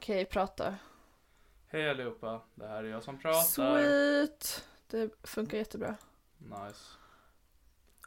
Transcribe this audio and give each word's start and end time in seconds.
Okej, 0.00 0.24
prata. 0.24 0.74
Hej 1.66 1.90
allihopa, 1.90 2.42
det 2.54 2.66
här 2.66 2.84
är 2.84 2.88
jag 2.88 3.02
som 3.02 3.18
pratar. 3.18 3.42
Sweet. 3.42 4.64
Det 4.86 5.10
funkar 5.22 5.58
jättebra. 5.58 5.96
Nice. 6.38 6.84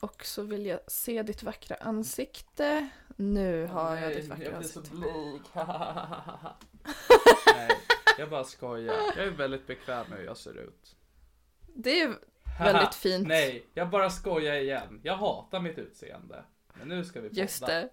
Och 0.02 0.26
så 0.26 0.44
vill 0.44 0.66
jag 0.66 0.80
se 0.88 1.24
ditt 1.24 1.44
vackra 1.44 1.76
ansikte. 1.76 2.90
Nu 3.16 3.66
har 3.66 3.96
jag 3.96 4.02
Nej, 4.02 4.16
ditt 4.16 4.30
vackra 4.30 4.46
jag 4.46 4.58
blir 4.58 4.68
så 4.68 4.80
ansikte. 4.80 4.98
blyg. 4.98 5.42
Nej, 7.56 7.70
jag 8.18 8.30
bara 8.30 8.44
skojar. 8.44 8.96
Jag 9.16 9.26
är 9.26 9.32
väldigt 9.32 9.68
bekväm 9.68 10.06
med 10.10 10.20
hur 10.20 10.26
jag 10.26 10.38
ser 10.38 10.58
ut. 10.58 10.96
Det 11.76 12.02
är 12.02 12.16
väldigt 12.60 12.96
fint. 12.96 13.28
Nej, 13.28 13.66
jag 13.74 13.90
bara 13.90 14.10
skojar 14.10 14.56
igen. 14.56 15.00
Jag 15.04 15.18
hatar 15.18 15.60
mitt 15.60 15.78
utseende. 15.78 16.44
Men 16.74 16.88
nu 16.88 17.06
ska 17.06 17.22
vi 17.22 17.30
podda. 17.30 17.42
Just 17.42 17.66
det. 17.66 17.90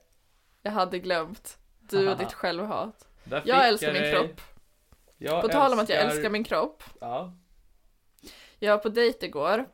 Jag 0.62 0.72
hade 0.72 0.98
glömt. 0.98 1.58
Du 1.80 2.10
och 2.10 2.18
ditt 2.18 2.32
självhat. 2.32 3.06
Där 3.30 3.42
Jag 3.44 3.68
älskar 3.68 3.92
min 3.92 4.02
dig. 4.02 4.12
kropp. 4.12 4.40
Jag 5.18 5.42
På 5.42 5.48
tal 5.48 5.72
om 5.72 5.78
att 5.78 5.88
jag 5.88 5.98
älskar 6.00 6.30
min 6.30 6.44
kropp. 6.44 6.82
Ja, 7.00 7.32
Jag 8.58 8.70
var 8.76 8.78
på 8.82 8.88
dejt 8.88 9.26
igår 9.26 9.68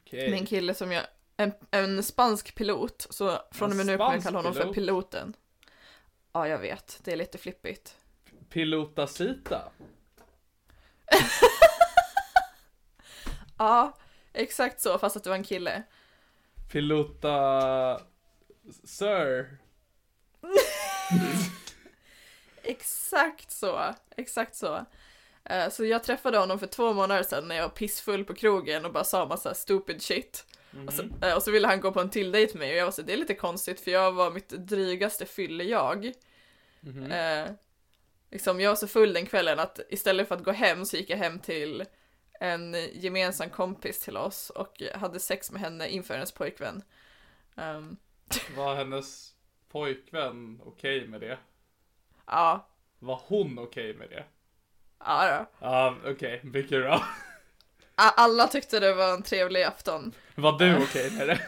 okej. 0.00 0.30
med 0.30 0.38
en 0.38 0.46
kille 0.46 0.74
som 0.74 0.92
jag, 0.92 1.04
en, 1.36 1.52
en 1.70 2.02
spansk 2.02 2.54
pilot. 2.54 3.06
Så 3.10 3.38
från 3.52 3.70
och 3.70 3.76
med 3.76 3.86
nu 3.86 3.96
kommer 3.98 4.12
jag 4.14 4.22
kalla 4.22 4.38
honom 4.38 4.54
för 4.54 4.60
pilot? 4.62 4.74
piloten. 4.74 5.34
Ja, 6.32 6.48
jag 6.48 6.58
vet. 6.58 7.00
Det 7.04 7.12
är 7.12 7.16
lite 7.16 7.38
flippigt. 7.38 7.96
Pilotacita. 8.48 9.62
Ja, 13.58 13.96
exakt 14.32 14.80
så, 14.80 14.98
fast 14.98 15.16
att 15.16 15.24
det 15.24 15.30
var 15.30 15.36
en 15.36 15.44
kille. 15.44 15.82
Pilota... 16.72 18.00
Sir. 18.84 19.58
Exakt 22.68 23.50
så, 23.50 23.94
exakt 24.16 24.54
så. 24.56 24.84
Eh, 25.44 25.70
Så 25.70 25.84
jag 25.84 26.04
träffade 26.04 26.38
honom 26.38 26.58
för 26.58 26.66
två 26.66 26.92
månader 26.92 27.22
sedan 27.22 27.48
när 27.48 27.54
jag 27.56 27.62
var 27.62 27.68
pissfull 27.76 28.24
på 28.24 28.34
krogen 28.34 28.84
och 28.84 28.92
bara 28.92 29.04
sa 29.04 29.26
massa 29.26 29.54
stupid 29.54 30.02
shit. 30.02 30.46
Och, 30.86 30.92
så, 30.92 31.02
eh, 31.26 31.34
och 31.36 31.42
så 31.42 31.50
ville 31.50 31.66
han 31.68 31.80
gå 31.80 31.92
på 31.92 32.00
en 32.00 32.10
till 32.10 32.32
dejt 32.32 32.52
med 32.58 32.60
mig 32.60 32.70
och 32.72 32.78
jag 32.78 32.84
var 32.84 32.92
så 32.92 33.02
det 33.02 33.12
är 33.12 33.16
lite 33.16 33.34
konstigt 33.34 33.80
för 33.80 33.90
jag 33.90 34.12
var 34.12 34.30
mitt 34.30 34.48
drygaste 34.48 35.26
fylle 35.26 35.64
jag. 35.64 36.12
Eh, 37.12 37.50
liksom, 38.30 38.60
jag 38.60 38.70
var 38.70 38.76
så 38.76 38.86
full 38.88 39.12
den 39.12 39.26
kvällen 39.26 39.58
att 39.58 39.80
istället 39.88 40.28
för 40.28 40.34
att 40.34 40.44
gå 40.44 40.50
hem 40.52 40.84
så 40.84 40.96
gick 40.96 41.10
jag 41.10 41.16
hem 41.18 41.38
till 41.38 41.84
en 42.40 42.76
gemensam 42.92 43.50
kompis 43.50 44.00
till 44.00 44.16
oss 44.16 44.50
och 44.50 44.82
hade 44.94 45.20
sex 45.20 45.50
med 45.52 45.60
henne 45.60 45.88
inför 45.88 46.14
hennes 46.14 46.32
pojkvän. 46.32 46.82
Ehm, 47.56 47.96
Var 48.56 48.74
hennes 48.74 49.34
pojkvän 49.68 50.60
okej 50.64 51.06
med 51.08 51.20
det? 51.20 51.38
Ja, 52.30 52.68
Var 52.98 53.20
hon 53.26 53.58
okej 53.58 53.94
med 53.94 54.10
det? 54.10 54.24
ja 55.04 55.38
då. 55.38 55.66
Ja, 55.66 55.96
okej. 56.06 56.40
Mycket 56.44 56.82
bra. 56.82 57.02
Alla 57.94 58.46
tyckte 58.48 58.80
det 58.80 58.94
var 58.94 59.12
en 59.14 59.22
trevlig 59.22 59.62
afton. 59.62 60.12
Var 60.34 60.58
du 60.58 60.76
okej 60.82 61.10
med 61.10 61.28
det? 61.28 61.40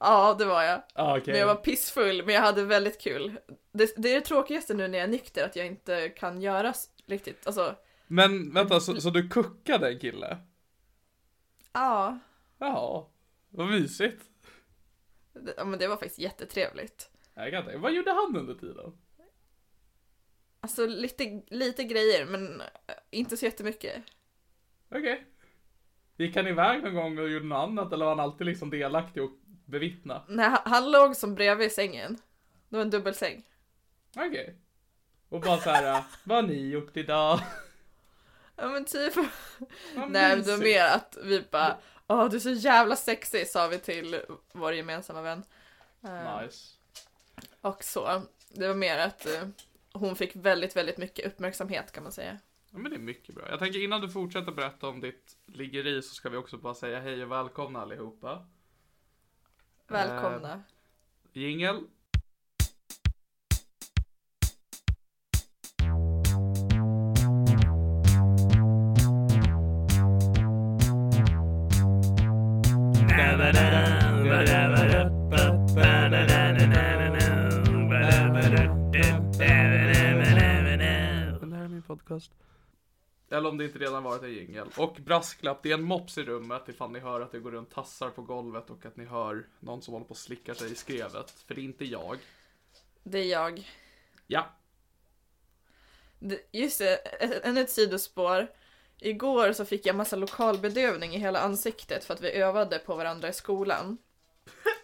Ja, 0.00 0.34
det 0.38 0.44
var 0.44 0.62
jag. 0.62 0.82
Ja, 0.94 1.18
okej. 1.18 1.32
Men 1.32 1.40
jag 1.40 1.46
var 1.46 1.54
pissfull, 1.54 2.24
men 2.26 2.34
jag 2.34 2.42
hade 2.42 2.64
väldigt 2.64 3.00
kul. 3.00 3.38
Det, 3.72 3.92
det 3.96 4.10
är 4.10 4.14
det 4.14 4.26
tråkigaste 4.26 4.74
nu 4.74 4.88
när 4.88 4.98
jag 4.98 5.04
är 5.04 5.08
nykter, 5.10 5.44
att 5.44 5.56
jag 5.56 5.66
inte 5.66 6.08
kan 6.08 6.40
göra 6.42 6.74
riktigt, 7.06 7.46
alltså, 7.46 7.76
Men 8.06 8.54
vänta, 8.54 8.80
så, 8.80 9.00
så 9.00 9.10
du 9.10 9.28
kuckade 9.28 9.88
en 9.88 9.98
kille? 9.98 10.38
ja. 11.72 12.18
Jaha, 12.60 13.04
vad 13.48 13.66
mysigt. 13.68 14.22
Ja, 15.56 15.64
men 15.64 15.78
det 15.78 15.88
var 15.88 15.96
faktiskt 15.96 16.18
jättetrevligt. 16.18 17.10
Jag 17.34 17.50
kan 17.50 17.64
tänka, 17.64 17.78
vad 17.78 17.92
gjorde 17.92 18.10
han 18.12 18.36
under 18.36 18.54
tiden? 18.54 18.92
Alltså 20.60 20.86
lite, 20.86 21.42
lite 21.46 21.84
grejer, 21.84 22.26
men 22.26 22.60
eh, 22.60 22.66
inte 23.10 23.36
så 23.36 23.44
jättemycket. 23.44 24.02
Okej. 24.90 25.26
Gick 26.16 26.36
han 26.36 26.46
iväg 26.46 26.82
någon 26.82 26.94
gång 26.94 27.18
och 27.18 27.28
gjorde 27.28 27.44
något 27.44 27.68
annat 27.68 27.92
eller 27.92 28.04
var 28.04 28.12
han 28.16 28.24
alltid 28.24 28.46
liksom 28.46 28.70
delaktig 28.70 29.22
och 29.22 29.30
bevittna? 29.64 30.24
Nej, 30.28 30.48
han, 30.48 30.58
han 30.64 30.90
låg 30.90 31.16
som 31.16 31.34
bredvid 31.34 31.72
sängen. 31.72 32.18
Det 32.68 32.76
var 32.76 32.82
en 32.82 32.90
dubbelsäng. 32.90 33.42
Okej. 34.16 34.54
Och 35.28 35.40
bara 35.40 35.58
så 35.58 35.70
här, 35.70 36.04
vad 36.24 36.36
har 36.36 36.42
ni 36.42 36.68
gjort 36.68 36.96
idag? 36.96 37.40
Ja 38.56 38.68
men 38.68 38.84
typ. 38.84 39.16
Vad 39.16 39.26
Nej 40.10 40.36
men 40.36 40.42
det 40.42 40.50
var 40.50 40.58
mer 40.58 40.84
att 40.84 41.18
vi 41.22 41.44
bara, 41.50 41.76
åh 42.06 42.28
du 42.30 42.36
är 42.36 42.40
så 42.40 42.50
jävla 42.50 42.96
sexig 42.96 43.48
sa 43.48 43.68
vi 43.68 43.78
till 43.78 44.20
vår 44.52 44.74
gemensamma 44.74 45.22
vän. 45.22 45.42
Eh, 46.04 46.42
Nice. 46.42 46.74
Och 47.60 47.84
så. 47.84 48.22
Det 48.48 48.68
var 48.68 48.74
mer 48.74 48.98
att 48.98 49.26
eh, 49.26 49.42
hon 49.92 50.16
fick 50.16 50.36
väldigt, 50.36 50.76
väldigt 50.76 50.98
mycket 50.98 51.26
uppmärksamhet 51.26 51.92
kan 51.92 52.02
man 52.02 52.12
säga. 52.12 52.38
Ja 52.70 52.78
men 52.78 52.90
det 52.90 52.96
är 52.96 53.00
mycket 53.00 53.34
bra. 53.34 53.50
Jag 53.50 53.58
tänker 53.58 53.84
innan 53.84 54.00
du 54.00 54.08
fortsätter 54.08 54.52
berätta 54.52 54.88
om 54.88 55.00
ditt 55.00 55.36
liggeri 55.46 56.02
så 56.02 56.14
ska 56.14 56.28
vi 56.28 56.36
också 56.36 56.58
bara 56.58 56.74
säga 56.74 57.00
hej 57.00 57.24
och 57.24 57.32
välkomna 57.32 57.80
allihopa. 57.80 58.46
Välkomna. 59.86 60.52
Eh, 60.52 60.60
Jingel. 61.32 61.86
Podcast. 82.08 82.32
Eller 83.30 83.48
om 83.48 83.58
det 83.58 83.64
inte 83.64 83.78
redan 83.78 84.02
varit 84.02 84.22
en 84.22 84.32
jingel. 84.32 84.68
Och 84.76 84.94
brasklapp, 84.94 85.62
det 85.62 85.70
är 85.70 85.74
en 85.74 85.82
mops 85.82 86.18
i 86.18 86.22
rummet 86.22 86.68
ifall 86.68 86.90
ni 86.90 86.98
hör 86.98 87.20
att 87.20 87.32
det 87.32 87.38
går 87.38 87.50
runt 87.50 87.70
tassar 87.70 88.10
på 88.10 88.22
golvet 88.22 88.70
och 88.70 88.86
att 88.86 88.96
ni 88.96 89.04
hör 89.04 89.46
någon 89.60 89.82
som 89.82 89.94
håller 89.94 90.06
på 90.06 90.12
att 90.12 90.18
slicka 90.18 90.54
sig 90.54 90.72
i 90.72 90.74
skrevet. 90.74 91.30
För 91.30 91.54
det 91.54 91.60
är 91.60 91.64
inte 91.64 91.84
jag. 91.84 92.18
Det 93.02 93.18
är 93.18 93.24
jag. 93.24 93.70
Ja. 94.26 94.46
Just 96.52 96.78
det, 96.78 96.96
ännu 97.44 97.60
ett 97.60 97.70
sidospår. 97.70 98.48
Igår 98.98 99.52
så 99.52 99.64
fick 99.64 99.86
jag 99.86 99.96
massa 99.96 100.16
lokalbedövning 100.16 101.14
i 101.14 101.18
hela 101.18 101.40
ansiktet 101.40 102.04
för 102.04 102.14
att 102.14 102.20
vi 102.20 102.32
övade 102.32 102.78
på 102.78 102.96
varandra 102.96 103.28
i 103.28 103.32
skolan. 103.32 103.98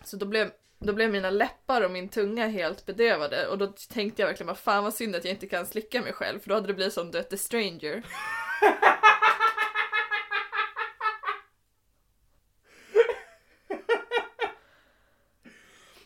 Så 0.04 0.16
då 0.16 0.26
blev 0.26 0.52
då 0.86 0.92
blev 0.92 1.10
mina 1.10 1.30
läppar 1.30 1.82
och 1.82 1.90
min 1.90 2.08
tunga 2.08 2.46
helt 2.48 2.86
bedövade 2.86 3.46
och 3.48 3.58
då 3.58 3.66
tänkte 3.66 4.22
jag 4.22 4.26
verkligen 4.26 4.46
vad 4.46 4.58
fan 4.58 4.84
vad 4.84 4.94
synd 4.94 5.16
att 5.16 5.24
jag 5.24 5.34
inte 5.34 5.46
kan 5.46 5.66
slicka 5.66 6.02
mig 6.02 6.12
själv 6.12 6.40
för 6.40 6.48
då 6.48 6.54
hade 6.54 6.66
det 6.66 6.74
blivit 6.74 6.94
som 6.94 7.10
du 7.10 7.18
vet, 7.18 7.30
The 7.30 7.36
Stranger. 7.36 8.02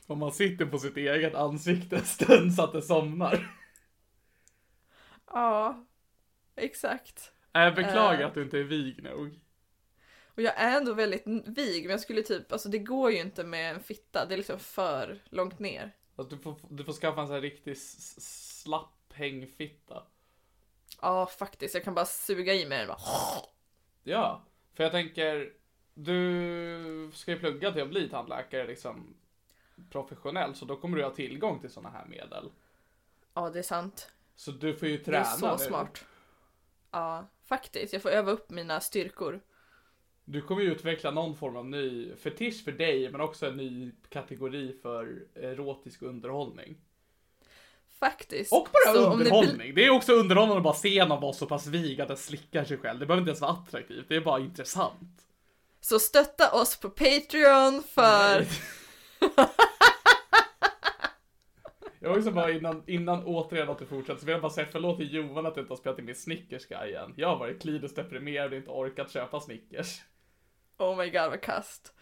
Om 0.06 0.18
man 0.18 0.32
sitter 0.32 0.66
på 0.66 0.78
sitt 0.78 0.96
eget 0.96 1.34
ansikte 1.34 1.96
en 1.96 2.04
stund 2.04 2.54
så 2.54 2.62
att 2.64 2.72
det 2.72 2.82
somnar. 2.82 3.56
Ja, 5.26 5.86
exakt. 6.56 7.32
Jag 7.52 7.74
beklagar 7.74 8.20
Eh. 8.20 8.26
att 8.26 8.34
du 8.34 8.42
inte 8.42 8.58
är 8.58 8.64
vig 8.64 9.02
nog. 9.02 9.40
Och 10.38 10.44
jag 10.44 10.54
är 10.60 10.76
ändå 10.76 10.94
väldigt 10.94 11.22
vig 11.46 11.82
men 11.82 11.90
jag 11.90 12.00
skulle 12.00 12.22
typ, 12.22 12.52
alltså 12.52 12.68
det 12.68 12.78
går 12.78 13.10
ju 13.10 13.18
inte 13.20 13.44
med 13.44 13.74
en 13.74 13.80
fitta, 13.82 14.26
det 14.26 14.34
är 14.34 14.36
liksom 14.36 14.58
för 14.58 15.18
långt 15.24 15.58
ner. 15.58 15.96
Du, 16.30 16.38
får, 16.38 16.54
du 16.68 16.84
får 16.84 16.92
skaffa 16.92 17.20
en 17.20 17.26
sån 17.26 17.34
här 17.34 17.40
riktig 17.40 17.78
slapp 17.78 19.12
hängfitta. 19.12 20.02
Ja 21.00 21.26
faktiskt, 21.26 21.74
jag 21.74 21.84
kan 21.84 21.94
bara 21.94 22.04
suga 22.04 22.54
i 22.54 22.66
mig 22.66 22.78
den 22.78 22.88
bara. 22.88 22.98
Ja, 24.02 24.44
för 24.74 24.82
jag 24.84 24.92
tänker, 24.92 25.52
du 25.94 27.10
ska 27.14 27.30
ju 27.30 27.38
plugga 27.38 27.72
till 27.72 27.82
att 27.82 27.90
bli 27.90 28.08
tandläkare 28.08 28.66
liksom 28.66 29.16
professionellt, 29.90 30.56
så 30.56 30.64
då 30.64 30.76
kommer 30.76 30.96
du 30.96 31.04
ha 31.04 31.10
tillgång 31.10 31.60
till 31.60 31.70
såna 31.70 31.90
här 31.90 32.06
medel. 32.06 32.50
Ja 33.34 33.50
det 33.50 33.58
är 33.58 33.62
sant. 33.62 34.12
Så 34.34 34.50
du 34.50 34.74
får 34.76 34.88
ju 34.88 34.98
Det 34.98 35.04
träna 35.04 35.18
är 35.18 35.24
så 35.36 35.52
nu. 35.56 35.64
smart. 35.64 36.04
Ja, 36.90 37.26
faktiskt. 37.44 37.92
Jag 37.92 38.02
får 38.02 38.10
öva 38.10 38.32
upp 38.32 38.50
mina 38.50 38.80
styrkor. 38.80 39.40
Du 40.30 40.40
kommer 40.42 40.62
ju 40.62 40.72
utveckla 40.72 41.10
någon 41.10 41.36
form 41.36 41.56
av 41.56 41.66
ny 41.66 42.16
fetisch 42.16 42.64
för 42.64 42.72
dig, 42.72 43.10
men 43.10 43.20
också 43.20 43.46
en 43.46 43.56
ny 43.56 43.92
kategori 44.08 44.76
för 44.82 45.18
erotisk 45.34 46.02
underhållning. 46.02 46.76
Faktiskt. 48.00 48.52
Och 48.52 48.68
bara 48.72 48.94
Så 48.94 49.06
om 49.10 49.18
det 49.18 49.24
blir- 49.24 49.34
underhållning. 49.34 49.74
Det 49.74 49.84
är 49.84 49.90
också 49.90 50.12
underhållande 50.12 50.56
att 50.56 50.62
bara 50.62 50.74
se 50.74 51.04
någon 51.04 51.20
vara 51.20 51.32
så 51.32 51.46
pass 51.46 51.66
vig 51.66 52.00
att 52.00 52.08
den 52.08 52.16
slickar 52.16 52.64
sig 52.64 52.78
själv. 52.78 52.98
Det 53.00 53.06
behöver 53.06 53.20
inte 53.20 53.30
ens 53.30 53.40
vara 53.40 53.52
attraktivt, 53.52 54.08
det 54.08 54.16
är 54.16 54.20
bara 54.20 54.40
intressant. 54.40 55.22
Så 55.80 55.98
stötta 55.98 56.52
oss 56.52 56.80
på 56.80 56.90
Patreon 56.90 57.82
för... 57.94 58.46
Jag 62.00 62.08
vill 62.10 62.18
också 62.18 62.30
bara 62.30 62.50
innan, 62.50 62.82
innan 62.86 63.24
återigen 63.24 63.68
att 63.68 63.78
du 63.78 63.86
fortsätter 63.86 64.20
så 64.20 64.26
vill 64.26 64.32
jag 64.32 64.42
bara 64.42 64.52
säga 64.52 64.66
förlåt 64.72 64.98
till 64.98 65.14
Johan 65.14 65.46
att 65.46 65.54
du 65.54 65.60
inte 65.60 65.72
har 65.72 65.76
spelat 65.78 65.98
in 65.98 66.04
min 66.04 66.14
Snickers-guy 66.14 66.96
Jag 67.16 67.28
har 67.28 67.36
varit 67.36 67.62
kliniskt 67.62 67.96
deprimerad 67.96 68.52
och 68.52 68.56
inte 68.56 68.70
orkat 68.70 69.10
köpa 69.12 69.40
Snickers. 69.40 70.00
Oh 70.78 70.96
my 70.96 71.10
god 71.10 71.30
vad 71.30 71.40
kast. 71.40 71.92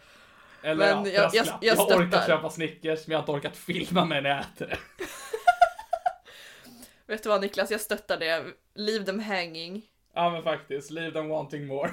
Eller 0.63 0.95
Men 0.95 1.05
ja, 1.05 1.11
jag- 1.11 1.35
jag- 1.35 1.45
jag 1.45 1.57
jag 1.61 1.77
stöttar. 1.79 2.27
köpa 2.27 2.49
Snickers 2.49 3.07
men 3.07 3.11
jag 3.11 3.17
har 3.17 3.23
inte 3.23 3.31
orkat 3.31 3.57
filma 3.57 4.05
mig 4.05 4.21
när 4.21 4.29
jag 4.29 4.39
äter 4.39 4.67
det. 4.67 4.77
Vet 7.05 7.23
du 7.23 7.29
vad 7.29 7.41
Niklas, 7.41 7.71
jag 7.71 7.81
stöttar 7.81 8.17
det. 8.17 8.45
Leave 8.73 9.05
them 9.05 9.19
hanging. 9.19 9.85
Ja 10.13 10.29
men 10.29 10.43
faktiskt, 10.43 10.91
leave 10.91 11.11
them 11.11 11.29
wanting 11.29 11.67
more. 11.67 11.91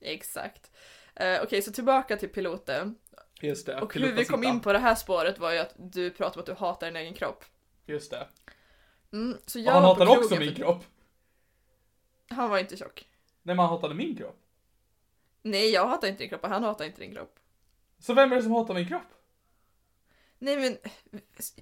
Exakt. 0.00 0.70
Eh, 1.14 1.40
Okej, 1.42 1.62
så 1.62 1.72
tillbaka 1.72 2.16
till 2.16 2.28
piloten. 2.28 2.94
Just 3.40 3.66
det. 3.66 3.80
Och 3.80 3.94
hur 3.94 4.12
vi 4.12 4.24
kom 4.24 4.44
in 4.44 4.60
på 4.60 4.72
det 4.72 4.78
här 4.78 4.94
spåret 4.94 5.38
var 5.38 5.52
ju 5.52 5.58
att 5.58 5.74
du 5.76 6.10
pratade 6.10 6.34
om 6.34 6.40
att 6.40 6.46
du 6.46 6.64
hatar 6.64 6.86
din 6.86 6.96
egen 6.96 7.14
kropp. 7.14 7.44
Just 7.86 8.10
det. 8.10 8.26
Mm, 9.12 9.38
så 9.46 9.58
jag 9.58 9.72
han 9.72 9.82
hatar 9.82 10.06
också 10.18 10.36
min 10.36 10.54
kropp. 10.54 10.84
Han 12.30 12.50
var 12.50 12.58
inte 12.58 12.76
tjock. 12.76 13.08
Nej 13.42 13.56
men 13.56 13.58
han 13.58 13.68
hatade 13.68 13.94
min 13.94 14.16
kropp. 14.16 14.36
Nej, 15.42 15.70
jag 15.70 15.86
hatar 15.86 16.08
inte 16.08 16.22
din 16.22 16.28
kropp 16.28 16.44
och 16.44 16.50
han 16.50 16.62
hatar 16.64 16.84
inte 16.84 17.00
din 17.00 17.14
kropp. 17.14 17.38
Så 17.98 18.14
vem 18.14 18.32
är 18.32 18.36
det 18.36 18.42
som 18.42 18.52
hatar 18.52 18.74
min 18.74 18.88
kropp? 18.88 19.02
Nej 20.38 20.56
men, 20.56 20.76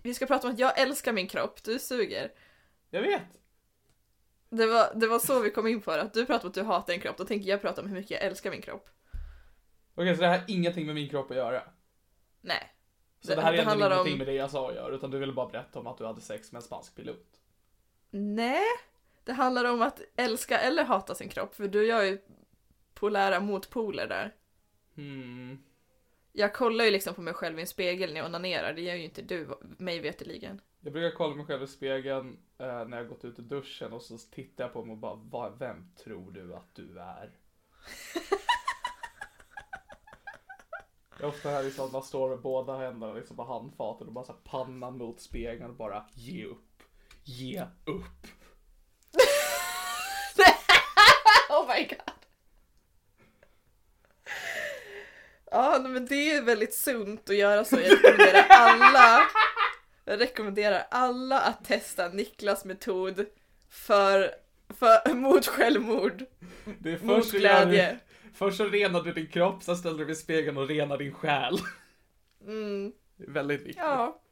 vi 0.02 0.14
ska 0.14 0.26
prata 0.26 0.46
om 0.49 0.52
att 0.52 0.58
jag 0.58 0.78
älskar 0.81 1.12
min 1.12 1.28
kropp, 1.28 1.62
du 1.62 1.78
suger. 1.78 2.32
Jag 2.90 3.02
vet. 3.02 3.23
Det 4.49 4.67
var, 4.67 4.94
det 4.94 5.06
var 5.06 5.19
så 5.19 5.40
vi 5.40 5.50
kom 5.50 5.67
in 5.67 5.81
på 5.81 5.96
det, 5.96 6.02
att 6.02 6.14
du 6.14 6.26
pratar 6.26 6.44
om 6.44 6.49
att 6.49 6.55
du 6.55 6.62
hatar 6.62 6.93
din 6.93 7.02
kropp, 7.02 7.17
då 7.17 7.25
tänker 7.25 7.50
jag 7.50 7.61
prata 7.61 7.82
om 7.82 7.88
hur 7.88 7.94
mycket 7.94 8.11
jag 8.11 8.23
älskar 8.23 8.50
min 8.50 8.62
kropp. 8.62 8.88
Okej 9.94 10.14
så 10.14 10.20
det 10.20 10.28
här 10.28 10.38
har 10.38 10.44
ingenting 10.49 10.87
med 10.87 10.94
min 10.94 11.08
kropp 11.08 11.31
att 11.31 11.37
göra. 11.37 11.62
Nej. 12.40 12.73
Så 13.20 13.34
det, 13.34 13.40
här 13.43 13.49
är 13.49 13.52
det 13.52 13.62
egentligen 13.62 13.93
ingenting 13.93 14.12
om- 14.12 14.19
med 14.19 14.26
det 14.26 14.32
jag 14.32 14.50
sa 14.50 14.69
att 14.69 14.75
göra 14.75 14.94
utan 14.94 15.11
du 15.11 15.19
ville 15.19 15.32
bara 15.32 15.49
berätta 15.49 15.78
om 15.78 15.87
att 15.87 15.99
du 15.99 16.06
hade 16.06 16.20
sex 16.20 16.52
med 16.52 16.58
en 16.58 16.62
spansk 16.62 16.94
pilot. 16.94 17.26
Nej, 18.11 18.62
det 19.25 19.32
handlar 19.32 19.64
om 19.64 19.82
att 19.82 20.00
älska 20.17 20.58
eller 20.58 20.84
hata 20.84 21.14
sin 21.14 21.28
kropp, 21.28 21.55
för 21.55 21.69
du 21.69 21.87
gör 21.87 22.02
ju 22.02 22.19
polära 23.00 23.40
motpoler 23.40 24.06
där. 24.06 24.34
Hmm. 24.94 25.58
Jag 26.32 26.54
kollar 26.54 26.84
ju 26.84 26.90
liksom 26.90 27.14
på 27.14 27.20
mig 27.20 27.34
själv 27.34 27.58
i 27.58 27.60
en 27.60 27.66
spegel 27.66 28.12
när 28.12 28.16
jag 28.20 28.26
onanerar, 28.26 28.72
det 28.75 28.81
gör 28.82 28.94
ju 28.94 29.04
inte 29.04 29.22
du, 29.22 29.48
mig 29.78 30.00
veterligen. 30.00 30.60
Jag 30.81 30.93
brukar 30.93 31.16
kolla 31.16 31.34
mig 31.37 31.46
själv 31.46 31.62
i 31.62 31.66
spegeln 31.66 32.38
eh, 32.58 32.84
när 32.84 32.96
jag 32.96 33.08
gått 33.08 33.25
ut 33.25 33.38
ur 33.38 33.43
duschen 33.43 33.93
och 33.93 34.02
så 34.02 34.19
tittar 34.19 34.64
jag 34.64 34.72
på 34.72 34.84
mig 34.84 34.93
och 34.93 34.98
bara, 34.98 35.14
"Va- 35.14 35.54
vem 35.58 35.90
tror 36.04 36.31
du 36.32 36.54
att 36.54 36.75
du 36.75 36.98
är? 37.00 37.31
Jag 41.19 41.25
är 41.25 41.28
ofta 41.28 41.49
här 41.50 41.62
liksom 41.62 41.92
man 41.92 42.02
står 42.02 42.28
med 42.31 42.40
båda 42.40 42.76
händerna 42.78 43.12
liksom 43.12 43.37
på 43.37 43.44
handfatet 43.44 44.06
och 44.06 44.12
bara 44.12 44.25
så 44.25 44.32
här 44.32 44.38
pannan 44.44 44.99
mot 44.99 45.20
spegeln 45.20 45.70
och 45.70 45.76
bara 45.76 46.04
ge 46.14 46.44
upp. 46.44 46.82
Ge 47.25 47.62
upp. 47.84 48.26
oh 51.50 51.69
my 51.69 51.84
god! 51.84 52.15
Ja, 55.50 55.78
men 55.88 56.06
det 56.06 56.32
är 56.34 56.43
väldigt 56.43 56.75
sunt 56.75 57.31
att 57.31 57.37
göra 57.37 57.64
så. 57.64 57.76
Jag 57.76 57.90
rekommenderar 57.93 58.46
alla, 58.48 59.22
jag 60.04 60.20
rekommenderar 60.20 60.87
alla 60.90 61.40
att 61.40 61.64
testa 61.64 62.08
Niklas 62.08 62.64
metod 62.64 63.26
för, 63.70 64.31
för, 64.78 65.14
mot 65.14 65.46
självmord. 65.46 66.25
Det 66.78 66.93
är 66.93 66.98
Mot 66.98 67.16
först 67.16 67.32
gör 67.32 67.40
glädje. 67.40 67.98
Först 68.34 68.56
så 68.56 68.64
renar 68.64 69.02
du 69.02 69.12
din 69.12 69.26
kropp, 69.26 69.62
sen 69.62 69.76
ställer 69.76 69.94
du 69.94 69.98
dig 69.98 70.06
vid 70.06 70.19
spegeln 70.19 70.56
och 70.56 70.69
renar 70.69 70.98
din 70.98 71.12
själ. 71.14 71.58
Mm, 72.46 72.92
Det 73.16 73.25
är 73.25 73.31
väldigt 73.31 73.60
viktigt. 73.60 73.76
ja. 73.76 74.22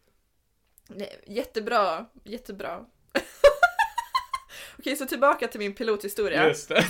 Nej, 0.89 1.23
jättebra, 1.27 2.07
jättebra. 2.25 2.85
Okej, 4.79 4.97
så 4.97 5.07
tillbaka 5.07 5.49
till 5.49 5.61
min 5.61 5.75
pilothistoria. 5.75 6.49
Just 6.49 6.69
det. 6.69 6.85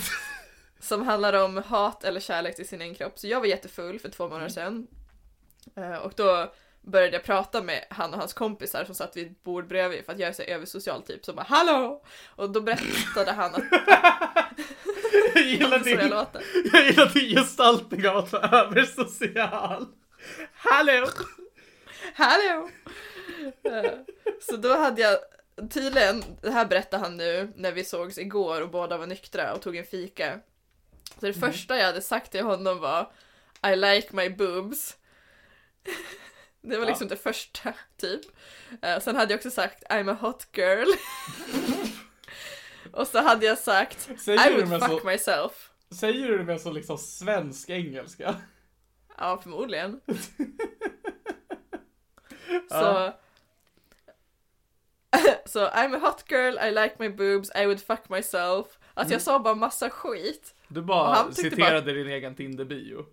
Som 0.85 1.07
handlar 1.07 1.33
om 1.43 1.57
hat 1.57 2.03
eller 2.03 2.19
kärlek 2.19 2.55
till 2.55 2.67
sin 2.67 2.81
egen 2.81 2.95
kropp. 2.95 3.19
Så 3.19 3.27
jag 3.27 3.39
var 3.39 3.47
jättefull 3.47 3.99
för 3.99 4.09
två 4.09 4.27
månader 4.27 4.49
sedan. 4.49 4.87
Eh, 5.75 5.95
Och 5.95 6.13
då 6.15 6.53
började 6.81 7.13
jag 7.13 7.23
prata 7.23 7.61
med 7.63 7.85
han 7.89 8.13
och 8.13 8.19
hans 8.19 8.33
kompisar 8.33 8.85
som 8.85 8.95
satt 8.95 9.17
vid 9.17 9.31
ett 9.31 9.43
bord 9.43 9.67
bredvid 9.67 10.05
för 10.05 10.13
att 10.13 10.19
jag 10.19 10.29
är 10.29 10.33
så 10.33 10.41
översocial 10.41 11.01
typ. 11.01 11.25
Som 11.25 11.35
bara 11.35 11.45
hallå! 11.49 12.03
Och 12.35 12.49
då 12.49 12.61
berättade 12.61 13.31
han 13.31 13.55
att 13.55 13.63
Jag 15.35 15.43
gillar 15.43 15.79
så 15.79 15.83
din, 15.83 16.09
jag 16.73 16.85
gillar 16.85 17.13
din 17.13 17.35
gestaltning 17.37 18.07
av 18.07 18.17
att 18.17 18.31
vara 18.31 18.61
översocial. 18.61 19.85
Hallå! 20.53 21.07
Hallå! 22.15 22.69
Eh, 23.63 23.91
Så 24.41 24.57
då 24.57 24.75
hade 24.77 25.01
jag 25.01 25.17
tydligen, 25.69 26.23
det 26.41 26.51
här 26.51 26.65
berättade 26.65 27.03
han 27.03 27.17
nu 27.17 27.53
när 27.55 27.71
vi 27.71 27.83
sågs 27.83 28.17
igår 28.17 28.61
och 28.61 28.69
båda 28.69 28.97
var 28.97 29.07
nyktra 29.07 29.53
och 29.53 29.61
tog 29.61 29.75
en 29.75 29.85
fika. 29.85 30.39
Så 31.19 31.25
det 31.25 31.33
första 31.33 31.77
jag 31.77 31.85
hade 31.85 32.01
sagt 32.01 32.31
till 32.31 32.43
honom 32.43 32.79
var 32.79 33.11
I 33.67 33.75
like 33.75 34.07
my 34.15 34.29
boobs. 34.29 34.97
Det 36.61 36.77
var 36.77 36.85
liksom 36.85 37.07
det 37.07 37.17
första, 37.17 37.73
typ. 37.97 38.21
Eh, 38.81 38.99
Sen 38.99 39.15
hade 39.15 39.33
jag 39.33 39.37
också 39.37 39.51
sagt 39.51 39.83
I'm 39.89 40.11
a 40.11 40.17
hot 40.21 40.47
girl. 40.53 40.87
och 42.91 43.07
så 43.07 43.21
hade 43.21 43.45
jag 43.45 43.57
sagt 43.57 44.09
Säger 44.19 44.51
I 44.51 44.55
would 44.63 44.81
fuck 44.81 45.01
så- 45.01 45.07
myself. 45.07 45.69
Säger 45.99 46.27
du 46.27 46.37
det 46.37 46.43
med 46.43 46.61
så 46.61 46.71
liksom 46.71 46.97
svensk 46.97 47.69
engelska? 47.69 48.35
Ja, 49.17 49.39
förmodligen. 49.43 50.01
Ja. 52.69 52.69
Så... 52.69 53.13
Så 55.45 55.67
I'm 55.67 55.95
a 55.95 55.99
hot 55.99 56.31
girl, 56.31 56.57
I 56.57 56.71
like 56.71 56.95
my 56.99 57.09
boobs, 57.09 57.49
I 57.55 57.65
would 57.65 57.81
fuck 57.81 58.09
myself. 58.09 58.79
Alltså 58.93 59.13
jag 59.13 59.21
sa 59.21 59.39
bara 59.39 59.55
massa 59.55 59.89
skit. 59.89 60.54
Du 60.67 60.81
bara 60.81 61.31
citerade 61.31 61.93
din 61.93 62.07
egen 62.07 62.35
Tinder-bio. 62.35 63.05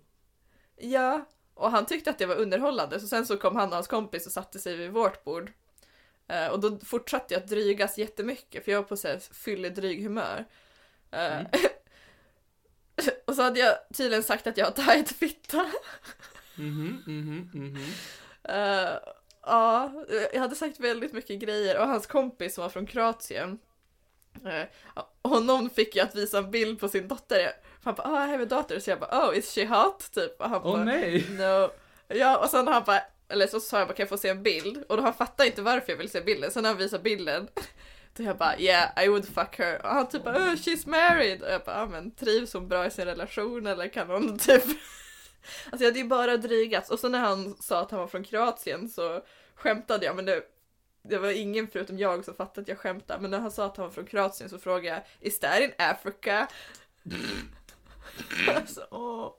Ja, 0.75 1.25
och 1.53 1.71
han 1.71 1.85
tyckte 1.85 2.09
att 2.09 2.17
det 2.17 2.25
var 2.25 2.35
underhållande. 2.35 2.99
Så 2.99 3.07
sen 3.07 3.25
så 3.25 3.37
kom 3.37 3.55
han 3.55 3.67
och 3.67 3.73
hans 3.75 3.87
kompis 3.87 4.25
och 4.25 4.31
satte 4.31 4.59
sig 4.59 4.75
vid 4.75 4.91
vårt 4.91 5.23
bord. 5.23 5.51
Eh, 6.27 6.47
och 6.47 6.59
då 6.59 6.79
fortsatte 6.79 7.33
jag 7.33 7.43
att 7.43 7.49
drygas 7.49 7.97
jättemycket 7.97 8.65
för 8.65 8.71
jag 8.71 8.81
var 8.81 8.87
på 8.87 8.97
så 8.97 9.07
här 9.07 9.19
fylledryg 9.33 10.03
humör. 10.03 10.45
Eh, 11.11 11.41
och 13.25 13.35
så 13.35 13.41
hade 13.41 13.59
jag 13.59 13.75
tydligen 13.93 14.23
sagt 14.23 14.47
att 14.47 14.57
jag 14.57 14.65
har 14.65 14.71
tight 14.71 15.11
fitta. 15.11 15.65
Mhm, 16.55 17.03
mhm, 17.05 17.49
mhm. 17.53 17.85
Eh, 18.43 18.91
ja, 19.41 20.05
jag 20.33 20.39
hade 20.39 20.55
sagt 20.55 20.79
väldigt 20.79 21.13
mycket 21.13 21.39
grejer 21.39 21.79
och 21.79 21.87
hans 21.87 22.07
kompis 22.07 22.55
som 22.55 22.61
var 22.61 22.69
från 22.69 22.85
Kroatien 22.85 23.59
uh, 24.45 25.03
Honom 25.23 25.69
fick 25.69 25.95
jag 25.95 26.07
att 26.07 26.15
visa 26.15 26.37
en 26.37 26.51
bild 26.51 26.79
på 26.79 26.87
sin 26.87 27.07
dotter. 27.07 27.51
Han 27.83 27.95
bara 27.95 28.07
oh 28.07 28.27
I 28.27 28.31
have 28.31 28.43
a 28.43 28.47
daughter. 28.49 28.79
Så 28.79 28.89
jag 28.89 28.99
bara 28.99 29.29
oh 29.29 29.37
is 29.37 29.55
she 29.55 29.65
hot? 29.65 30.11
Typ. 30.11 30.41
Och 30.41 30.49
han 30.49 30.63
bara 30.63 30.83
nej! 30.83 31.25
no. 31.29 31.71
Ja 32.07 32.37
och 32.37 32.49
sen 32.49 32.67
han 32.67 32.83
bara 32.85 33.01
eller 33.29 33.47
så 33.47 33.59
sa 33.59 33.79
jag 33.79 33.87
bara 33.87 33.93
kan 33.93 34.03
jag 34.03 34.09
få 34.09 34.17
se 34.17 34.29
en 34.29 34.43
bild? 34.43 34.83
Och 34.89 34.97
då 34.97 35.03
han 35.03 35.13
fattade 35.13 35.49
inte 35.49 35.61
varför 35.61 35.91
jag 35.91 35.97
ville 35.97 36.09
se 36.09 36.21
bilden, 36.21 36.51
sen 36.51 36.63
när 36.63 36.69
han 36.69 36.77
visade 36.77 37.03
bilden 37.03 37.47
då 38.17 38.23
jag 38.23 38.37
bara 38.37 38.59
yeah 38.59 39.05
I 39.05 39.07
would 39.07 39.25
fuck 39.25 39.59
her 39.59 39.81
och 39.85 39.89
han 39.89 40.09
typ 40.09 40.23
bara 40.23 40.37
oh, 40.37 40.53
she's 40.53 40.89
married 40.89 41.41
och 41.41 41.51
jag 41.51 41.61
bara 41.63 41.81
ah, 41.81 41.85
men 41.85 42.11
trivs 42.11 42.53
hon 42.53 42.67
bra 42.67 42.85
i 42.85 42.91
sin 42.91 43.05
relation 43.05 43.67
eller 43.67 43.87
kan 43.87 44.09
hon 44.09 44.39
typ 44.39 44.63
Alltså 45.65 45.83
jag 45.83 45.85
hade 45.85 45.99
ju 45.99 46.05
bara 46.05 46.37
drygats 46.37 46.89
och 46.89 46.99
så 46.99 47.09
när 47.09 47.19
han 47.19 47.55
sa 47.59 47.81
att 47.81 47.91
han 47.91 47.99
var 47.99 48.07
från 48.07 48.23
Kroatien 48.23 48.89
så 48.89 49.21
skämtade 49.55 50.05
jag 50.05 50.15
men 50.15 50.25
det, 50.25 50.41
det 51.03 51.17
var 51.17 51.29
ingen 51.29 51.67
förutom 51.67 51.97
jag 51.97 52.25
som 52.25 52.35
fattade 52.35 52.61
att 52.61 52.67
jag 52.67 52.77
skämtade 52.77 53.21
men 53.21 53.31
när 53.31 53.39
han 53.39 53.51
sa 53.51 53.65
att 53.65 53.77
han 53.77 53.85
var 53.85 53.93
från 53.93 54.05
Kroatien 54.05 54.49
så 54.49 54.57
frågade 54.57 54.87
jag 54.87 55.27
Is 55.27 55.39
that 55.39 55.59
in 55.59 55.71
Africa? 55.77 56.47
alltså, 58.55 58.87
åh. 58.91 59.33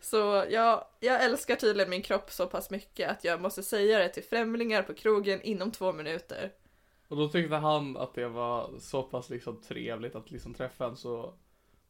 Så 0.00 0.44
ja, 0.50 0.90
jag 1.00 1.24
älskar 1.24 1.56
tydligen 1.56 1.90
min 1.90 2.02
kropp 2.02 2.30
så 2.30 2.46
pass 2.46 2.70
mycket 2.70 3.10
att 3.10 3.24
jag 3.24 3.40
måste 3.40 3.62
säga 3.62 3.98
det 3.98 4.08
till 4.08 4.24
främlingar 4.24 4.82
på 4.82 4.94
krogen 4.94 5.42
inom 5.42 5.70
två 5.70 5.92
minuter. 5.92 6.52
Och 7.08 7.16
då 7.16 7.28
tyckte 7.28 7.56
han 7.56 7.96
att 7.96 8.14
det 8.14 8.28
var 8.28 8.70
så 8.80 9.02
pass 9.02 9.30
liksom 9.30 9.60
trevligt 9.62 10.14
att 10.14 10.30
liksom 10.30 10.54
träffa 10.54 10.86
en 10.86 10.96
så 10.96 11.34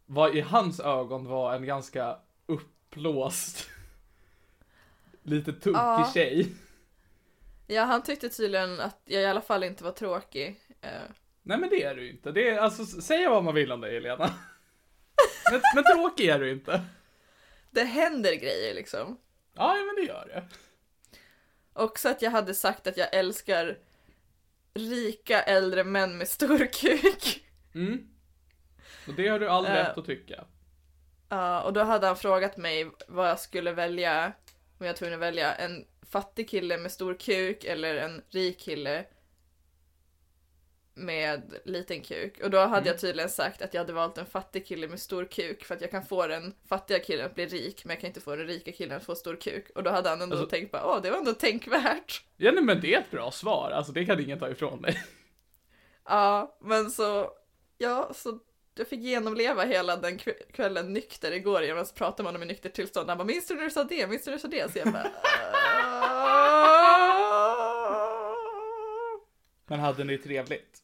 vad 0.06 0.36
i 0.36 0.40
hans 0.40 0.80
ögon 0.80 1.26
var 1.26 1.54
en 1.54 1.66
ganska 1.66 2.18
uppblåst 2.46 3.68
lite 5.22 5.52
tunkig 5.52 5.80
Ja. 5.80 6.10
tjej. 6.14 6.54
Ja, 7.70 7.82
han 7.82 8.02
tyckte 8.02 8.28
tydligen 8.28 8.80
att 8.80 9.00
jag 9.04 9.22
i 9.22 9.26
alla 9.26 9.40
fall 9.40 9.64
inte 9.64 9.84
var 9.84 9.92
tråkig. 9.92 10.60
Eh, 10.80 10.90
Nej 11.42 11.58
men 11.58 11.68
det 11.70 11.82
är 11.82 11.94
du 11.94 12.10
inte. 12.10 12.32
Det 12.32 12.48
är, 12.48 12.58
alltså 12.58 12.84
säga 12.84 13.30
vad 13.30 13.44
man 13.44 13.54
vill 13.54 13.72
om 13.72 13.80
dig 13.80 13.94
Helena. 13.94 14.26
men, 15.52 15.60
men 15.74 15.84
tråkig 15.84 16.26
är 16.28 16.38
du 16.38 16.50
inte. 16.50 16.82
det 17.70 17.84
händer 17.84 18.34
grejer 18.34 18.74
liksom. 18.74 19.18
Ja 19.54 19.74
men 19.74 19.94
det 20.04 20.12
gör 20.12 20.26
det. 20.26 20.44
Också 21.72 22.08
att 22.08 22.22
jag 22.22 22.30
hade 22.30 22.54
sagt 22.54 22.86
att 22.86 22.96
jag 22.96 23.14
älskar 23.14 23.78
rika 24.74 25.42
äldre 25.42 25.84
män 25.84 26.18
med 26.18 26.28
stor 26.28 26.66
kuk. 26.72 27.44
Mm. 27.74 28.08
Och 29.08 29.14
det 29.14 29.28
har 29.28 29.38
du 29.38 29.48
all 29.48 29.66
Eh. 29.66 29.72
rätt 29.72 29.98
att 29.98 30.06
tycka. 30.06 30.44
Ja, 31.28 31.62
och 31.62 31.72
då 31.72 31.80
hade 31.82 32.06
han 32.06 32.16
frågat 32.16 32.56
mig 32.56 32.90
vad 33.08 33.28
jag 33.30 33.40
skulle 33.40 33.72
välja, 33.72 34.32
om 34.78 34.86
jag 34.86 34.92
var 34.92 34.94
tvungen 34.98 35.14
att 35.14 35.20
välja 35.20 35.54
en 35.54 35.84
fattig 36.10 36.48
kille 36.50 36.78
med 36.78 36.92
stor 36.92 37.14
kuk 37.14 37.64
eller 37.64 37.94
en 37.96 38.22
rik 38.30 38.58
kille 38.60 39.04
med 40.94 41.54
liten 41.64 42.02
kuk. 42.02 42.40
Och 42.40 42.50
då 42.50 42.58
hade 42.58 42.88
jag 42.88 42.98
tydligen 42.98 43.30
sagt 43.30 43.62
att 43.62 43.74
jag 43.74 43.80
hade 43.80 43.92
valt 43.92 44.18
en 44.18 44.26
fattig 44.26 44.66
kille 44.66 44.88
med 44.88 45.00
stor 45.00 45.24
kuk 45.24 45.64
för 45.64 45.74
att 45.74 45.80
jag 45.80 45.90
kan 45.90 46.04
få 46.06 46.26
den 46.26 46.54
fattiga 46.68 46.98
killen 46.98 47.26
att 47.26 47.34
bli 47.34 47.46
rik 47.46 47.84
men 47.84 47.94
jag 47.94 48.00
kan 48.00 48.08
inte 48.08 48.20
få 48.20 48.36
den 48.36 48.46
rika 48.46 48.72
killen 48.72 48.96
att 48.96 49.04
få 49.04 49.14
stor 49.14 49.36
kuk. 49.36 49.70
Och 49.74 49.82
då 49.82 49.90
hade 49.90 50.08
han 50.08 50.22
ändå 50.22 50.36
Alltså- 50.36 50.50
tänkt 50.50 50.72
bara 50.72 50.84
åh 50.86 51.02
det 51.02 51.10
var 51.10 51.18
ändå 51.18 51.32
tänkvärt. 51.34 52.24
Ja 52.36 52.52
nej, 52.52 52.64
men 52.64 52.80
det 52.80 52.94
är 52.94 52.98
ett 53.00 53.10
bra 53.10 53.30
svar. 53.30 53.70
Alltså 53.70 53.92
det 53.92 54.04
kan 54.04 54.20
ingen 54.20 54.38
ta 54.38 54.48
ifrån 54.50 54.82
dig. 54.82 55.02
Ja, 56.04 56.58
men 56.60 56.90
så, 56.90 57.30
ja, 57.78 58.10
så 58.14 58.38
jag 58.78 58.88
fick 58.88 59.00
genomleva 59.00 59.64
hela 59.64 59.96
den 59.96 60.18
kv- 60.18 60.52
kvällen 60.52 60.92
nykter 60.92 61.32
igår 61.32 61.62
genom 61.62 61.82
att 61.82 61.94
prata 61.94 62.22
med 62.22 62.28
honom 62.32 62.42
i 62.42 62.46
nyktert 62.46 62.72
tillstånd. 62.74 63.08
Han 63.08 63.18
bara, 63.18 63.24
minns 63.24 63.46
du 63.46 63.54
när 63.54 63.64
du 63.64 63.70
sa 63.70 63.84
det? 63.84 64.06
Minns 64.06 64.24
du 64.24 64.30
när 64.30 64.36
du 64.38 64.40
sa 64.40 64.48
det? 64.48 64.72
Så 64.72 64.78
jag 64.78 64.92
bara. 64.92 65.10
Men 69.66 69.80
hade 69.80 70.04
ni 70.04 70.18
trevligt? 70.18 70.82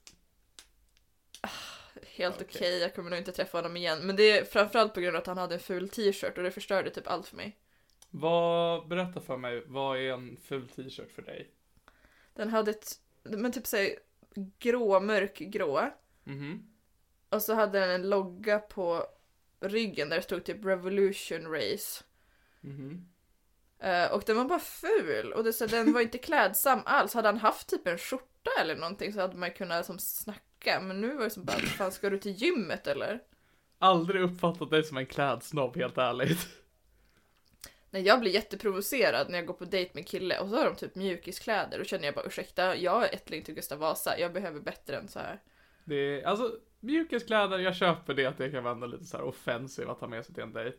Helt 2.06 2.34
Okej. 2.36 2.46
okej, 2.54 2.78
jag 2.78 2.94
kommer 2.94 3.10
nog 3.10 3.18
inte 3.18 3.32
träffa 3.32 3.58
honom 3.58 3.76
igen. 3.76 3.98
Men 4.06 4.16
det 4.16 4.30
är 4.30 4.44
framförallt 4.44 4.94
på 4.94 5.00
grund 5.00 5.16
av 5.16 5.20
att 5.20 5.26
han 5.26 5.38
hade 5.38 5.54
en 5.54 5.60
ful 5.60 5.88
t-shirt 5.88 6.36
och 6.38 6.42
det 6.44 6.50
förstörde 6.50 6.90
typ 6.90 7.06
allt 7.08 7.26
för 7.28 7.36
mig. 7.36 7.56
Vad, 8.10 8.88
berätta 8.88 9.20
för 9.20 9.36
mig, 9.36 9.62
vad 9.66 9.98
är 9.98 10.12
en 10.12 10.36
ful 10.44 10.68
t-shirt 10.68 11.12
för 11.12 11.22
dig? 11.22 11.50
Den 12.34 12.48
hade 12.48 12.70
ett, 12.70 12.98
men 13.22 13.52
typ 13.52 13.66
såhär 13.66 13.90
grå, 14.58 15.00
mörkgrå. 15.00 15.90
Mhm. 16.24 16.70
Och 17.28 17.42
så 17.42 17.54
hade 17.54 17.80
den 17.80 17.90
en 17.90 18.08
logga 18.08 18.58
på 18.58 19.06
ryggen 19.60 20.08
där 20.08 20.16
det 20.16 20.22
stod 20.22 20.44
typ 20.44 20.64
Revolution 20.64 21.46
Race. 21.52 22.04
Mhm. 22.60 23.08
Eh, 23.78 24.12
och 24.12 24.22
den 24.26 24.36
var 24.36 24.44
bara 24.44 24.58
ful 24.58 25.32
och 25.32 25.44
det, 25.44 25.52
så 25.52 25.66
den 25.66 25.92
var 25.92 26.00
inte 26.00 26.18
klädsam 26.28 26.80
alls. 26.84 27.14
Hade 27.14 27.28
han 27.28 27.36
haft 27.36 27.68
typ 27.68 27.86
en 27.86 27.98
skjorta 27.98 28.50
eller 28.60 28.76
någonting 28.76 29.12
så 29.12 29.20
hade 29.20 29.36
man 29.36 29.50
kunnat 29.50 29.86
som 29.86 29.98
snacka. 29.98 30.80
Men 30.80 31.00
nu 31.00 31.16
var 31.16 31.24
det 31.24 31.30
som 31.30 31.44
bara, 31.44 31.56
fan 31.56 31.92
ska 31.92 32.10
du 32.10 32.18
till 32.18 32.32
gymmet 32.32 32.86
eller? 32.86 33.20
Aldrig 33.78 34.22
uppfattat 34.22 34.70
dig 34.70 34.84
som 34.84 34.96
en 34.96 35.06
klädsnobb 35.06 35.76
helt 35.76 35.98
ärligt. 35.98 36.48
Nej, 37.90 38.02
jag 38.02 38.20
blir 38.20 38.30
jätteprovocerad 38.32 39.30
när 39.30 39.38
jag 39.38 39.46
går 39.46 39.54
på 39.54 39.64
dejt 39.64 39.90
med 39.94 40.08
kille 40.08 40.38
och 40.38 40.48
så 40.48 40.56
har 40.56 40.64
de 40.64 40.76
typ 40.76 40.94
mjukiskläder. 40.94 41.78
Då 41.78 41.84
känner 41.84 42.04
jag 42.04 42.14
bara 42.14 42.26
ursäkta, 42.26 42.76
jag 42.76 43.04
är 43.04 43.14
ättling 43.14 43.42
till 43.42 43.54
Gustav 43.54 43.78
Vasa. 43.78 44.18
Jag 44.18 44.32
behöver 44.32 44.60
bättre 44.60 44.96
än 44.96 45.08
så 45.08 45.18
här. 45.18 45.40
Det 45.84 45.94
är, 45.94 46.26
alltså 46.26 46.58
mjukiskläder, 46.80 47.58
jag 47.58 47.76
köper 47.76 48.14
det 48.14 48.26
att 48.26 48.38
det 48.38 48.50
kan 48.50 48.64
vara 48.64 48.86
lite 48.86 49.04
så 49.04 49.16
här 49.16 49.24
offensive 49.24 49.90
att 49.90 50.00
ta 50.00 50.08
med 50.08 50.24
sig 50.24 50.34
till 50.34 50.42
en 50.42 50.52
dejt. 50.52 50.78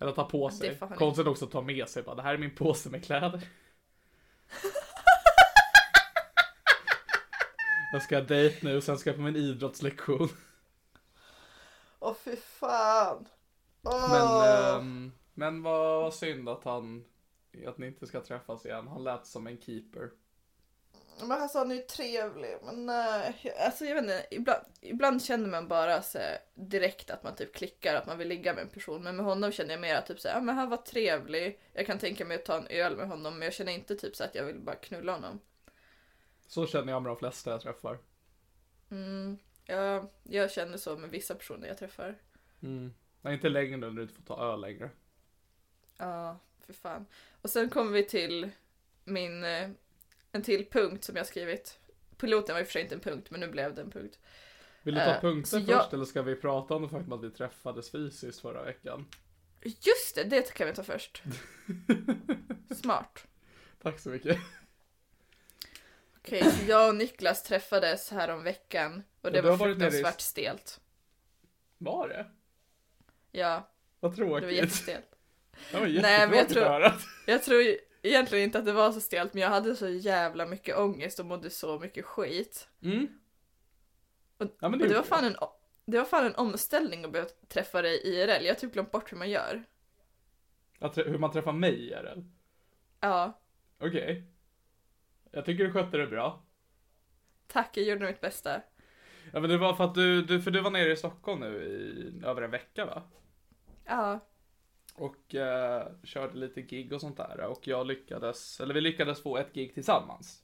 Eller 0.00 0.12
ta 0.12 0.24
på 0.24 0.50
sig. 0.50 0.78
Konstigt 0.96 1.26
också 1.26 1.44
att 1.44 1.50
ta 1.50 1.62
med 1.62 1.88
sig 1.88 2.02
bara, 2.02 2.14
det 2.14 2.22
här 2.22 2.34
är 2.34 2.38
min 2.38 2.54
påse 2.54 2.90
med 2.90 3.04
kläder. 3.04 3.40
jag 7.92 8.02
ska 8.02 8.16
ha 8.16 8.22
dejt 8.22 8.58
nu, 8.62 8.80
sen 8.80 8.98
ska 8.98 9.10
jag 9.10 9.16
på 9.16 9.22
min 9.22 9.36
idrottslektion. 9.36 10.28
Åh 11.98 12.14
fy 12.14 12.36
fan. 12.36 13.28
Men, 13.80 14.42
ehm, 14.46 15.12
men 15.34 15.62
vad, 15.62 16.02
vad 16.02 16.14
synd 16.14 16.48
att 16.48 16.64
han, 16.64 17.04
att 17.66 17.78
ni 17.78 17.86
inte 17.86 18.06
ska 18.06 18.20
träffas 18.20 18.66
igen. 18.66 18.88
Han 18.88 19.04
lät 19.04 19.26
som 19.26 19.46
en 19.46 19.60
keeper. 19.60 20.10
Men 21.20 21.32
alltså 21.32 21.58
han 21.58 21.70
är 21.70 21.74
ju 21.74 21.82
trevlig, 21.82 22.56
men 22.64 22.86
nej. 22.86 23.54
Alltså 23.66 23.84
jag 23.84 23.94
vet 23.94 24.02
inte, 24.02 24.26
ibland, 24.30 24.64
ibland 24.80 25.24
känner 25.24 25.48
man 25.48 25.68
bara 25.68 26.02
så 26.02 26.18
här, 26.18 26.38
direkt 26.54 27.10
att 27.10 27.22
man 27.22 27.34
typ 27.34 27.54
klickar, 27.54 27.94
att 27.94 28.06
man 28.06 28.18
vill 28.18 28.28
ligga 28.28 28.54
med 28.54 28.62
en 28.62 28.68
person. 28.68 29.02
Men 29.02 29.16
med 29.16 29.24
honom 29.24 29.52
känner 29.52 29.70
jag 29.70 29.80
mer 29.80 29.94
att 29.94 30.06
typ 30.06 30.20
så 30.20 30.28
här, 30.28 30.34
ja 30.34 30.40
men 30.40 30.56
han 30.56 30.70
var 30.70 30.76
trevlig. 30.76 31.60
Jag 31.72 31.86
kan 31.86 31.98
tänka 31.98 32.24
mig 32.24 32.36
att 32.36 32.44
ta 32.44 32.56
en 32.56 32.66
öl 32.66 32.96
med 32.96 33.08
honom, 33.08 33.38
men 33.38 33.42
jag 33.42 33.54
känner 33.54 33.72
inte 33.72 33.96
typ 33.96 34.16
så 34.16 34.24
att 34.24 34.34
jag 34.34 34.44
vill 34.44 34.60
bara 34.60 34.76
knulla 34.76 35.12
honom. 35.12 35.40
Så 36.46 36.66
känner 36.66 36.92
jag 36.92 37.02
med 37.02 37.10
de 37.10 37.16
flesta 37.16 37.50
jag 37.50 37.60
träffar. 37.60 37.98
Mm, 38.90 39.38
ja, 39.64 40.10
jag 40.22 40.50
känner 40.50 40.76
så 40.76 40.96
med 40.96 41.10
vissa 41.10 41.34
personer 41.34 41.68
jag 41.68 41.78
träffar. 41.78 42.14
Mm. 42.62 42.94
Men 43.20 43.32
inte 43.32 43.48
längre 43.48 43.76
nu 43.76 43.86
när 43.86 43.96
du 43.96 44.02
inte 44.02 44.14
får 44.14 44.22
ta 44.22 44.52
öl 44.52 44.60
längre. 44.60 44.90
Ja, 45.98 46.38
för 46.66 46.72
fan. 46.72 47.06
Och 47.42 47.50
sen 47.50 47.70
kommer 47.70 47.92
vi 47.92 48.04
till 48.04 48.50
min, 49.04 49.44
eh, 49.44 49.70
en 50.32 50.42
till 50.42 50.66
punkt 50.70 51.04
som 51.04 51.16
jag 51.16 51.26
skrivit. 51.26 51.78
Piloten 52.16 52.54
var 52.54 52.60
i 52.60 52.62
och 52.62 52.66
för 52.66 52.72
sig 52.72 52.82
inte 52.82 52.94
en 52.94 53.00
punkt, 53.00 53.26
men 53.30 53.40
nu 53.40 53.48
blev 53.48 53.74
det 53.74 53.82
en 53.82 53.90
punkt. 53.90 54.18
Vill 54.82 54.94
du 54.94 55.00
ta 55.00 55.20
punkter 55.20 55.48
så 55.50 55.56
först 55.58 55.68
jag- 55.70 55.94
eller 55.94 56.04
ska 56.04 56.22
vi 56.22 56.34
prata 56.36 56.74
om 56.74 56.82
det 56.82 56.88
faktum 56.88 57.12
att 57.12 57.24
vi 57.24 57.30
träffades 57.30 57.90
fysiskt 57.90 58.40
förra 58.40 58.64
veckan? 58.64 59.08
Just 59.62 60.14
det, 60.14 60.24
det 60.24 60.54
kan 60.54 60.66
vi 60.66 60.74
ta 60.74 60.82
först. 60.82 61.22
Smart. 62.80 63.26
Tack 63.82 63.98
så 64.00 64.08
mycket. 64.08 64.38
Okej, 66.18 66.50
så 66.50 66.64
jag 66.70 66.88
och 66.88 66.94
Niklas 66.94 67.42
träffades 67.42 68.10
här 68.10 68.28
om 68.28 68.42
veckan 68.42 69.02
och 69.20 69.32
det 69.32 69.40
du 69.42 69.48
var 69.48 69.56
nere 69.58 69.70
i- 69.70 69.74
fruktansvärt 69.74 70.20
stelt. 70.20 70.80
Var 71.78 72.08
det? 72.08 72.26
Ja, 73.32 73.68
Vad 74.00 74.12
det 74.12 74.16
tråkigt. 74.16 74.44
var 74.44 74.50
jättestelt. 74.50 75.06
Det 75.72 75.78
var 75.80 75.86
Nej, 75.86 76.28
men 76.28 76.38
jag 76.38 76.48
tror-. 76.48 76.92
Jag 77.26 77.42
tror 77.42 77.62
egentligen 78.08 78.44
inte 78.44 78.58
att 78.58 78.64
det 78.64 78.72
var 78.72 78.92
så 78.92 79.00
stelt, 79.00 79.34
men 79.34 79.42
jag 79.42 79.50
hade 79.50 79.76
så 79.76 79.88
jävla 79.88 80.46
mycket 80.46 80.78
ångest 80.78 81.20
och 81.20 81.26
mådde 81.26 81.50
så 81.50 81.78
mycket 81.78 82.04
skit. 82.04 82.68
Mm. 82.82 83.08
Och, 84.38 84.46
Ja, 84.60 84.68
men 84.68 84.80
och 84.80 84.88
det 84.88 84.88
det, 84.88 84.94
var 84.94 85.02
fan 85.02 85.24
en, 85.24 85.36
det 85.84 85.98
var 85.98 86.04
fan 86.04 86.26
en 86.26 86.34
omställning 86.34 87.04
att 87.04 87.12
börja 87.12 87.26
träffa 87.48 87.82
dig 87.82 88.00
IRL. 88.04 88.44
Jag 88.44 88.54
har 88.54 88.60
typ 88.60 88.72
glömt 88.72 88.90
bort 88.90 89.12
hur 89.12 89.16
man 89.18 89.30
gör. 89.30 89.64
Hur 90.96 91.18
man 91.18 91.32
träffar 91.32 91.52
mig 91.52 91.88
det? 91.90 92.24
Ja, 93.00 93.40
Okej. 93.78 94.24
Jag 95.30 95.44
tycker 95.44 95.64
du 95.64 95.72
skötte 95.72 95.96
det 95.96 96.06
bra. 96.06 96.44
tack, 97.46 97.76
jag 97.76 97.86
gjorde 97.86 98.06
mitt 98.06 98.20
bästa. 98.20 98.62
Ja 99.32 99.40
men 99.40 99.50
det 99.50 99.58
var 99.58 99.74
för 99.74 99.84
att 99.84 99.94
du, 99.94 100.22
du, 100.22 100.42
för 100.42 100.50
du 100.50 100.60
var 100.60 100.70
nere 100.70 100.92
i 100.92 100.96
Stockholm 100.96 101.40
nu 101.40 101.62
i 101.62 102.26
över 102.26 102.42
en 102.42 102.50
vecka 102.50 102.86
va? 102.86 103.02
Ja, 103.84 104.20
Och 104.98 105.34
eh, 105.34 105.86
körde 106.04 106.36
lite 106.38 106.62
gig 106.62 106.92
och 106.92 107.00
sånt 107.00 107.16
där 107.16 107.40
och 107.40 107.66
jag 107.66 107.86
lyckades, 107.86 108.60
eller 108.60 108.74
vi 108.74 108.80
lyckades 108.80 109.22
få 109.22 109.36
ett 109.36 109.52
gig 109.52 109.74
tillsammans. 109.74 110.42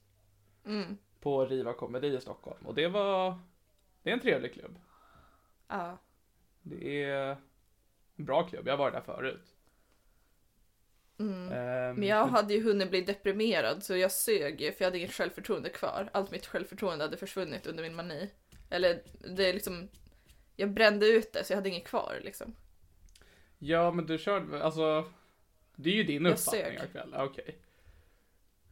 mm, 0.67 0.99
På 1.21 1.47
Riva 1.47 1.73
Comedy 1.73 2.09
i 2.17 2.21
Stockholm 2.21 2.67
och 2.67 2.75
det 2.75 2.89
var, 2.89 3.39
det 4.03 4.11
är 4.11 4.15
en 4.15 4.21
trevlig 4.21 4.53
klubb. 4.55 4.79
ja. 5.69 5.99
Det 6.63 7.05
är 7.05 7.37
en 8.17 8.25
bra 8.25 8.43
klubb, 8.49 8.69
jag 8.69 8.77
varit 8.77 8.95
där 8.95 9.01
förut. 9.01 9.57
Mm. 11.19 11.53
Ehm, 11.53 11.97
Men 11.97 12.09
jag 12.09 12.27
hade 12.27 12.55
ju 12.55 12.63
hunnit 12.63 12.91
bli 12.91 13.01
deprimerad 13.01 13.83
så 13.85 13.97
jag 13.97 14.13
sög 14.13 14.61
ju 14.61 14.73
för 14.73 14.85
jag 14.85 14.87
hade 14.87 14.99
inget 14.99 15.13
självförtroende 15.13 15.71
kvar. 15.71 16.11
Allt 16.13 16.31
mitt 16.31 16.47
självförtroende 16.47 17.05
hade 17.05 17.17
försvunnit 17.17 17.67
under 17.67 17.83
min 17.83 17.95
mani. 17.95 18.31
Eller 18.71 19.03
det 19.37 19.49
är 19.49 19.53
liksom, 19.53 19.89
jag 20.57 20.71
brände 20.75 21.07
ut 21.07 21.33
det 21.33 21.45
så 21.45 21.53
jag 21.53 21.57
hade 21.59 21.69
inget 21.69 21.85
kvar 21.89 22.21
liksom. 22.23 22.55
Ja 23.67 23.91
men 23.91 24.07
du 24.07 24.19
körde, 24.19 24.65
alltså 24.65 25.05
Det 25.77 25.91
är 25.91 25.95
ju 25.95 26.05
din 26.05 26.25
Jag 26.25 26.33
uppfattning 26.33 26.81
av 26.81 26.87
kvällen, 26.87 27.21
okej. 27.21 27.59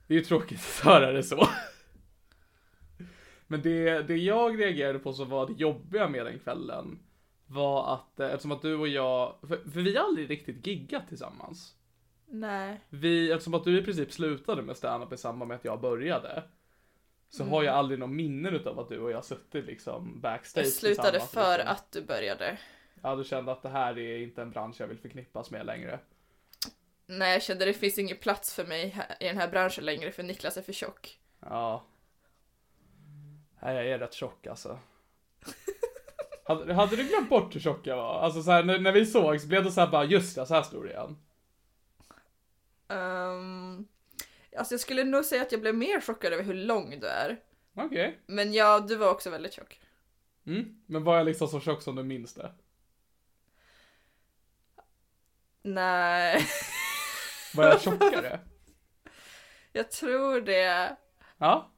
Det 0.06 0.14
är 0.14 0.18
ju 0.18 0.25
tråkigt 0.25 0.58
att 0.58 0.84
höra 0.84 1.12
det 1.12 1.22
så. 1.22 1.49
Men 3.46 3.62
det, 3.62 4.02
det 4.02 4.16
jag 4.16 4.61
reagerade 4.61 4.99
på 4.99 5.12
som 5.12 5.28
var 5.28 5.46
det 5.46 5.52
jobbiga 5.52 6.08
med 6.08 6.26
den 6.26 6.38
kvällen 6.38 6.99
var 7.46 7.94
att 7.94 8.20
eh, 8.20 8.26
eftersom 8.26 8.52
att 8.52 8.62
du 8.62 8.75
och 8.75 8.88
jag, 8.88 9.34
för, 9.40 9.70
för 9.70 9.80
vi 9.80 9.96
har 9.96 10.04
aldrig 10.04 10.30
riktigt 10.30 10.66
giggat 10.66 11.08
tillsammans. 11.08 11.76
Nej. 12.26 12.80
Vi, 12.88 13.32
eftersom 13.32 13.54
att 13.54 13.64
du 13.64 13.78
i 13.78 13.82
princip 13.82 14.12
slutade 14.12 14.62
med 14.62 14.76
stand-up 14.76 15.12
i 15.12 15.16
samband 15.16 15.49
med 15.49 15.54
att 15.54 15.64
jag 15.64 15.80
började. 15.80 16.42
Så 17.28 17.44
har 17.44 17.62
jag 17.62 17.75
aldrig 17.75 18.00
någon 18.00 18.16
minnen 18.16 18.54
utav 18.54 18.78
att 18.78 18.88
du 18.88 18.99
och 18.99 19.11
jag 19.11 19.25
suttit 19.25 19.64
liksom 19.64 20.20
backstage 20.20 20.64
Jag 20.64 20.72
slutade 20.72 21.11
tillsammans, 21.11 21.30
för 21.30 21.58
liksom. 21.58 21.72
att 21.72 21.92
du 21.92 22.02
började. 22.02 22.58
Ja, 23.02 23.16
du 23.16 23.25
kände 23.25 23.52
att 23.52 23.62
det 23.62 23.68
här 23.68 23.99
är 23.99 24.18
inte 24.18 24.42
en 24.42 24.50
bransch 24.50 24.80
jag 24.80 24.87
vill 24.88 24.99
förknippas 24.99 25.50
med 25.50 25.66
längre. 25.66 25.99
Nej, 27.06 27.32
jag 27.32 27.42
kände 27.42 27.64
det 27.64 27.73
finns 27.73 27.99
ingen 27.99 28.16
plats 28.16 28.54
för 28.54 28.64
mig 28.64 28.88
här- 28.88 29.16
i 29.21 29.25
den 29.26 29.37
här 29.37 29.49
branschen 29.49 29.85
längre 29.85 30.12
för 30.12 30.23
Niklas 30.23 30.56
är 30.56 30.62
för 30.62 30.73
tjock. 30.73 31.18
Ja. 31.40 31.85
Nej, 33.62 33.75
jag 33.76 33.87
är 33.87 33.99
rätt 33.99 34.14
tjock 34.14 34.47
alltså. 34.47 34.78
hade, 36.44 36.75
hade 36.75 36.97
du 36.97 37.04
glömt 37.04 37.28
bort 37.28 37.54
hur 37.54 37.61
tjock 37.61 37.87
jag 37.87 37.97
var? 37.97 38.21
Alltså 38.21 38.42
så 38.42 38.50
här, 38.50 38.64
när, 38.64 38.78
när 38.78 38.92
vi 38.92 39.06
sågs 39.06 39.44
blev 39.44 39.64
det 39.64 39.71
så 39.71 39.80
här 39.80 39.88
bara, 39.88 40.04
just 40.04 40.37
det, 40.37 40.47
så 40.47 40.54
här 40.54 40.82
det 40.82 40.90
igen. 40.90 41.18
Um, 42.88 43.88
alltså 44.56 44.75
jag 44.75 44.80
skulle 44.80 45.04
nog 45.04 45.25
säga 45.25 45.42
att 45.42 45.52
jag 45.52 45.61
blev 45.61 45.75
mer 45.75 46.00
chockad 46.00 46.32
över 46.32 46.44
hur 46.44 46.54
lång 46.54 47.00
du 47.00 47.06
är. 47.06 47.40
Okej. 47.75 48.18
Men 48.26 48.52
ja, 48.52 48.80
du 48.80 48.97
var 48.97 49.11
också 49.11 49.30
väldigt 49.30 49.52
tjock. 49.52 49.80
Mm. 50.47 50.82
Men 50.87 51.04
var 51.04 51.16
jag 51.16 51.25
liksom 51.26 51.49
så 51.49 51.61
tjock 51.61 51.82
som 51.82 51.97
du 51.97 52.02
minns 52.02 52.35
det? 52.35 52.52
Nej, 55.62 56.47
Var 57.54 57.64
jag 57.64 57.81
tjockare? 57.83 58.40
jag 59.73 59.90
tror 59.90 60.40
det. 60.40 60.97
Ja. 61.38 61.71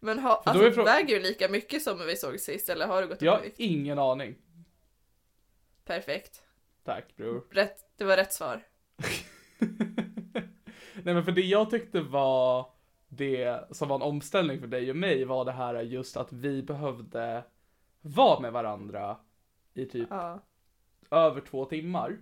Men 0.00 0.18
ha, 0.18 0.42
För 0.42 0.54
då 0.54 0.60
är 0.60 0.66
alltså, 0.66 0.80
frå- 0.80 0.84
väger 0.84 1.14
du 1.16 1.22
lika 1.22 1.48
mycket 1.48 1.82
som 1.82 1.98
vi 2.06 2.16
såg 2.16 2.40
sist 2.40 2.68
eller 2.68 2.86
har 2.86 3.02
du 3.02 3.08
gått 3.08 3.16
upp 3.16 3.22
Jag 3.22 3.32
har 3.32 3.42
vikt? 3.42 3.60
ingen 3.60 3.98
aning. 3.98 4.34
Perfekt. 5.84 6.42
Tack 6.84 7.16
bror. 7.16 7.44
Rätt, 7.50 7.76
det 7.96 8.04
var 8.04 8.16
rätt 8.16 8.32
svar. 8.32 8.62
Nej 11.02 11.14
men 11.14 11.24
för 11.24 11.32
det 11.32 11.40
jag 11.40 11.70
tyckte 11.70 12.00
var 12.00 12.72
det 13.08 13.60
som 13.76 13.88
var 13.88 13.96
en 13.96 14.02
omställning 14.02 14.60
för 14.60 14.66
dig 14.66 14.90
och 14.90 14.96
mig 14.96 15.24
var 15.24 15.44
det 15.44 15.52
här 15.52 15.74
just 15.82 16.16
att 16.16 16.32
vi 16.32 16.62
behövde 16.62 17.44
vara 18.00 18.40
med 18.40 18.52
varandra 18.52 19.16
i 19.74 19.86
typ 19.86 20.06
Ja. 20.10 20.40
över 21.10 21.40
två 21.40 21.64
timmar. 21.64 22.18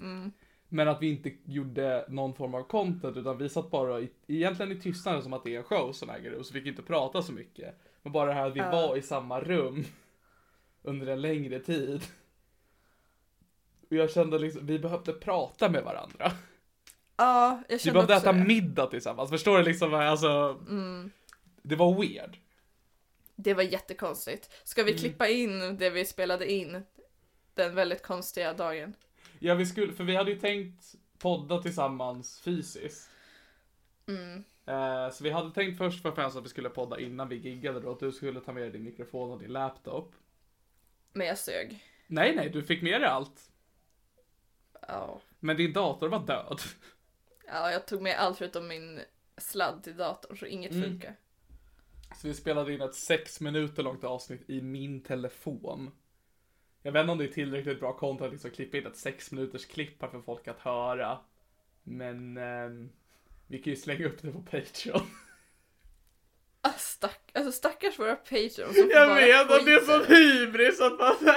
Mm. 0.00 0.32
Men 0.68 0.88
att 0.88 1.02
vi 1.02 1.10
inte 1.10 1.32
gjorde 1.44 2.04
någon 2.08 2.34
form 2.34 2.54
av 2.54 2.62
content 2.62 3.16
utan 3.16 3.38
vi 3.38 3.48
satt 3.48 3.70
bara 3.70 4.00
i, 4.00 4.10
egentligen 4.26 4.72
i 4.72 4.80
tystnaden 4.80 5.22
som 5.22 5.32
att 5.32 5.44
det 5.44 5.54
är 5.54 5.58
en 5.58 5.64
show 5.64 5.92
som 5.92 6.10
äger 6.10 6.30
rum 6.30 6.44
så 6.44 6.54
vi 6.54 6.60
fick 6.60 6.68
inte 6.68 6.82
prata 6.82 7.22
så 7.22 7.32
mycket. 7.32 7.74
Men 8.02 8.12
bara 8.12 8.26
det 8.26 8.32
här 8.34 8.46
att 8.46 8.54
vi 8.56 8.60
Ja. 8.60 8.70
var 8.70 8.96
i 8.96 9.02
samma 9.02 9.40
rum 9.40 9.84
under 10.82 11.06
en 11.06 11.20
längre 11.20 11.58
tid. 11.60 12.02
Och 13.90 13.96
jag 13.96 14.10
kände 14.10 14.38
liksom, 14.38 14.66
vi 14.66 14.78
behövde 14.78 15.12
prata 15.12 15.68
med 15.68 15.84
varandra. 15.84 16.32
Ja, 17.16 17.62
jag 17.68 17.76
Vi 17.76 17.78
kände 17.78 17.92
behövde 17.94 18.16
också 18.16 18.28
äta 18.28 18.38
det. 18.38 18.44
middag 18.44 18.86
tillsammans, 18.86 19.30
förstår 19.30 19.58
du 19.58 19.64
liksom? 19.64 19.94
Alltså, 19.94 20.60
Mm. 20.68 21.10
det 21.62 21.76
var 21.76 21.94
weird. 22.00 22.36
Det 23.36 23.54
var 23.54 23.62
jättekonstigt. 23.62 24.50
Ska 24.64 24.80
Mm. 24.80 24.92
vi 24.92 24.98
klippa 24.98 25.28
in 25.28 25.76
det 25.76 25.90
vi 25.90 26.04
spelade 26.04 26.52
in 26.52 26.82
den 27.54 27.74
väldigt 27.74 28.02
konstiga 28.02 28.52
dagen? 28.52 28.94
Ja, 29.42 29.54
vi 29.54 29.66
skulle, 29.66 29.92
för 29.92 30.04
vi 30.04 30.16
hade 30.16 30.30
ju 30.30 30.38
tänkt 30.38 30.94
podda 31.18 31.62
tillsammans 31.62 32.40
fysiskt. 32.40 33.10
Mm. 34.08 34.44
Eh, 34.66 35.10
så 35.10 35.24
vi 35.24 35.30
hade 35.30 35.50
tänkt 35.54 35.78
först 35.78 36.02
för 36.02 36.12
främst 36.12 36.36
att 36.36 36.44
vi 36.44 36.48
skulle 36.48 36.68
podda 36.70 37.00
innan 37.00 37.28
vi 37.28 37.36
giggade 37.36 37.80
då, 37.80 37.92
att 37.92 38.00
du 38.00 38.12
skulle 38.12 38.40
ta 38.40 38.52
med 38.52 38.62
dig 38.62 38.70
din 38.70 38.84
mikrofon 38.84 39.30
och 39.32 39.38
din 39.38 39.52
laptop. 39.52 40.14
Men 41.12 41.26
jag 41.26 41.38
sög. 41.38 41.84
Nej, 42.06 42.36
nej, 42.36 42.50
du 42.50 42.62
fick 42.62 42.82
med 42.82 43.00
dig 43.00 43.08
allt. 43.10 43.50
Ja. 44.88 45.20
Men 45.40 45.56
din 45.56 45.72
dator 45.72 46.08
var 46.08 46.26
död. 46.26 46.60
ja, 47.46 47.70
jag 47.72 47.86
tog 47.86 48.02
med 48.02 48.18
allt 48.18 48.38
förutom 48.38 48.68
min 48.68 49.00
sladd 49.36 49.82
till 49.84 49.96
datorn 49.96 50.36
så 50.36 50.46
inget 50.46 50.72
Mm. 50.72 50.82
funkar. 50.90 51.16
Så 52.16 52.28
vi 52.28 52.34
spelade 52.34 52.74
in 52.74 52.80
ett 52.80 52.94
sex 52.94 53.40
minuter 53.40 53.82
långt 53.82 54.04
avsnitt 54.04 54.50
i 54.50 54.62
min 54.62 55.02
telefon. 55.02 55.90
Jag 56.82 56.92
vet 56.92 57.00
inte 57.00 57.12
om 57.12 57.18
det 57.18 57.24
är 57.24 57.28
tillräckligt 57.28 57.80
bra 57.80 57.92
content 57.92 58.26
att 58.26 58.32
liksom 58.32 58.50
klippa 58.50 58.76
in 58.76 58.86
ett 58.86 58.96
sex 58.96 59.32
minuters 59.32 59.66
klipp 59.66 60.02
här 60.02 60.08
för 60.08 60.20
folk 60.20 60.48
att 60.48 60.60
höra. 60.60 61.18
Men 61.82 62.36
ehm, 62.36 62.90
vi 63.46 63.58
kan 63.58 63.70
ju 63.70 63.76
slänga 63.76 64.06
upp 64.06 64.22
det 64.22 64.32
på 64.32 64.42
Patreon. 64.42 65.02
Ah, 66.62 66.72
stack, 66.72 67.30
alltså 67.34 67.52
stackars 67.52 67.98
våra 67.98 68.16
får 68.16 68.36
Jag 68.90 69.14
vet 69.14 69.50
att 69.50 69.64
det 69.64 69.72
är 69.72 69.80
sån 69.80 70.16
hybris 70.16 70.80
att 70.80 70.98
man 70.98 71.34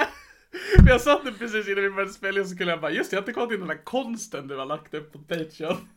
jag 0.86 1.00
satt 1.00 1.24
nu 1.24 1.32
precis 1.32 1.68
innan 1.68 1.82
vi 1.82 1.90
började 1.90 2.12
spela 2.12 2.40
in 2.40 2.48
så 2.48 2.54
skulle 2.54 2.70
jag 2.70 2.80
bara 2.80 2.90
just 2.90 3.10
det, 3.10 3.14
jag 3.14 3.20
har 3.20 3.22
inte 3.22 3.32
kollat 3.32 3.52
in 3.52 3.58
den 3.58 3.68
där 3.68 3.84
konsten 3.84 4.48
du 4.48 4.56
har 4.56 4.66
lagt 4.66 4.94
upp 4.94 5.12
på 5.12 5.18
Patreon. 5.18 5.88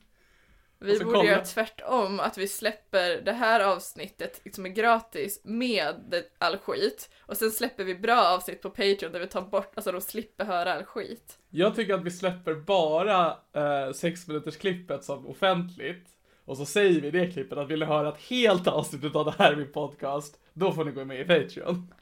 Vi 0.80 1.00
borde 1.00 1.12
kolla- 1.18 1.30
göra 1.30 1.44
tvärtom, 1.46 2.20
att 2.20 2.38
vi 2.38 2.48
släpper 2.48 3.22
det 3.22 3.32
här 3.32 3.60
avsnittet 3.60 4.42
som 4.56 4.66
är 4.66 4.70
gratis 4.70 5.42
med 5.44 6.24
all 6.38 6.58
skit. 6.58 7.10
Och 7.22 7.38
sen 7.38 7.52
släpper 7.52 7.84
vi 7.84 7.96
bra 7.96 8.22
avsnitt 8.22 8.62
på 8.62 8.70
Patreon 8.70 9.12
där 9.12 9.20
vi 9.20 9.28
tar 9.28 9.42
bort, 9.42 9.72
alltså 9.76 9.92
de 9.92 10.02
slipper 10.02 10.46
höra 10.46 10.74
all 10.74 10.84
skit. 10.84 11.38
Jag 11.50 11.76
tycker 11.76 11.94
att 11.94 12.04
vi 12.04 12.12
släpper 12.12 12.54
bara 12.54 13.38
eh, 13.54 13.92
sex 13.94 14.28
minuters 14.28 14.58
klippet 14.58 15.04
som 15.04 15.28
offentligt. 15.28 16.08
Och 16.46 16.58
så 16.58 16.66
säger 16.66 17.02
vi 17.02 17.08
i 17.08 17.12
det 17.12 17.32
klippet 17.32 17.58
att 17.58 17.68
vill 17.68 17.80
ni 17.80 17.86
höra 17.86 18.10
ett 18.10 18.22
helt 18.22 18.68
avsnitt 18.68 19.16
av 19.16 19.26
det 19.26 19.34
här 19.38 19.54
i 19.54 19.56
min 19.56 19.72
podcast, 19.72 20.40
då 20.54 20.72
får 20.72 20.86
ni 20.86 20.92
gå 20.92 21.06
med 21.06 21.20
i 21.20 21.24
Patreon. 21.24 21.94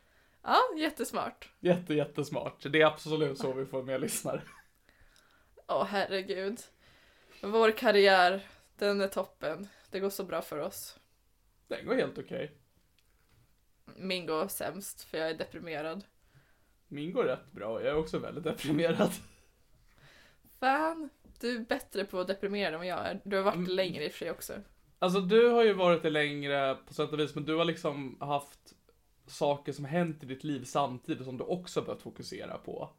Ja, 0.44 0.58
jättesmart. 0.78 1.50
Jätte, 1.60 1.94
jättesmart. 1.94 2.66
Det 2.70 2.82
är 2.82 2.86
absolut 2.86 3.38
så 3.38 3.54
vi 3.54 3.66
får 3.66 3.84
mer 3.84 4.00
lyssnare. 4.00 4.42
Åh 5.68 5.86
herregud. 5.90 6.60
Vår 7.42 7.72
karriär, 7.72 8.42
den 8.78 9.02
är 9.02 9.08
toppen. 9.08 9.68
Det 9.90 10.00
går 10.00 10.10
så 10.10 10.24
bra 10.24 10.42
för 10.42 10.60
oss. 10.60 11.00
Den 11.68 11.86
går 11.86 11.96
helt 11.96 12.18
okej. 12.18 12.52
Min 13.96 14.26
går 14.26 14.48
sämst, 14.48 15.04
för 15.04 15.18
jag 15.18 15.30
är 15.30 15.34
deprimerad. 15.34 16.04
Min 16.88 17.14
går 17.14 17.24
rätt 17.24 17.52
bra, 17.52 17.82
jag 17.82 17.92
är 17.92 17.96
också 17.98 18.20
väldigt 18.20 18.44
deprimerad. 18.44 19.12
Fan, 20.60 21.10
du 21.40 21.56
är 21.56 21.60
bättre 21.60 22.06
på 22.06 22.20
att 22.20 22.28
deprimera 22.28 22.68
än 22.74 22.78
vad 22.80 22.88
jag 22.88 23.00
är. 23.08 23.22
Du 23.24 23.36
har 23.36 23.44
varit 23.44 23.56
Mm. 23.56 23.70
längre 23.76 24.06
i 24.06 24.08
och 24.08 24.12
för 24.12 24.18
sig 24.20 24.32
också. 24.32 24.54
Alltså 25.00 25.22
du 25.22 25.50
har 25.50 25.64
ju 25.64 25.74
varit 25.74 26.04
det 26.04 26.10
längre 26.10 26.76
på 26.88 26.94
sätt 26.94 27.12
och 27.14 27.20
vis, 27.20 27.36
men 27.36 27.46
du 27.46 27.56
har 27.56 27.66
liksom 27.66 28.18
haft 28.20 28.60
saker 29.28 29.72
som 29.72 29.86
hänt 29.86 30.24
i 30.24 30.26
ditt 30.26 30.44
liv 30.44 30.64
samtidigt 30.64 31.26
som 31.26 31.38
du 31.38 31.44
också 31.44 31.82
behövt 31.82 32.02
fokusera 32.02 32.58
på. 32.58 32.90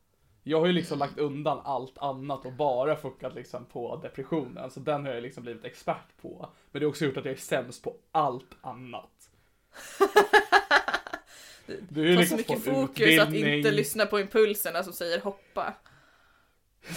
Jag 0.48 0.60
har 0.60 0.66
ju 0.66 0.72
liksom 0.72 0.98
lagt 0.98 1.18
undan 1.18 1.60
allt 1.64 1.98
annat 1.98 2.46
och 2.46 2.52
bara 2.52 2.96
fokat 2.96 3.34
liksom 3.34 3.64
på 3.64 3.96
depressionen, 3.96 4.70
så 4.70 4.80
den 4.80 5.04
har 5.04 5.12
jag 5.12 5.22
liksom 5.22 5.42
blivit 5.42 5.64
expert 5.64 6.16
på. 6.22 6.48
Men 6.70 6.80
det 6.80 6.86
har 6.86 6.90
också 6.90 7.04
gjort 7.04 7.16
att 7.16 7.24
jag 7.24 7.34
är 7.34 7.38
sämst 7.38 7.82
på 7.82 7.96
allt 8.12 8.56
annat. 8.60 9.30
Du 11.88 12.00
har 12.00 12.08
ju 12.08 12.16
Få 12.16 12.22
så 12.22 12.36
liksom 12.36 12.36
mycket 12.36 12.64
fokus 12.64 13.20
att 13.20 13.28
utbildning. 13.28 13.54
inte 13.54 13.70
lyssna 13.70 14.06
på 14.06 14.20
impulserna 14.20 14.82
som 14.82 14.92
säger 14.92 15.20
hoppa. 15.20 15.74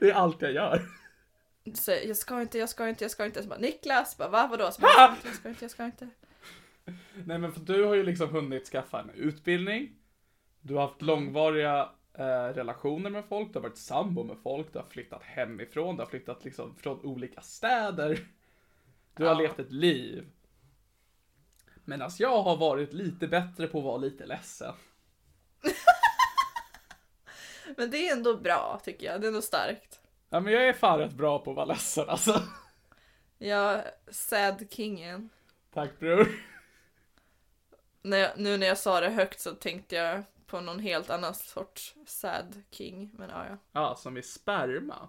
Det 0.00 0.10
är 0.10 0.14
allt 0.14 0.42
jag 0.42 0.52
gör. 0.52 0.82
Du 1.64 1.72
säger 1.72 2.08
jag 2.08 2.16
ska 2.16 2.42
inte, 2.42 2.58
jag 2.58 2.68
ska 2.68 2.88
inte, 2.88 3.04
jag 3.04 3.10
ska 3.10 3.24
inte. 3.24 3.42
Så 3.42 3.48
bara, 3.48 3.58
Niklas, 3.58 4.16
bara, 4.16 4.28
va 4.28 4.46
vadå? 4.50 4.70
Så 4.70 4.80
bara, 4.80 5.16
jag 5.24 5.34
ska 5.34 5.48
inte, 5.48 5.64
jag 5.64 5.70
ska 5.70 5.84
inte, 5.84 6.04
jag 6.04 6.10
ska 6.90 6.94
inte. 6.94 7.24
Nej 7.26 7.38
men 7.38 7.52
för 7.52 7.60
du 7.60 7.84
har 7.84 7.94
ju 7.94 8.02
liksom 8.02 8.28
hunnit 8.28 8.66
skaffa 8.66 9.00
en 9.00 9.10
utbildning. 9.10 9.96
Du 10.62 10.74
har 10.74 10.82
haft 10.82 11.02
långvariga 11.02 11.88
eh, 12.14 12.44
relationer 12.54 13.10
med 13.10 13.24
folk, 13.24 13.52
du 13.52 13.58
har 13.58 13.62
varit 13.62 13.78
sambo 13.78 14.24
med 14.24 14.36
folk, 14.42 14.72
du 14.72 14.78
har 14.78 14.86
flyttat 14.86 15.22
hemifrån, 15.22 15.96
du 15.96 16.02
har 16.02 16.10
flyttat 16.10 16.44
liksom 16.44 16.76
från 16.76 17.00
olika 17.00 17.40
städer. 17.40 18.26
Du 19.14 19.24
har 19.24 19.32
Ja. 19.32 19.38
levt 19.38 19.58
ett 19.58 19.72
liv. 19.72 20.26
Medan 21.84 22.10
jag 22.18 22.42
har 22.42 22.56
varit 22.56 22.92
lite 22.92 23.28
bättre 23.28 23.66
på 23.66 23.78
att 23.78 23.84
vara 23.84 23.96
lite 23.96 24.26
ledsen. 24.26 24.74
Men 27.76 27.90
det 27.90 28.08
är 28.08 28.12
ändå 28.16 28.36
bra 28.36 28.80
tycker 28.84 29.06
jag, 29.06 29.20
det 29.20 29.26
är 29.26 29.28
ändå 29.28 29.42
starkt. 29.42 30.00
Ja 30.28 30.40
men 30.40 30.52
jag 30.52 30.68
är 30.68 30.72
fan 30.72 30.98
rätt 30.98 31.12
bra 31.12 31.38
på 31.38 31.50
att 31.50 31.56
vara 31.56 31.66
ledsen 31.66 32.08
alltså. 32.08 32.42
Jag, 33.38 33.82
sad 34.10 34.66
kingen. 34.70 35.28
Tack 35.74 35.98
bror. 35.98 36.28
När 38.02 38.16
jag, 38.16 38.30
nu 38.36 38.56
när 38.56 38.66
jag 38.66 38.78
sa 38.78 39.00
det 39.00 39.10
högt 39.10 39.40
så 39.40 39.50
tänkte 39.54 39.96
jag 39.96 40.22
på 40.52 40.60
någon 40.60 40.78
helt 40.78 41.10
annan 41.10 41.34
sorts 41.34 41.94
sad 42.06 42.62
king. 42.70 43.10
Men 43.18 43.30
ja, 43.30 43.46
ja. 43.46 43.56
Ja, 43.72 43.94
som 43.94 44.16
i 44.16 44.22
sperma. 44.22 45.08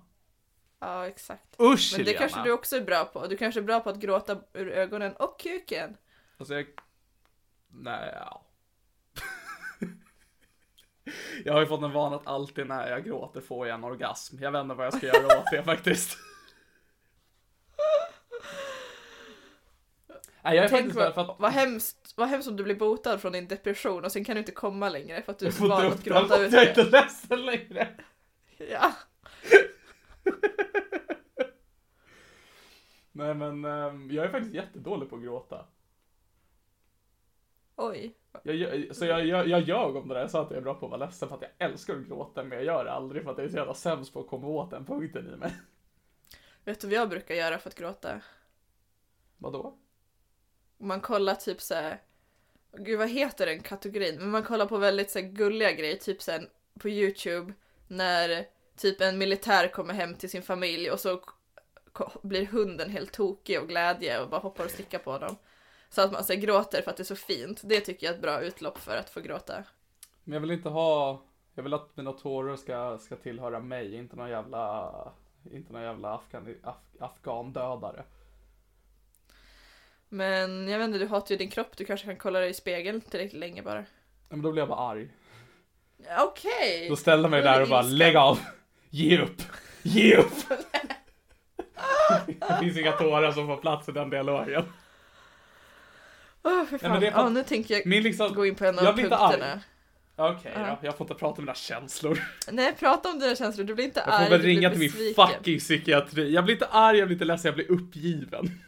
Ja, 0.79 1.07
exakt. 1.07 1.55
Usch 1.61 1.93
Men 1.97 2.05
det 2.05 2.11
Helena. 2.11 2.19
kanske 2.19 2.43
du 2.43 2.51
också 2.51 2.75
är 2.75 2.81
bra 2.81 3.05
på. 3.05 3.27
Du 3.27 3.37
kanske 3.37 3.59
är 3.59 3.63
bra 3.63 3.79
på 3.79 3.89
att 3.89 3.97
gråta 3.99 4.41
ur 4.53 4.69
ögonen 4.69 5.13
och 5.13 5.39
kuken. 5.39 5.97
Alltså 6.37 6.53
jag... 6.53 6.65
Nej, 7.67 8.11
ja. 8.15 8.45
Jag 11.45 11.53
har 11.53 11.61
ju 11.61 11.67
fått 11.67 11.83
en 11.83 11.91
vana 11.91 12.15
att 12.15 12.27
alltid 12.27 12.67
när 12.67 12.89
jag 12.89 13.05
gråter 13.05 13.41
får 13.41 13.67
jag 13.67 13.75
en 13.75 13.83
orgasm. 13.83 14.37
Jag 14.39 14.51
vet 14.51 14.61
inte 14.61 14.75
vad 14.75 14.85
jag 14.85 14.93
ska 14.93 15.07
göra 15.07 15.39
åt 15.39 15.51
det 15.51 15.63
faktiskt. 15.73 16.17
Nej, 20.43 20.55
jag 20.55 20.65
är 20.65 20.69
Tänk 20.69 20.81
faktiskt 20.81 20.99
där 20.99 21.11
för 21.11 21.21
vad, 21.23 21.29
att 21.29 21.39
vad, 21.39 21.51
hemskt, 21.51 22.13
vad 22.17 22.27
hemskt 22.27 22.49
om 22.49 22.55
du 22.55 22.63
blir 22.63 22.75
botad 22.75 23.17
från 23.17 23.31
din 23.31 23.47
depression 23.47 24.05
och 24.05 24.11
sen 24.11 24.23
kan 24.23 24.35
du 24.35 24.39
inte 24.39 24.51
komma 24.51 24.89
längre 24.89 25.21
för 25.21 25.31
att 25.31 25.39
du 25.39 25.45
är 25.45 25.51
så 25.51 25.67
van 25.67 25.85
att 25.85 26.03
gråta 26.03 26.41
ut 26.41 26.53
jag 26.53 26.63
är 26.63 26.69
inte 26.69 26.83
ledsen 26.83 27.45
längre. 27.45 27.87
Ja. 28.57 28.93
Nej 33.11 33.33
men 33.33 33.65
ehm, 33.65 34.11
jag 34.11 34.25
är 34.25 34.29
faktiskt 34.29 34.53
jättedålig 34.55 35.09
på 35.09 35.15
att 35.15 35.23
gråta. 35.23 35.65
Oj. 37.75 38.15
Jag, 38.43 38.55
jag, 38.55 38.95
så 38.95 39.05
jag, 39.05 39.25
jag, 39.25 39.47
jag 39.47 39.61
ljög 39.61 39.95
om 39.95 40.07
det 40.07 40.13
där, 40.13 40.21
jag 40.21 40.31
sa 40.31 40.41
att 40.41 40.51
jag 40.51 40.57
är 40.57 40.61
bra 40.61 40.73
på 40.73 40.85
att 40.85 40.91
vara 40.91 41.05
ledsen 41.05 41.29
för 41.29 41.35
att 41.35 41.41
jag 41.41 41.69
älskar 41.69 41.95
att 41.95 42.07
gråta 42.07 42.43
men 42.43 42.57
jag 42.57 42.65
gör 42.65 42.85
det 42.85 42.91
aldrig 42.91 43.23
för 43.23 43.31
att 43.31 43.37
jag 43.37 43.45
är 43.45 43.49
så 43.49 43.57
jävla 43.57 43.73
sämst 43.73 44.13
på 44.13 44.19
att 44.19 44.27
komma 44.27 44.47
åt 44.47 44.71
den 44.71 44.85
punkten 44.85 45.33
i 45.33 45.37
mig. 45.37 45.53
Vet 46.63 46.79
du 46.81 46.87
vad 46.87 46.95
jag 46.95 47.09
brukar 47.09 47.35
göra 47.35 47.57
för 47.57 47.69
att 47.69 47.75
gråta? 47.75 48.21
Vadå? 49.37 49.77
Man 50.83 51.01
kollar 51.01 51.35
typ 51.35 51.61
så 51.61 51.73
här. 51.73 52.01
Gud 52.77 52.99
vad 52.99 53.09
heter 53.09 53.45
den 53.45 53.59
kategorin? 53.59 54.15
Men 54.19 54.29
man 54.29 54.43
kollar 54.43 54.65
på 54.65 54.77
väldigt 54.77 55.11
så 55.11 55.19
här, 55.19 55.25
gulliga 55.25 55.71
grejer, 55.71 55.95
typ 55.95 56.21
sen 56.21 56.49
på 56.79 56.89
Youtube 56.89 57.53
när 57.87 58.45
typ 58.77 59.01
en 59.01 59.17
militär 59.17 59.67
kommer 59.67 59.93
hem 59.93 60.15
till 60.15 60.29
sin 60.29 60.41
familj 60.41 60.91
och 60.91 60.99
så 60.99 61.21
blir 62.21 62.45
hunden 62.45 62.89
helt 62.89 63.11
tokig 63.11 63.61
och 63.61 63.67
glädje 63.67 64.21
och 64.21 64.29
bara 64.29 64.41
hoppar 64.41 64.65
och 64.65 64.71
stickar 64.71 64.99
på 64.99 65.17
dem. 65.17 65.35
Så 65.89 66.01
att 66.01 66.11
man 66.11 66.23
så 66.23 66.33
här, 66.33 66.39
gråter 66.39 66.81
för 66.81 66.91
att 66.91 66.97
det 66.97 67.03
är 67.03 67.05
så 67.05 67.15
fint. 67.15 67.61
Det 67.63 67.81
tycker 67.81 68.07
jag 68.07 68.11
är 68.13 68.15
ett 68.15 68.21
bra 68.21 68.41
utlopp 68.41 68.77
för 68.77 68.97
att 68.97 69.09
få 69.09 69.19
gråta. 69.19 69.63
Men 70.23 70.33
jag 70.33 70.41
vill 70.41 70.51
inte 70.51 70.69
ha, 70.69 71.21
jag 71.53 71.63
vill 71.63 71.73
att 71.73 71.97
mina 71.97 72.11
tårar 72.11 72.55
ska, 72.55 72.97
ska 72.97 73.15
tillhöra 73.15 73.59
mig, 73.59 73.95
inte 73.95 74.15
någon 74.15 74.29
jävla, 74.29 75.13
inte 75.51 75.73
någon 75.73 75.81
jävla 75.81 76.15
afghan, 76.15 76.55
af, 76.63 76.75
afghandödare. 76.99 78.03
Men 80.13 80.67
jag 80.67 80.79
vet 80.79 80.85
inte, 80.85 80.99
du 80.99 81.07
hatar 81.07 81.31
ju 81.31 81.37
din 81.37 81.49
kropp. 81.49 81.77
Du 81.77 81.85
kanske 81.85 82.05
kan 82.07 82.15
kolla 82.15 82.39
dig 82.39 82.49
i 82.49 82.53
spegeln 82.53 83.01
tillräckligt 83.01 83.39
länge 83.39 83.61
bara. 83.61 83.73
Nej, 83.75 83.85
Men 84.29 84.41
då 84.41 84.51
blir 84.51 84.61
jag 84.61 84.69
bara 84.69 84.89
arg. 84.89 85.07
Okej! 86.19 86.89
Då 86.89 86.95
ställer 86.95 87.23
jag 87.23 87.31
mig 87.31 87.41
där 87.41 87.61
och 87.61 87.67
bara 87.67 87.81
lägg 87.81 88.15
av, 88.15 88.39
ge 88.89 89.21
upp, 89.21 89.41
ge 89.81 90.15
upp. 90.17 90.33
det 92.25 92.57
finns 92.59 92.77
inga 92.77 92.91
tårar 92.91 93.31
som 93.31 93.47
får 93.47 93.57
plats 93.57 93.89
i 93.89 93.91
den 93.91 94.09
dialogen. 94.09 94.63
Åh, 96.43 96.65
för 96.65 96.71
men 96.71 96.79
fan. 96.79 96.99
det 97.01 97.07
är 97.07 97.11
för 97.11 97.19
att- 97.19 97.25
Ja, 97.25 97.29
nu 97.29 97.43
tänker 97.43 97.73
jag 97.75 97.85
Min 97.85 98.03
liksom, 98.03 98.33
gå 98.33 98.45
in 98.45 98.55
på 98.55 98.65
en 98.65 98.79
av 98.79 98.85
jag 98.85 98.93
blir 98.95 99.03
inte 99.05 99.17
punkterna. 99.17 99.51
arg. 99.51 99.59
Okej 100.37 100.51
Ja. 100.55 100.77
då, 100.81 100.87
jag 100.87 100.97
får 100.97 101.05
inte 101.05 101.13
prata 101.19 101.37
om 101.37 101.43
mina 101.45 101.55
känslor. 101.55 102.19
Nej, 102.51 102.73
prata 102.79 103.09
om 103.09 103.19
dina 103.19 103.35
känslor. 103.35 103.65
Du 103.65 103.75
blir 103.75 103.85
inte 103.85 104.03
Jag 104.05 104.15
arg, 104.15 104.23
får 104.23 104.29
väl 104.31 104.39
du 104.39 104.43
blir 104.45 104.55
ringa 104.55 104.69
till 104.69 104.79
min 104.79 104.89
besviken. 104.91 105.27
fucking 105.27 105.59
psykiatri. 105.59 106.33
Jag 106.33 106.43
blir 106.43 106.55
inte 106.55 106.67
arg, 106.67 106.97
jag 106.97 107.07
blir 107.07 107.15
inte 107.15 107.25
ledsen, 107.25 107.49
jag 107.49 107.55
blir 107.55 107.71
uppgiven. 107.71 108.63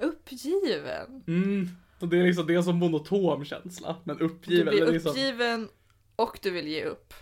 Uppgiven. 0.00 1.24
Mm. 1.26 1.68
Och 2.00 2.08
det 2.08 2.18
är 2.18 2.22
liksom, 2.22 2.46
det 2.46 2.54
är 2.54 2.62
sån 2.62 2.78
monotom 2.78 3.44
känsla. 3.44 3.96
Men 4.04 4.16
Du 4.16 4.24
uppgiven, 4.24 4.64
det 4.66 4.70
blir 4.70 4.88
är 4.88 4.92
liksom... 4.92 5.10
uppgiven 5.10 5.68
och 6.16 6.38
du 6.42 6.50
vill 6.50 6.68
ge 6.68 6.84
upp. 6.84 7.14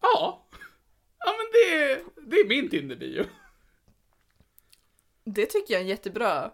Ja. 0.00 0.46
Ja 1.18 1.34
men 1.38 1.46
det 1.52 1.82
är, 1.82 2.00
det 2.30 2.36
är 2.36 2.48
min 2.48 2.68
Tinder-bio. 2.70 3.24
Det 5.24 5.46
tycker 5.46 5.74
jag 5.74 5.80
är 5.80 5.84
en 5.84 5.90
jättebra 5.90 6.50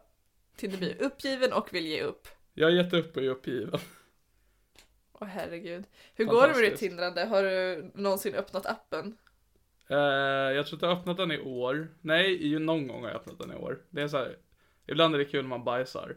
Tinderbio. 0.57 0.95
Uppgiven 0.99 1.53
och 1.53 1.75
vill 1.75 1.87
ge 1.87 2.03
upp. 2.03 2.29
Jag 2.55 2.67
har 2.67 2.73
gett 2.73 2.93
upp 2.93 3.17
och 3.17 3.23
är 3.23 3.29
uppgiven. 3.29 3.81
Åh 5.13 5.29
herregud. 5.29 5.85
Hur 6.15 6.25
går 6.25 6.49
det 6.49 6.55
med 6.55 6.71
ditt 6.71 6.79
tindrande? 6.79 7.25
Har 7.25 7.43
du 7.43 7.91
någonsin 7.95 8.35
öppnat 8.35 8.67
appen? 8.67 9.17
Eh, 9.89 9.97
jag 10.57 10.67
tror 10.67 10.77
att 10.77 10.83
jag 10.83 10.89
har 10.89 10.97
öppnat 10.97 11.17
den 11.17 11.33
i 11.33 11.39
år. 11.39 11.89
Nej, 12.01 12.47
ju 12.47 12.59
någon 12.59 12.87
gång 12.87 13.03
har 13.03 13.09
jag 13.09 13.17
öppnat 13.17 13.39
den 13.39 13.53
i 13.53 13.55
år. 13.55 13.83
Det 13.91 14.03
är 14.03 14.09
så 14.09 14.17
här, 14.17 14.37
ibland 14.87 15.15
är 15.15 15.19
det 15.19 15.25
kul 15.25 15.43
när 15.43 15.49
man 15.49 15.65
bajsar. 15.65 16.17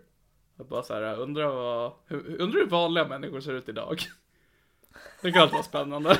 Att 0.57 0.69
bara 0.69 0.83
så 0.83 0.93
här, 0.93 1.19
undrar 1.19 1.47
vad, 1.47 1.93
hur, 2.05 2.41
undrar 2.41 2.59
hur 2.59 2.67
vanliga 2.69 3.07
människor 3.07 3.41
ser 3.41 3.53
ut 3.53 3.69
idag. 3.69 3.99
Det 5.21 5.31
kan 5.31 5.41
alltid 5.41 5.53
vara 5.53 5.63
spännande. 5.63 6.19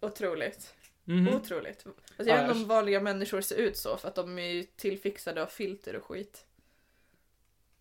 Otroligt. 0.00 0.74
Mhm. 1.04 1.28
Otroligt. 1.28 1.86
Alltså, 1.86 2.32
jag 2.32 2.36
vet 2.36 2.42
inte 2.42 2.62
om 2.62 2.68
vanliga 2.68 3.00
människor 3.00 3.40
ser 3.40 3.56
ut 3.56 3.76
så 3.76 3.96
för 3.96 4.08
att 4.08 4.14
de 4.14 4.38
är 4.38 4.48
ju 4.48 4.62
tillfixade 4.62 5.42
av 5.42 5.46
filter 5.46 5.96
och 5.96 6.04
skit. 6.04 6.46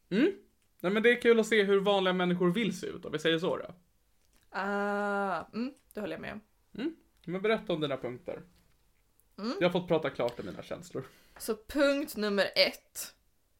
Mm. 0.09 0.31
Nej 0.79 0.91
men 0.91 1.03
det 1.03 1.09
är 1.09 1.21
kul 1.21 1.39
att 1.39 1.47
se 1.47 1.63
hur 1.63 1.79
vanliga 1.79 2.13
människor 2.13 2.51
vill 2.51 2.79
se 2.79 2.87
ut, 2.87 3.05
om 3.05 3.11
vi 3.11 3.19
säger 3.19 3.39
så 3.39 3.57
då. 3.57 3.65
Ah, 4.49 5.43
mm, 5.53 5.73
det 5.93 5.99
håller 5.99 6.13
jag 6.13 6.21
med 6.21 6.33
om. 6.33 6.41
Men 7.25 7.41
berätta 7.41 7.73
om 7.73 7.81
dina 7.81 7.97
punkter. 7.97 8.41
Mm. 9.37 9.57
Jag 9.59 9.69
har 9.69 9.79
fått 9.79 9.87
prata 9.87 10.09
klart 10.09 10.39
om 10.39 10.45
mina 10.45 10.63
känslor. 10.63 11.03
Så 11.37 11.55
punkt 11.67 12.15
nummer 12.15 12.49
ett. 12.55 13.15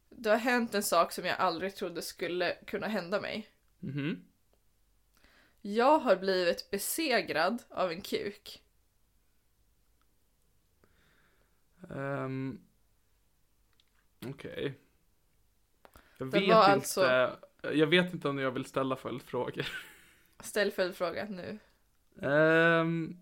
Det 0.10 0.30
har 0.30 0.38
hänt 0.38 0.76
en 0.76 0.84
sak 0.84 1.12
som 1.12 1.26
jag 1.26 1.38
aldrig 1.40 1.76
trodde 1.76 2.02
skulle 2.02 2.56
kunna 2.68 2.88
hända 2.88 3.22
mig. 3.22 3.50
Mhm. 3.80 4.26
Jag 5.62 6.00
har 6.00 6.16
blivit 6.16 6.72
besegrad 6.72 7.64
av 7.70 7.92
en 7.92 8.02
kuk. 8.02 8.62
Um, 11.90 12.62
Okej. 14.28 14.74
Jag 16.18 16.28
Det 16.32 16.40
vet 16.40 16.44
inte. 16.44 16.56
alltså- 16.56 17.38
Jag 17.62 17.88
vet 17.88 18.14
inte 18.14 18.30
om 18.30 18.40
jag 18.40 18.52
vill 18.52 18.66
ställa 18.66 18.96
följdfrågor. 18.96 19.68
Ställ 20.40 20.72
följdfråga 20.72 21.26
nu. 21.30 21.60
Um, 22.28 23.22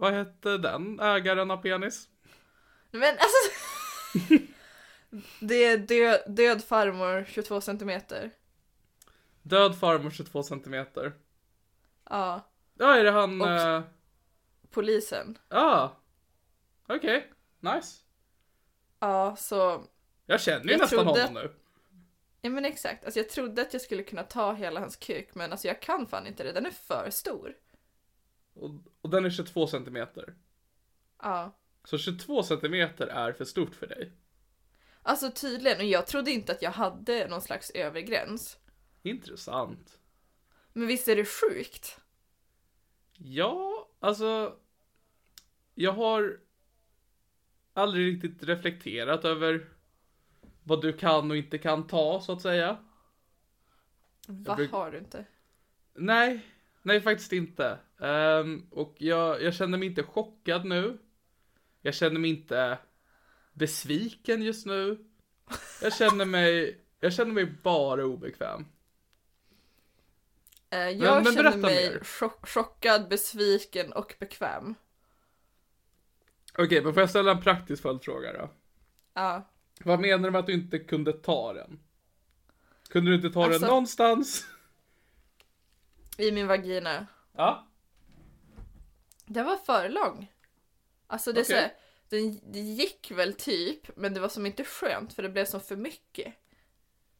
vad 0.00 0.12
hette 0.12 0.58
den 0.58 1.00
ägaren 1.00 1.50
av 1.50 1.56
penis? 1.56 2.08
Men 2.90 3.14
alltså... 3.14 3.50
det 5.40 5.64
är 5.64 5.78
död, 5.78 6.20
död 6.26 6.64
farmor 6.64 7.24
22 7.28 7.60
centimeter. 7.60 8.30
Död 9.42 9.78
farmor 9.78 10.10
22 10.10 10.42
centimeter. 10.42 11.12
Ja, 12.10 12.46
Ja, 12.78 12.96
är 12.96 13.04
det 13.04 13.10
han... 13.10 13.40
Och- 13.42 13.48
Ja, 13.48 13.82
polisen. 14.70 15.38
ah. 15.48 15.88
okej. 16.88 17.32
Nice. 17.60 17.96
Ja, 19.00 19.36
så... 19.36 19.84
Jag 20.26 20.40
känner 20.40 20.64
ju 20.64 20.70
Jag 20.70 20.80
nästan 20.80 21.04
trodde- 21.04 21.20
honom 21.26 21.42
nu. 21.42 21.52
Ja 22.42 22.50
men 22.50 22.64
exakt. 22.64 23.04
Alltså 23.04 23.20
jag 23.20 23.28
trodde 23.28 23.62
att 23.62 23.72
jag 23.72 23.82
skulle 23.82 24.02
kunna 24.02 24.22
ta 24.22 24.52
hela 24.52 24.80
hans 24.80 24.96
kuk 24.96 25.34
men 25.34 25.52
alltså 25.52 25.66
jag 25.68 25.82
kan 25.82 26.06
fan 26.06 26.26
inte 26.26 26.42
det. 26.44 26.52
Den 26.52 26.66
är 26.66 26.70
för 26.70 27.10
stor. 27.10 27.54
Och, 28.54 28.70
och 29.00 29.10
den 29.10 29.24
är 29.24 29.30
22 29.30 29.66
centimeter. 29.66 30.34
Ja. 31.22 31.56
Så 31.84 31.98
22 31.98 32.42
centimeter 32.42 33.06
är 33.06 33.32
för 33.32 33.44
stort 33.44 33.74
för 33.74 33.86
dig. 33.86 34.12
Alltså 35.02 35.30
tydligen. 35.30 35.78
Och 35.78 35.84
jag 35.84 36.06
trodde 36.06 36.30
inte 36.30 36.52
att 36.52 36.62
jag 36.62 36.70
hade 36.70 37.28
någon 37.28 37.40
slags 37.40 37.70
övre 37.70 38.02
gräns. 38.02 38.58
Intressant. 39.02 39.98
Men 40.72 40.86
visst 40.86 41.08
är 41.08 41.16
det 41.16 41.24
sjukt? 41.24 42.00
Ja, 43.16 43.88
alltså. 44.00 44.56
Jag 45.74 45.92
har 45.92 46.40
aldrig 47.72 48.14
riktigt 48.14 48.42
reflekterat 48.42 49.24
över 49.24 49.68
vad 50.62 50.82
du 50.82 50.92
kan 50.92 51.30
och 51.30 51.36
inte 51.36 51.58
kan 51.58 51.86
ta, 51.86 52.20
så 52.20 52.32
att 52.32 52.42
säga. 52.42 52.78
Vad 54.26 54.56
bruk- 54.56 54.70
har 54.70 54.90
du 54.90 54.98
inte? 54.98 55.24
Nej, 55.94 56.46
nej 56.82 57.00
faktiskt 57.00 57.32
inte. 57.32 57.78
Ehm, 58.00 58.66
och 58.70 58.94
jag, 58.98 59.42
jag 59.42 59.54
känner 59.54 59.78
mig 59.78 59.88
inte 59.88 60.02
chockad 60.02 60.64
nu. 60.64 60.98
Jag 61.82 61.94
känner 61.94 62.20
mig 62.20 62.30
inte 62.30 62.78
besviken 63.52 64.42
just 64.42 64.66
nu. 64.66 65.04
Jag 65.82 65.94
känner 65.94 66.24
mig, 66.24 66.80
jag 67.00 67.12
känner 67.12 67.32
mig 67.32 67.46
bara 67.62 68.04
obekväm. 68.04 68.66
Eh, 70.70 70.78
jag 70.78 71.24
men 71.24 71.24
känner 71.24 71.42
berätta 71.42 71.58
mig 71.58 71.98
chock- 72.02 72.46
chockad, 72.48 73.08
besviken 73.08 73.92
och 73.92 74.14
bekväm. 74.18 74.74
Okej, 76.58 76.82
men 76.82 76.94
får 76.94 77.00
jag 77.02 77.10
ställa 77.10 77.30
en 77.30 77.40
praktisk 77.42 77.82
följdfråga 77.82 78.32
då? 78.32 78.50
Ja. 79.14 79.48
Vad 79.84 80.00
menar 80.00 80.24
du 80.24 80.30
med 80.30 80.38
att 80.38 80.46
du 80.46 80.52
inte 80.52 80.78
kunde 80.78 81.12
ta 81.12 81.52
den? 81.52 81.80
Kunde 82.88 83.10
du 83.10 83.14
inte 83.14 83.30
ta 83.30 83.44
Alltså- 83.44 83.58
den 83.60 83.68
någonstans? 83.68 84.46
I 86.20 86.32
min 86.32 86.46
vagina. 86.46 87.06
Ja. 87.32 87.66
Den 89.26 89.46
var 89.46 89.56
för 89.56 89.88
lång. 89.88 90.32
Alltså 91.06 91.32
det 91.32 91.40
är 91.40 91.44
så 91.44 91.52
Okej. 91.52 91.76
den, 92.08 92.52
det 92.52 92.60
gick 92.60 93.10
väl 93.10 93.34
typ, 93.34 93.96
men 93.96 94.14
det 94.14 94.20
var 94.20 94.28
som 94.28 94.46
inte 94.46 94.64
skönt 94.64 95.12
för 95.12 95.22
det 95.22 95.28
blev 95.28 95.44
som 95.44 95.60
för 95.60 95.76
mycket. 95.76 96.34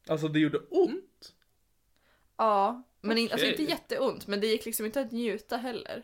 Alltså 0.07 0.27
det 0.27 0.39
gjorde 0.39 0.57
ont? 0.57 1.35
Ja, 2.37 2.83
men 3.01 3.17
in, 3.17 3.31
alltså 3.31 3.47
Okej. 3.47 3.61
inte 3.61 3.71
jätteont, 3.71 4.27
men 4.27 4.41
det 4.41 4.47
gick 4.47 4.65
liksom 4.65 4.85
inte 4.85 5.01
att 5.01 5.11
njuta 5.11 5.57
heller. 5.57 6.03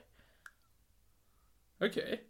Okej. 1.80 2.28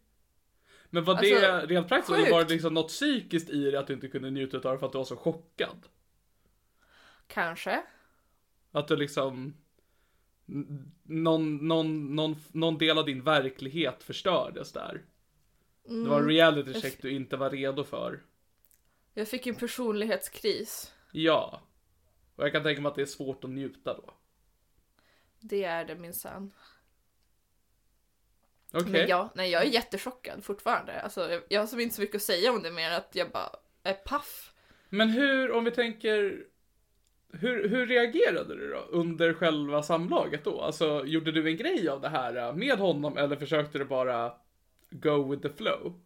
Men 0.89 1.03
var 1.03 1.21
det 1.21 1.45
Alltså, 1.45 1.67
rent 1.67 1.87
praktiskt 1.87 2.17
eller 2.17 2.31
var 2.31 2.43
det 2.43 2.53
liksom 2.53 2.73
något 2.73 2.87
psykiskt 2.87 3.49
i 3.49 3.71
det 3.71 3.79
att 3.79 3.87
du 3.87 3.93
inte 3.93 4.07
kunde 4.07 4.31
njuta 4.31 4.57
av 4.57 4.63
det 4.63 4.79
för 4.79 4.85
att 4.85 4.91
du 4.91 4.97
var 4.97 5.05
så 5.05 5.17
chockad? 5.17 5.87
Kanske. 7.27 7.83
Att 8.71 8.87
du 8.87 8.95
liksom... 8.95 9.57
någon, 11.03 11.67
någon, 11.67 12.15
någon, 12.15 12.35
någon 12.51 12.77
del 12.77 12.97
av 12.97 13.05
din 13.05 13.23
verklighet 13.23 14.03
förstördes 14.03 14.71
där. 14.73 15.05
Det 15.83 16.09
var 16.09 16.19
en 16.19 16.27
reality 16.27 16.81
check 16.81 17.01
du 17.01 17.11
inte 17.11 17.37
var 17.37 17.49
redo 17.49 17.83
för. 17.83 18.23
Jag 19.13 19.27
fick 19.27 19.47
en 19.47 19.55
personlighetskris. 19.55 20.93
Ja. 21.11 21.61
Och 22.35 22.43
jag 22.43 22.51
kan 22.51 22.63
tänka 22.63 22.81
mig 22.81 22.89
att 22.89 22.95
det 22.95 23.01
är 23.01 23.05
svårt 23.05 23.43
att 23.43 23.49
njuta 23.49 23.93
då. 23.93 24.13
Det 25.39 25.63
är 25.63 25.85
det 25.85 25.95
minsann. 25.95 26.53
Okej. 28.71 29.05
Jag, 29.09 29.29
nej, 29.35 29.51
jag 29.51 29.61
är 29.61 29.69
jättechockad 29.69 30.43
fortfarande. 30.43 31.01
Alltså, 31.01 31.31
jag, 31.31 31.43
jag 31.49 31.59
har 31.59 31.67
som 31.67 31.79
inte 31.79 31.95
så 31.95 32.01
mycket 32.01 32.15
att 32.15 32.21
säga 32.21 32.51
om 32.51 32.63
det 32.63 32.71
mer 32.71 32.91
att 32.91 33.15
jag 33.15 33.31
bara 33.31 33.49
är 33.83 33.93
paff. 33.93 34.53
Men 34.89 35.09
hur, 35.09 35.51
om 35.51 35.63
vi 35.63 35.71
tänker, 35.71 36.45
hur, 37.33 37.69
hur 37.69 37.87
reagerade 37.87 38.55
du 38.55 38.69
då 38.71 38.77
under 38.79 39.33
själva 39.33 39.83
samlaget 39.83 40.43
då? 40.43 40.61
Alltså, 40.61 41.05
gjorde 41.05 41.31
du 41.31 41.47
en 41.49 41.57
grej 41.57 41.89
av 41.89 42.01
det 42.01 42.09
här 42.09 42.35
äh, 42.35 42.53
med 42.55 42.77
honom 42.77 43.17
eller 43.17 43.35
försökte 43.35 43.77
du 43.77 43.85
bara 43.85 44.33
go 44.89 45.31
with 45.31 45.41
the 45.41 45.49
flow? 45.63 46.01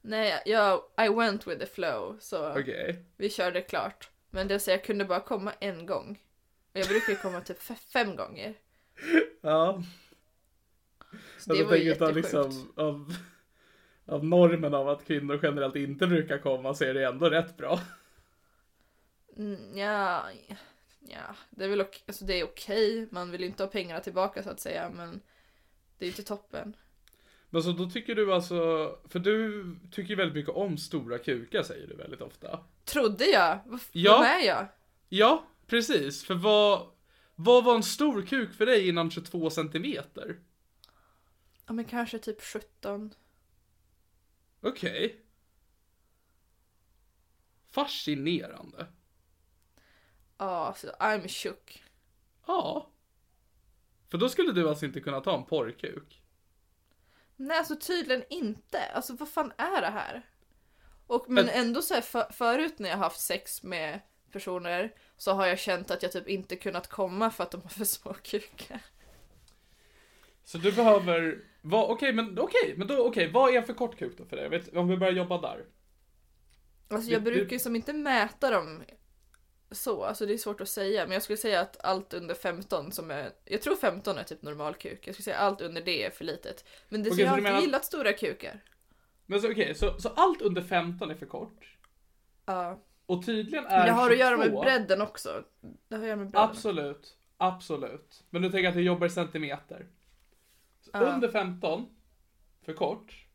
Nej, 0.00 0.42
jag, 0.46 0.82
I 1.06 1.08
went 1.08 1.46
with 1.46 1.60
the 1.60 1.66
flow, 1.66 2.16
så 2.20 2.50
Okej. 2.60 3.04
vi 3.16 3.30
körde 3.30 3.60
klart. 3.60 4.10
Men 4.30 4.48
det 4.48 4.54
vill 4.54 4.60
säga, 4.60 4.76
jag 4.76 4.84
kunde 4.84 5.04
bara 5.04 5.20
komma 5.20 5.52
en 5.60 5.86
gång. 5.86 6.20
Och 6.72 6.80
jag 6.80 6.86
brukar 6.88 7.14
komma 7.22 7.40
typ 7.40 7.58
fe- 7.58 7.92
fem 7.92 8.16
gånger. 8.16 8.54
Ja. 9.40 9.82
Så 11.38 11.52
det 11.52 11.58
jag 11.58 11.66
var 11.66 11.76
jättesjukt. 11.76 12.16
liksom, 12.16 12.72
av, 12.76 13.14
av 14.06 14.24
normen 14.24 14.74
av 14.74 14.88
att 14.88 15.06
kvinnor 15.06 15.40
generellt 15.42 15.76
inte 15.76 16.06
brukar 16.06 16.38
komma 16.38 16.74
så 16.74 16.84
är 16.84 16.94
det 16.94 17.06
ändå 17.06 17.30
rätt 17.30 17.56
bra. 17.56 17.80
Mm, 19.36 19.78
ja, 19.78 20.30
ja, 21.00 21.36
det 21.50 21.64
är 21.64 21.68
väl 21.68 21.80
okej, 21.80 22.02
alltså 22.06 22.24
det 22.24 22.40
är 22.40 22.44
okej. 22.44 23.08
Man 23.10 23.30
vill 23.30 23.40
ju 23.40 23.46
inte 23.46 23.62
ha 23.62 23.70
pengarna 23.70 24.00
tillbaka 24.00 24.42
så 24.42 24.50
att 24.50 24.60
säga, 24.60 24.90
men 24.90 25.20
det 25.98 26.04
är 26.04 26.06
ju 26.06 26.12
inte 26.12 26.22
toppen. 26.22 26.76
Men 27.50 27.62
så 27.62 27.72
då 27.72 27.90
tycker 27.90 28.14
du 28.14 28.34
alltså, 28.34 28.54
för 29.08 29.18
du 29.18 29.64
tycker 29.90 30.10
ju 30.10 30.16
väldigt 30.16 30.34
mycket 30.36 30.54
om 30.54 30.78
stora 30.78 31.18
kukar 31.18 31.62
säger 31.62 31.86
du 31.86 31.94
väldigt 31.96 32.20
ofta. 32.20 32.64
Trodde 32.84 33.24
jag? 33.24 33.58
Vad, 33.66 33.80
Ja. 33.92 34.24
är 34.26 34.46
jag? 34.46 34.66
Ja, 35.08 35.46
precis. 35.66 36.24
För 36.24 36.34
vad, 36.34 36.90
vad 37.34 37.64
var 37.64 37.74
en 37.76 37.82
stor 37.82 38.22
kuk 38.22 38.54
för 38.54 38.66
dig 38.66 38.88
innan 38.88 39.10
22 39.10 39.50
centimeter? 39.50 40.40
Ja, 41.66 41.72
men 41.72 41.84
kanske 41.84 42.18
typ 42.18 42.42
17. 42.42 43.14
Okej. 44.60 45.22
Fascinerande. 47.70 48.86
Ja, 50.38 50.74
så 50.76 50.86
I'm 50.86 51.28
shook. 51.28 51.84
Ja. 52.46 52.90
För 54.08 54.18
då 54.18 54.28
skulle 54.28 54.52
du 54.52 54.68
alltså 54.68 54.86
inte 54.86 55.00
kunna 55.00 55.20
ta 55.20 55.36
en 55.36 55.44
porrkuk? 55.44 56.22
Nej, 57.36 57.58
alltså 57.58 57.76
tydligen 57.76 58.24
inte. 58.30 58.86
Alltså 58.94 59.14
vad 59.14 59.28
fan 59.28 59.52
är 59.56 59.80
det 59.80 59.90
här? 59.90 60.22
Och 61.06 61.24
men 61.28 61.48
ändå 61.48 61.82
så 61.82 61.94
här 61.94 62.00
för, 62.00 62.32
förut 62.32 62.78
när 62.78 62.88
jag 62.88 62.96
haft 62.96 63.20
sex 63.20 63.62
med 63.62 64.00
personer 64.32 64.94
så 65.16 65.32
har 65.32 65.46
jag 65.46 65.58
känt 65.58 65.90
att 65.90 66.02
jag 66.02 66.12
typ 66.12 66.28
inte 66.28 66.56
kunnat 66.56 66.88
komma 66.88 67.30
för 67.30 67.44
att 67.44 67.50
de 67.50 67.62
har 67.62 67.68
för 67.68 67.84
små 67.84 68.14
kukar. 68.14 68.80
Så 70.44 70.58
du 70.58 70.72
behöver, 70.72 71.44
okej 71.72 72.12
men 72.12 72.38
okej, 72.38 72.74
men 72.76 72.86
då 72.86 73.06
okej, 73.06 73.30
vad 73.32 73.54
är 73.54 73.62
för 73.62 73.74
kort 73.74 73.98
kuk 73.98 74.18
då 74.18 74.24
för 74.24 74.36
dig? 74.36 74.48
Vet, 74.48 74.76
om 74.76 74.88
vi 74.88 74.96
börjar 74.96 75.12
jobba 75.12 75.40
där. 75.40 75.66
Alltså 76.88 77.10
jag 77.10 77.22
brukar 77.22 77.52
ju 77.52 77.58
som 77.58 77.76
inte 77.76 77.92
mäta 77.92 78.50
dem 78.50 78.82
så, 79.76 80.04
alltså 80.04 80.26
det 80.26 80.32
är 80.34 80.38
svårt 80.38 80.60
att 80.60 80.68
säga, 80.68 81.04
men 81.04 81.12
jag 81.12 81.22
skulle 81.22 81.36
säga 81.36 81.60
att 81.60 81.84
allt 81.84 82.14
under 82.14 82.34
15 82.34 82.92
som 82.92 83.10
är, 83.10 83.32
jag 83.44 83.62
tror 83.62 83.76
15 83.76 84.18
är 84.18 84.22
typ 84.22 84.42
normal 84.42 84.74
kuk, 84.74 85.06
jag 85.06 85.14
skulle 85.14 85.24
säga 85.24 85.36
allt 85.36 85.60
under 85.60 85.82
det 85.82 86.04
är 86.04 86.10
för 86.10 86.24
litet. 86.24 86.64
Men 86.88 87.02
det 87.02 87.10
Okej, 87.10 87.20
jag 87.22 87.28
har 87.30 87.36
alltid 87.36 87.44
menar- 87.44 87.60
gillat 87.60 87.84
stora 87.84 88.12
kukar. 88.12 88.64
Men 89.26 89.40
så 89.40 89.50
okej, 89.50 89.74
så, 89.74 89.98
så 90.00 90.08
allt 90.08 90.42
under 90.42 90.62
15 90.62 91.10
är 91.10 91.14
för 91.14 91.26
kort? 91.26 91.76
Ja. 92.46 92.82
Och 93.06 93.26
tydligen 93.26 93.66
är 93.66 93.78
Men 93.78 93.86
det 93.86 93.92
har 93.92 94.10
att 94.10 94.18
göra 94.18 94.36
med 94.36 94.46
22 94.46 94.62
bredden 94.62 95.00
också. 95.02 95.44
Det 95.88 95.94
har 95.94 96.02
att 96.02 96.08
göra 96.08 96.16
med 96.16 96.30
bredden. 96.30 96.50
Absolut, 96.50 97.16
absolut. 97.36 98.24
Men 98.30 98.42
du 98.42 98.50
tänker 98.50 98.68
att 98.68 98.74
du 98.74 98.82
jobbar 98.82 99.06
i 99.06 99.10
centimeter? 99.10 99.86
Ja. 100.92 101.00
Under 101.00 101.28
15, 101.28 101.86
för 102.64 102.72
kort. 102.72 103.26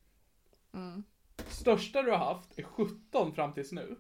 Mm. 0.74 1.04
Största 1.48 2.02
du 2.02 2.12
har 2.12 2.18
haft 2.18 2.60
är 2.60 2.64
17 2.64 3.36
fram 3.36 3.54
tills 3.54 3.72
nu. 3.72 3.96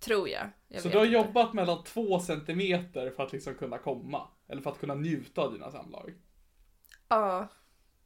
Tror 0.00 0.28
jag. 0.28 0.50
jag 0.68 0.82
så 0.82 0.88
du 0.88 0.98
har 0.98 1.04
inte. 1.04 1.14
jobbat 1.14 1.52
mellan 1.52 1.84
2 1.84 2.20
centimeter 2.20 3.10
för 3.10 3.22
att 3.22 3.32
liksom 3.32 3.54
kunna 3.54 3.78
komma. 3.78 4.28
Eller 4.48 4.62
för 4.62 4.70
att 4.70 4.80
kunna 4.80 4.94
njuta 4.94 5.42
av 5.42 5.52
dina 5.52 5.70
samlag. 5.70 6.14
Ja. 7.08 7.48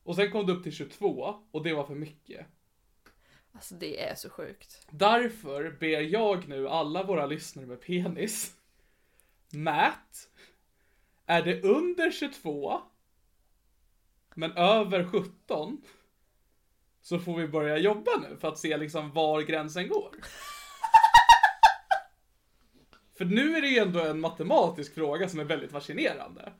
Och 0.02 0.16
sen 0.16 0.32
kom 0.32 0.46
du 0.46 0.52
upp 0.52 0.62
till 0.62 0.72
22 0.72 1.34
och 1.50 1.62
det 1.62 1.74
var 1.74 1.84
för 1.84 1.94
mycket. 1.94 2.46
Alltså 3.52 3.74
det 3.74 4.02
är 4.02 4.14
så 4.14 4.30
sjukt. 4.30 4.86
Därför 4.90 5.76
ber 5.80 6.00
jag 6.00 6.48
nu 6.48 6.68
alla 6.68 7.02
våra 7.02 7.26
lyssnare 7.26 7.66
med 7.66 7.80
penis. 7.80 8.54
Mät. 9.52 10.28
Är 11.26 11.42
det 11.42 11.62
under 11.62 12.10
22 12.10 12.80
men 14.34 14.52
över 14.52 15.04
17 15.04 15.82
så 17.02 17.18
får 17.18 17.36
vi 17.36 17.48
börja 17.48 17.78
jobba 17.78 18.10
nu 18.28 18.36
för 18.36 18.48
att 18.48 18.58
se 18.58 18.76
liksom 18.76 19.12
var 19.12 19.42
gränsen 19.42 19.88
går. 19.88 20.16
För 23.18 23.24
nu 23.24 23.56
är 23.56 23.60
det 23.60 23.68
ju 23.68 23.78
ändå 23.78 24.00
en 24.00 24.20
matematisk 24.20 24.94
fråga 24.94 25.28
som 25.28 25.40
är 25.40 25.44
väldigt 25.44 25.70
fascinerande. 25.70 26.52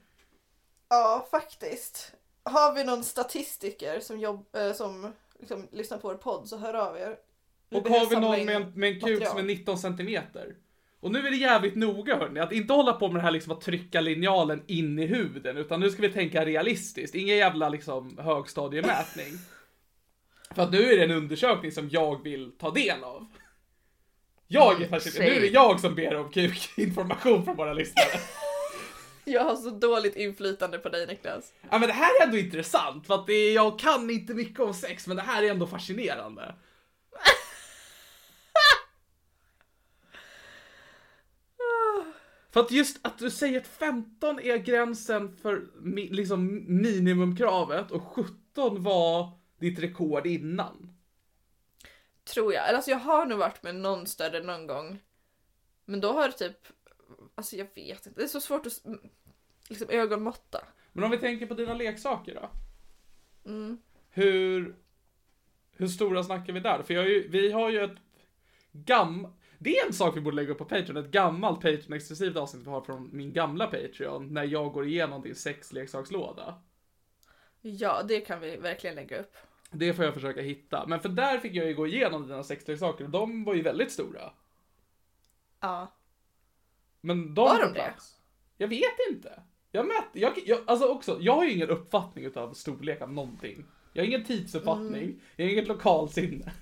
Ja, 0.89 1.27
faktiskt. 1.31 2.13
Har 2.43 2.75
vi 2.75 2.85
någon 2.85 3.05
statistiker 3.05 4.01
som, 4.01 4.21
jobb, 4.21 4.47
eh, 4.57 4.73
som 4.73 5.13
liksom, 5.39 5.69
lyssnar 5.73 5.99
på 5.99 6.09
vår 6.09 6.15
podd 6.15 6.49
så 6.49 6.57
hör 6.57 6.75
av 6.75 6.97
er. 6.97 7.17
Och 7.73 7.83
behöver 7.83 8.01
har 8.01 8.11
vi 8.11 8.21
någon 8.21 8.47
med 8.47 8.57
en, 8.57 8.73
med 8.75 8.89
en 8.89 9.01
kuk 9.01 9.03
som 9.03 9.39
är 9.39 9.43
material. 9.43 9.47
19 9.47 9.79
centimeter? 9.79 10.57
Och 11.01 11.13
nu 11.13 11.27
är 11.27 11.31
det 11.31 11.37
jävligt 11.37 11.75
noga 11.75 12.17
hörni, 12.17 12.41
att 12.41 12.53
inte 12.53 12.73
hålla 12.73 12.93
på 12.93 13.09
med 13.09 13.17
det 13.17 13.25
här 13.25 13.31
liksom 13.31 13.53
att 13.53 13.61
trycka 13.61 14.01
linjalen 14.01 14.63
in 14.67 14.99
i 14.99 15.07
huden, 15.07 15.57
utan 15.57 15.81
nu 15.81 15.91
ska 15.91 16.03
vi 16.03 16.13
tänka 16.13 16.45
realistiskt, 16.45 17.15
ingen 17.15 17.37
jävla 17.37 17.69
liksom 17.69 18.19
högstadiemätning. 18.19 19.33
För 20.55 20.63
att 20.63 20.73
nu 20.73 20.93
är 20.93 20.97
det 20.97 21.05
en 21.05 21.11
undersökning 21.11 21.73
som 21.73 21.89
jag 21.89 22.23
vill 22.23 22.53
ta 22.59 22.71
del 22.71 23.05
av. 23.05 23.27
Jag 24.55 24.83
är 24.83 24.89
fascinerad, 24.89 25.31
nu 25.31 25.37
är 25.37 25.41
det 25.41 25.47
jag 25.47 25.81
som 25.81 25.95
ber 25.95 26.17
om 26.17 26.31
kukinformation 26.31 27.45
från 27.45 27.57
våra 27.57 27.73
lyssnare. 27.73 28.07
Jag 29.25 29.45
har 29.45 29.57
så 29.57 29.71
dåligt 29.71 30.17
inflytande 30.17 30.79
på 30.79 30.89
dig 30.89 31.07
Niklas. 31.07 31.53
Ja 31.71 31.79
men 31.79 31.89
det 31.89 31.95
här 31.95 32.21
är 32.21 32.27
ändå 32.27 32.39
intressant, 32.39 33.07
för 33.07 33.15
att 33.15 33.27
det 33.27 33.53
jag 33.53 33.79
kan 33.79 34.11
inte 34.11 34.35
mycket 34.35 34.61
om 34.61 34.75
sex, 34.75 35.07
men 35.07 35.17
det 35.17 35.23
här 35.23 35.43
är 35.43 35.51
ändå 35.51 35.67
fascinerande. 35.67 36.55
För 42.53 42.61
att 42.61 42.71
just 42.71 43.07
att 43.07 43.19
du 43.19 43.31
säger 43.31 43.61
att 43.61 43.67
15 43.67 44.41
är 44.41 44.57
gränsen 44.57 45.37
för 45.37 45.63
liksom 46.11 46.65
minimumkravet 46.83 47.91
och 47.91 48.03
17 48.03 48.83
var 48.83 49.31
ditt 49.61 49.79
rekord 49.79 50.27
innan. 50.27 50.94
Tror 52.25 52.55
jag. 52.55 52.69
Eller 52.69 52.77
alltså 52.77 52.91
jag 52.91 52.99
har 52.99 53.27
nog 53.27 53.39
varit 53.39 53.63
med 53.63 53.75
någon 53.75 54.07
större 54.07 54.43
någon 54.43 54.67
gång. 54.67 55.03
Men 55.85 56.01
då 56.01 56.13
har 56.13 56.29
det 56.29 56.35
typ, 56.35 56.57
alltså 57.35 57.57
jag 57.57 57.69
vet 57.75 58.07
inte, 58.07 58.21
det 58.21 58.23
är 58.23 58.29
så 58.29 58.41
svårt 58.41 58.67
att 58.67 58.83
liksom 59.69 59.91
ögonmåtta. 59.91 60.65
Men 60.93 61.05
om 61.05 61.11
vi 61.11 61.19
tänker 61.19 61.47
på 61.47 61.55
dina 61.55 61.75
leksaker 61.75 62.35
då? 62.35 62.51
Mm. 63.51 63.79
Hur, 64.11 64.77
hur 65.73 65.87
stora 65.87 66.25
snackar 66.25 66.53
vi 66.53 66.61
där? 66.61 66.83
För 66.83 66.95
ju, 66.95 67.29
vi 67.29 67.53
har 67.53 67.71
ju 67.71 67.85
ett 67.85 67.99
gam... 68.73 69.27
Det 69.59 69.79
är 69.79 69.87
en 69.87 69.93
sak 69.93 70.17
vi 70.17 70.21
borde 70.21 70.37
lägga 70.37 70.53
upp 70.53 70.59
på 70.59 70.65
Patreon, 70.65 70.97
ett 70.97 71.11
gammalt 71.11 71.63
Patreon-exklusivt 71.63 72.37
avsnitt 72.37 72.67
vi 72.67 72.71
har 72.71 72.81
från 72.81 73.11
min 73.13 73.33
gamla 73.33 73.67
Patreon, 73.67 74.35
när 74.35 74.45
jag 74.45 74.73
går 74.73 74.87
igenom 74.87 75.23
din 75.23 75.35
sexleksakslåda. 75.35 76.63
Ja, 77.61 78.03
det 78.03 78.21
kan 78.21 78.41
vi 78.41 78.57
verkligen 78.57 78.97
lägga 78.97 79.21
upp. 79.21 79.37
Det 79.75 79.95
får 79.95 80.05
jag 80.05 80.15
försöka 80.15 80.41
hitta. 80.43 80.87
Men 80.87 81.01
för 81.01 81.09
där 81.09 81.39
fick 81.39 81.55
jag 81.55 81.67
ju 81.67 81.75
gå 81.75 81.87
igenom 81.87 82.23
dina 82.29 82.43
sexleksaker 82.43 83.05
och 83.05 83.11
de 83.11 83.45
var 83.45 83.55
ju 83.55 83.63
väldigt 83.63 83.93
stora. 83.93 84.33
Ja. 85.61 85.93
Men 87.01 87.35
de 87.35 87.45
Var 87.45 87.61
de 87.61 87.73
det? 87.73 87.95
Jag 88.57 88.69
vet 88.69 88.99
inte. 89.11 89.43
Jag 89.71 89.87
mät, 89.87 90.05
jag, 90.13 90.33
jag, 90.47 90.59
alltså 90.67 90.87
också, 90.89 91.19
jag 91.21 91.33
har 91.35 91.45
ju 91.45 91.53
ingen 91.53 91.69
uppfattning 91.71 92.25
utav 92.25 92.53
storlek 92.53 93.01
av 93.03 93.13
någonting. 93.13 93.65
Jag 93.93 94.03
har 94.03 94.07
ingen 94.07 94.25
tidsuppfattning, 94.25 95.03
Mm. 95.03 95.21
jag 95.37 95.45
har 95.45 95.53
inget 95.53 95.69
lokalsinne. 95.69 96.53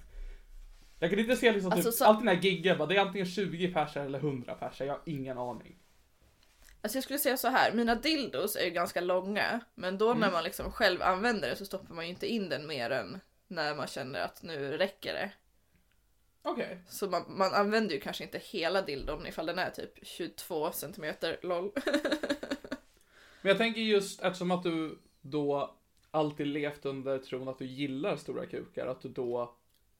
Jag 0.99 1.11
kan 1.11 1.19
inte 1.19 1.37
se 1.37 1.53
liksom 1.53 1.73
Alltså, 1.73 1.91
typ, 1.91 1.99
så- 1.99 2.05
alltid 2.05 2.27
den 2.27 2.37
här 2.37 2.43
giggen, 2.43 2.89
det 2.89 2.97
är 2.97 3.01
antingen 3.01 3.27
20 3.27 3.69
pers 3.73 3.97
eller 3.97 4.19
100 4.19 4.55
pers, 4.55 4.81
jag 4.81 4.87
har 4.89 5.01
ingen 5.07 5.39
aning. 5.39 5.79
Alltså 6.85 6.97
jag 6.97 7.05
skulle 7.05 7.19
säga 7.19 7.37
så 7.37 7.49
här, 7.49 7.73
mina 7.73 7.95
dildos 7.95 8.57
är 8.57 8.65
ju 8.65 8.71
ganska 8.71 9.01
långa, 9.01 9.61
men 9.75 9.99
då 9.99 10.15
när 10.15 10.31
man 10.31 10.45
liksom 10.45 10.73
själv 10.73 11.03
använder 11.03 11.51
det 11.51 11.57
så 11.57 11.67
stoppar 11.67 11.95
man 11.95 12.05
ju 12.05 12.11
inte 12.11 12.27
in 12.27 12.49
den 12.49 12.67
mer 12.67 12.91
än 12.91 13.21
när 13.49 13.75
man 13.75 13.87
känner 13.87 14.21
att 14.21 14.43
nu 14.43 14.77
räcker 14.77 15.15
det. 15.15 15.33
Okej. 16.43 16.79
Så 16.89 17.07
man, 17.07 17.25
man 17.29 17.55
använder 17.55 17.95
ju 17.95 18.01
kanske 18.01 18.25
inte 18.25 18.39
hela 18.39 18.83
dildon 18.83 19.27
ifall 19.27 19.47
den 19.47 19.59
är 19.59 19.71
typ 19.71 19.93
22 20.03 20.73
centimeter 20.73 21.39
lol. 21.43 21.73
Men 23.43 23.49
jag 23.49 23.59
tänker 23.59 23.81
just 23.81 24.23
eftersom 24.23 24.51
att 24.51 24.63
du 24.63 24.99
då 25.21 25.77
alltid 26.11 26.47
levt 26.47 26.85
under 26.85 27.19
tron 27.19 27.49
att 27.49 27.59
du 27.59 27.67
gillar 27.67 28.17
stora 28.17 28.47
kukar, 28.47 28.87
att 28.87 29.01
du 29.01 29.09
då 29.09 29.55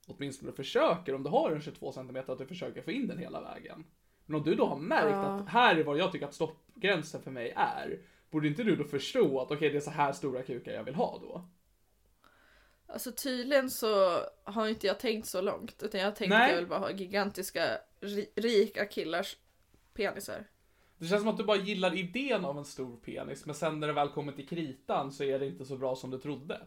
åtminstone 0.07 0.51
försöker, 0.51 1.15
om 1.15 1.23
du 1.23 1.29
har 1.29 1.51
en 1.51 1.61
22 1.61 1.91
cm, 1.91 2.17
att 2.27 2.37
du 2.37 2.47
försöker 2.47 2.81
få 2.81 2.91
in 2.91 3.07
den 3.07 3.17
hela 3.17 3.41
vägen. 3.41 3.83
Men 4.25 4.35
om 4.35 4.43
du 4.43 4.55
då 4.55 4.65
har 4.65 4.77
märkt 4.77 5.15
att 5.15 5.49
här 5.49 5.75
är 5.75 5.83
vad 5.83 5.97
jag 5.97 6.11
tycker 6.11 6.25
att 6.25 6.33
stoppgränsen 6.33 7.21
för 7.21 7.31
mig 7.31 7.53
är, 7.55 7.99
borde 8.31 8.47
inte 8.47 8.63
du 8.63 8.75
då 8.75 8.83
förstå 8.83 9.39
att 9.39 9.51
okej, 9.51 9.69
det 9.69 9.77
är 9.77 9.81
så 9.81 9.91
här 9.91 10.11
stora 10.11 10.43
kukar 10.43 10.71
jag 10.71 10.83
vill 10.83 10.95
ha 10.95 11.19
då? 11.21 11.45
Alltså 12.87 13.11
tydligen 13.11 13.69
så 13.69 14.19
har 14.43 14.67
inte 14.67 14.87
jag 14.87 14.99
tänkt 14.99 15.27
så 15.27 15.41
långt. 15.41 15.83
Utan 15.83 15.99
jag 15.99 16.07
har 16.07 16.15
tänkt 16.15 16.29
Nej. 16.29 16.43
att 16.45 16.49
jag 16.51 16.57
vill 16.57 16.67
bara 16.69 16.79
ha 16.79 16.91
gigantiska, 16.91 17.77
ri- 18.01 18.29
rika 18.35 18.85
killars 18.85 19.37
penisar. 19.93 20.45
Det 20.97 21.05
känns 21.05 21.21
som 21.21 21.29
att 21.29 21.37
du 21.37 21.43
bara 21.43 21.57
gillar 21.57 21.97
idén 21.97 22.45
av 22.45 22.57
en 22.57 22.65
stor 22.65 22.97
penis, 22.97 23.45
men 23.45 23.55
sen 23.55 23.79
när 23.79 23.87
det 23.87 23.93
väl 23.93 24.09
kommer 24.09 24.31
till 24.31 24.47
kritan 24.47 25.11
så 25.11 25.23
är 25.23 25.39
det 25.39 25.45
inte 25.47 25.65
så 25.65 25.77
bra 25.77 25.95
som 25.95 26.09
du 26.11 26.17
trodde. 26.17 26.61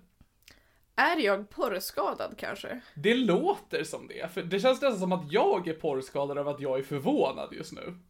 Är 0.97 1.17
jag 1.17 1.51
porrskadad 1.51 2.35
kanske? 2.39 2.81
Det 2.95 3.15
låter 3.15 3.85
som 3.85 4.09
det, 4.09 4.33
för 4.33 4.43
det 4.43 4.61
känns 4.61 4.83
nästan 4.83 5.01
som 5.01 5.13
att 5.13 5.33
jag 5.33 5.69
är 5.69 5.75
porrskadad 5.75 6.39
över 6.39 6.51
att 6.51 6.61
jag 6.61 6.79
är 6.79 6.83
förvånad 6.83 7.53
just 7.53 7.73
nu. 7.73 7.95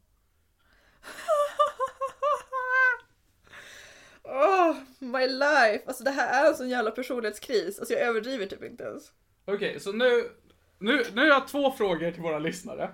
Oh, 4.28 4.76
my 4.98 5.26
life! 5.26 5.80
Alltså 5.86 6.04
det 6.04 6.10
här 6.10 6.44
är 6.44 6.48
en 6.48 6.54
sån 6.54 6.68
jävla 6.68 6.90
personlighetskris. 6.90 7.78
Alltså 7.78 7.94
jag 7.94 8.02
överdriver 8.02 8.46
typ 8.46 8.64
inte 8.64 8.84
ens. 8.84 9.12
Okej, 9.44 9.80
så 9.80 9.92
nu, 9.92 10.30
nu, 10.78 11.04
nu 11.14 11.20
har 11.20 11.28
jag 11.28 11.48
två 11.48 11.72
frågor 11.72 12.10
till 12.10 12.22
våra 12.22 12.38
lyssnare. 12.38 12.90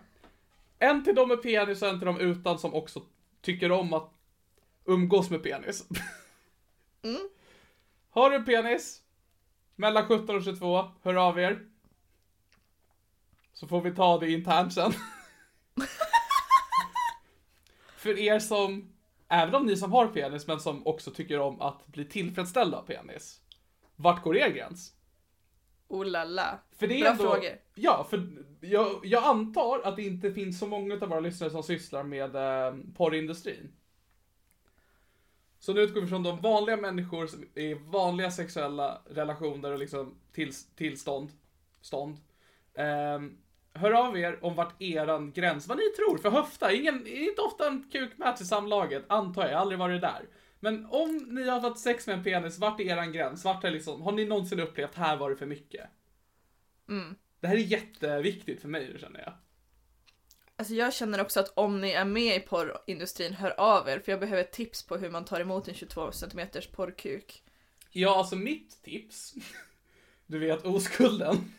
En 0.78 1.04
till 1.04 1.14
dem 1.14 1.28
med 1.28 1.42
penis 1.42 1.82
och 1.82 1.88
en 1.88 1.98
till 1.98 2.06
dem 2.06 2.20
utan 2.20 2.58
som 2.58 2.74
också 2.74 3.02
tycker 3.42 3.72
om 3.72 3.92
att 3.92 4.10
umgås 4.84 5.30
med 5.30 5.42
penis. 5.42 5.84
Har 8.10 8.30
du 8.30 8.36
en 8.36 8.44
penis? 8.44 9.01
Mellan 9.76 10.06
17 10.08 10.36
och 10.36 10.44
22, 10.44 10.84
hör 11.02 11.14
av 11.14 11.38
er. 11.38 11.66
Så 13.52 13.66
får 13.68 13.80
vi 13.80 13.94
ta 13.94 14.18
det 14.18 14.30
internt 14.30 14.74
sen. 14.74 14.92
För 17.96 18.18
er 18.18 18.38
som, 18.38 18.92
även 19.28 19.54
om 19.54 19.66
ni 19.66 19.76
som 19.76 19.92
har 19.92 20.06
penis 20.06 20.46
men 20.46 20.60
som 20.60 20.86
också 20.86 21.10
tycker 21.10 21.40
om 21.40 21.60
att 21.60 21.86
bli 21.86 22.04
tillfredsställda 22.04 22.78
av 22.78 22.82
penis. 22.82 23.40
Vart 23.96 24.22
går 24.22 24.36
er 24.36 24.48
gräns? 24.48 24.92
Oh 25.88 26.06
la 26.06 26.24
la. 26.24 26.58
För 26.78 26.86
det 26.86 26.94
är 26.94 27.00
Bra 27.00 27.10
ändå, 27.10 27.24
frågor. 27.24 27.58
Ja, 27.74 28.06
för 28.10 28.28
jag, 28.60 29.00
jag 29.02 29.24
antar 29.24 29.80
att 29.84 29.96
det 29.96 30.02
inte 30.02 30.32
finns 30.32 30.58
så 30.58 30.66
många 30.66 30.94
av 30.94 31.08
våra 31.08 31.20
lyssnare 31.20 31.50
som 31.50 31.62
sysslar 31.62 32.02
med 32.02 32.36
eh, 32.36 32.74
porrindustrin. 32.96 33.72
Så 35.62 35.74
nu 35.74 35.80
utgår 35.80 36.00
vi 36.00 36.06
från 36.06 36.22
de 36.22 36.40
vanliga 36.40 36.76
människor 36.76 37.26
som 37.26 37.44
är 37.54 37.62
i 37.62 37.74
vanliga 37.74 38.30
sexuella 38.30 39.02
relationer 39.10 39.72
och 39.72 39.78
liksom 39.78 40.14
till, 40.32 40.52
tillstånd. 40.54 41.30
Stånd. 41.80 42.16
Ehm, 42.74 43.38
hör 43.72 43.92
av 43.92 44.18
er 44.18 44.44
om 44.44 44.54
vart 44.54 44.82
eran 44.82 45.32
gräns, 45.32 45.68
vad 45.68 45.78
ni 45.78 45.82
tror. 45.96 46.18
För 46.18 46.30
höfta, 46.30 46.72
ingen, 46.72 47.06
inte 47.06 47.42
ofta 47.42 47.66
en 47.66 47.90
kuk 47.92 48.18
mäts 48.18 48.40
i 48.40 48.44
samlaget, 48.44 49.04
antar 49.08 49.42
jag, 49.42 49.52
aldrig 49.52 49.78
varit 49.78 50.00
där. 50.00 50.28
Men 50.60 50.86
om 50.86 51.16
ni 51.16 51.48
har 51.48 51.60
haft 51.60 51.80
sex 51.80 52.06
med 52.06 52.16
en 52.16 52.24
penis, 52.24 52.58
vart 52.58 52.80
är 52.80 52.84
eran 52.84 53.12
gräns? 53.12 53.44
Vart 53.44 53.64
är 53.64 53.70
liksom, 53.70 54.02
har 54.02 54.12
ni 54.12 54.24
någonsin 54.24 54.60
upplevt, 54.60 54.94
här 54.94 55.16
var 55.16 55.30
det 55.30 55.36
för 55.36 55.46
mycket? 55.46 55.90
Det 57.40 57.46
här 57.46 57.54
är 57.54 57.60
jätteviktigt 57.60 58.60
för 58.60 58.68
mig, 58.68 58.98
känner 59.00 59.20
jag. 59.20 59.32
Alltså 60.62 60.74
jag 60.74 60.94
känner 60.94 61.20
också 61.20 61.40
att 61.40 61.52
om 61.54 61.80
ni 61.80 61.90
är 61.90 62.04
med 62.04 62.36
i 62.36 62.40
porrindustrin, 62.40 63.32
hör 63.32 63.60
av 63.60 63.88
er. 63.88 63.98
För 63.98 64.12
jag 64.12 64.20
behöver 64.20 64.42
tips 64.44 64.82
på 64.82 64.96
hur 64.96 65.10
man 65.10 65.24
tar 65.24 65.40
emot 65.40 65.68
en 65.68 65.74
22 65.74 66.12
cm 66.12 66.40
porrkuk. 66.72 67.42
Ja, 67.90 68.16
alltså 68.18 68.36
mitt 68.36 68.82
tips. 68.82 69.34
Du 70.26 70.38
vet 70.38 70.64
oskulden. 70.66 71.52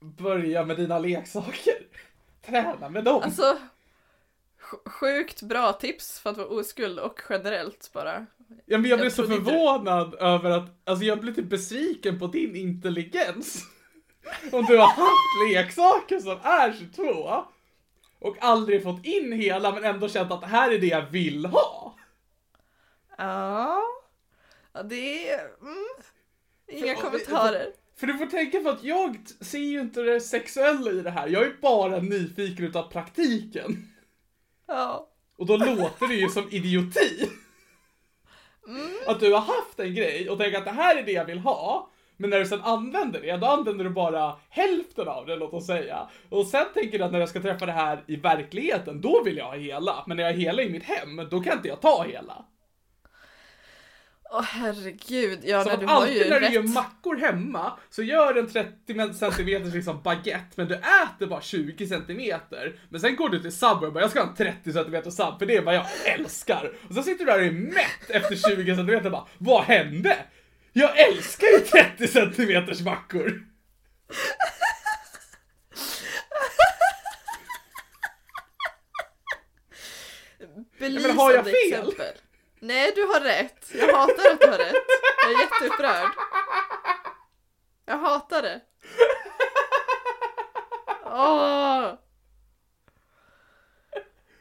Börja 0.00 0.64
med 0.64 0.76
dina 0.76 0.98
leksaker. 0.98 1.86
Träna 2.46 2.88
med 2.88 3.04
dem. 3.04 3.22
Alltså, 3.22 3.58
sj- 4.60 4.88
sjukt 4.88 5.42
bra 5.42 5.72
tips 5.72 6.18
för 6.20 6.30
att 6.30 6.36
vara 6.36 6.46
oskuld 6.48 6.98
och 6.98 7.20
generellt 7.28 7.90
bara. 7.92 8.26
ja, 8.66 8.78
men 8.78 8.90
jag 8.90 8.98
blev 8.98 9.04
jag 9.04 9.12
så 9.12 9.22
trodde 9.22 9.34
inte- 9.34 9.50
förvånad 9.50 10.14
över 10.14 10.50
att, 10.50 10.70
alltså 10.84 11.04
jag 11.04 11.20
blev 11.20 11.34
typ 11.34 11.50
besviken 11.50 12.18
på 12.18 12.26
din 12.26 12.56
intelligens. 12.56 13.64
Om 14.52 14.64
du 14.64 14.78
har 14.78 14.86
haft 14.86 15.52
leksaker 15.52 16.20
som 16.20 16.38
är 16.42 16.72
22 16.78 17.44
och 18.18 18.36
aldrig 18.40 18.82
fått 18.82 19.04
in 19.04 19.32
hela 19.32 19.72
men 19.72 19.84
ändå 19.84 20.08
känt 20.08 20.32
att 20.32 20.40
det 20.40 20.46
här 20.46 20.70
är 20.70 20.78
det 20.78 20.86
jag 20.86 21.02
vill 21.02 21.46
ha. 21.46 21.94
Ja, 23.18 23.82
ja 24.72 24.82
det 24.82 25.30
är... 25.30 25.40
Mm. 25.60 25.84
Inga 26.68 26.94
För- 26.94 27.02
kommentarer. 27.02 27.72
För 27.96 28.06
du 28.06 28.18
får 28.18 28.26
tänka 28.26 28.60
på 28.60 28.68
att 28.68 28.84
jag 28.84 29.16
ser 29.40 29.58
ju 29.58 29.80
inte 29.80 30.00
det 30.02 30.20
sexuella 30.20 30.90
i 30.90 31.00
det 31.00 31.10
här. 31.10 31.28
Jag 31.28 31.42
är 31.42 31.56
bara 31.62 32.00
nyfiken 32.00 32.64
utav 32.64 32.82
praktiken. 32.90 33.92
Ja. 34.66 35.08
Och 35.36 35.46
då 35.46 35.56
låter 35.56 36.08
det 36.08 36.14
ju 36.14 36.28
som 36.28 36.48
idioti. 36.50 37.30
Att 39.06 39.20
du 39.20 39.32
har 39.32 39.40
haft 39.40 39.78
en 39.80 39.94
grej 39.94 40.30
och 40.30 40.38
tänker 40.38 40.58
att 40.58 40.64
det 40.64 40.70
här 40.70 40.96
är 40.96 41.02
det 41.02 41.12
jag 41.12 41.24
vill 41.24 41.38
ha. 41.38 41.90
Men 42.16 42.30
när 42.30 42.38
du 42.38 42.46
sen 42.46 42.60
använder 42.60 43.20
det, 43.20 43.36
då 43.36 43.46
använder 43.46 43.84
du 43.84 43.90
bara 43.90 44.36
hälften 44.50 45.08
av 45.08 45.26
det, 45.26 45.36
låt 45.36 45.52
oss 45.54 45.66
säga. 45.66 46.08
Och 46.28 46.46
sen 46.46 46.66
tänker 46.74 46.98
du 46.98 47.04
att 47.04 47.12
när 47.12 47.20
jag 47.20 47.28
ska 47.28 47.42
träffa 47.42 47.66
det 47.66 47.72
här 47.72 48.04
i 48.06 48.16
verkligheten, 48.16 49.00
då 49.00 49.22
vill 49.22 49.36
jag 49.36 49.44
ha 49.44 49.54
hela. 49.54 50.04
Men 50.06 50.16
när 50.16 50.24
jag 50.24 50.30
har 50.32 50.38
hela 50.38 50.62
i 50.62 50.70
mitt 50.70 50.84
hem, 50.84 51.28
då 51.30 51.40
kan 51.40 51.52
inte 51.56 51.68
jag 51.68 51.80
ta 51.80 52.04
hela. 52.04 52.44
Åh 54.36 54.42
herregud, 54.42 55.38
ja 55.44 55.62
Så 55.62 55.68
nej, 55.68 55.78
du 55.80 55.86
har 55.86 55.94
alltid 55.94 56.16
ju 56.16 56.28
när 56.30 56.40
du 56.40 56.46
rätt. 56.46 56.52
gör 56.54 56.62
mackor 56.62 57.16
hemma, 57.16 57.72
så 57.90 58.02
gör 58.02 58.34
en 58.38 58.48
30 58.48 59.14
cm 59.14 59.62
liksom 59.70 60.02
baguette, 60.02 60.50
men 60.54 60.68
du 60.68 60.74
äter 60.74 61.26
bara 61.26 61.40
20 61.40 61.86
cm. 61.86 62.40
Men 62.88 63.00
sen 63.00 63.16
går 63.16 63.28
du 63.28 63.38
till 63.38 63.52
Subway 63.52 63.86
och 63.86 63.92
bara, 63.92 64.00
jag 64.00 64.10
ska 64.10 64.20
ha 64.20 64.28
en 64.28 64.34
30 64.34 64.72
cm 64.72 65.02
sub, 65.10 65.38
för 65.38 65.46
det 65.46 65.56
är 65.56 65.62
vad 65.62 65.74
jag 65.74 65.86
älskar. 66.04 66.72
Och 66.88 66.94
så 66.94 67.02
sitter 67.02 67.24
du 67.24 67.30
där 67.32 67.38
och 67.38 67.46
är 67.46 67.50
mätt 67.52 68.10
efter 68.10 68.36
20 68.56 68.76
cm 68.76 69.04
och 69.06 69.12
bara, 69.12 69.26
vad 69.38 69.62
hände? 69.64 70.16
Jag 70.76 70.98
älskar 70.98 71.46
ju 71.46 71.58
30 71.60 72.08
cm 72.08 72.84
mackor! 72.84 73.42
Belysande 80.78 81.08
men 81.08 81.18
har 81.18 81.32
jag 81.32 81.44
fel? 81.44 81.54
exempel. 81.72 82.14
Nej, 82.60 82.92
du 82.94 83.02
har 83.02 83.20
rätt. 83.20 83.70
Jag 83.74 83.94
hatar 83.96 84.30
att 84.32 84.40
du 84.40 84.46
har 84.46 84.58
rätt. 84.58 84.74
Jag 85.22 85.32
är 85.32 85.40
jätteupprörd. 85.40 86.10
Jag 87.86 87.98
hatar 87.98 88.42
det. 88.42 88.60
Åh! 91.04 91.94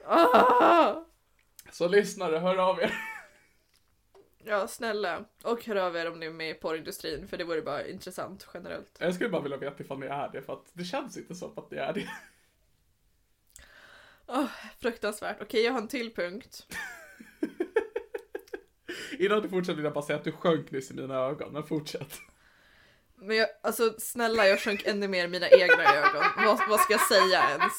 Åh! 0.07 0.97
Så 1.71 1.87
lyssnare, 1.87 2.37
hör 2.37 2.57
av 2.57 2.79
er. 2.81 3.12
Ja, 4.45 4.67
snälla. 4.67 5.25
Och 5.43 5.65
hör 5.65 5.75
av 5.75 5.95
er 5.95 6.11
om 6.11 6.19
ni 6.19 6.25
är 6.25 6.31
med 6.31 6.49
i 6.49 6.53
porrindustrin, 6.53 7.27
för 7.27 7.37
det 7.37 7.43
vore 7.43 7.61
bara 7.61 7.87
intressant 7.87 8.47
generellt. 8.53 8.97
Jag 8.99 9.13
skulle 9.15 9.29
bara 9.29 9.41
vilja 9.41 9.57
veta 9.57 9.83
ifall 9.83 9.99
ni 9.99 10.05
är 10.05 10.29
det, 10.29 10.41
för 10.41 10.53
att 10.53 10.65
det 10.73 10.83
känns 10.83 11.17
inte 11.17 11.35
som 11.35 11.57
att 11.57 11.71
ni 11.71 11.77
är 11.77 11.93
det. 11.93 12.09
Åh, 14.27 14.45
fruktansvärt. 14.79 15.41
Okej, 15.41 15.63
jag 15.63 15.71
har 15.71 15.81
en 15.81 15.87
till 15.87 16.13
punkt. 16.13 16.67
Innan 19.19 19.41
du 19.41 19.49
fortsätter 19.49 19.75
vill 19.75 19.85
jag 19.85 19.93
bara 19.93 20.05
säga 20.05 20.19
att 20.19 20.23
du 20.23 20.31
sjönk 20.31 20.71
nyss 20.71 20.91
i 20.91 20.93
mina 20.93 21.15
ögon, 21.15 21.53
men 21.53 21.63
fortsätt. 21.63 22.19
Men 23.15 23.37
jag, 23.37 23.47
alltså 23.63 23.95
snälla, 23.99 24.47
jag 24.47 24.59
sjönk 24.59 24.87
ännu 24.87 25.07
mer 25.07 25.25
i 25.25 25.27
mina 25.27 25.49
egna 25.49 25.83
ögon. 25.83 26.23
Vad, 26.37 26.59
vad 26.69 26.79
ska 26.79 26.93
jag 26.93 27.07
säga 27.07 27.49
ens? 27.49 27.73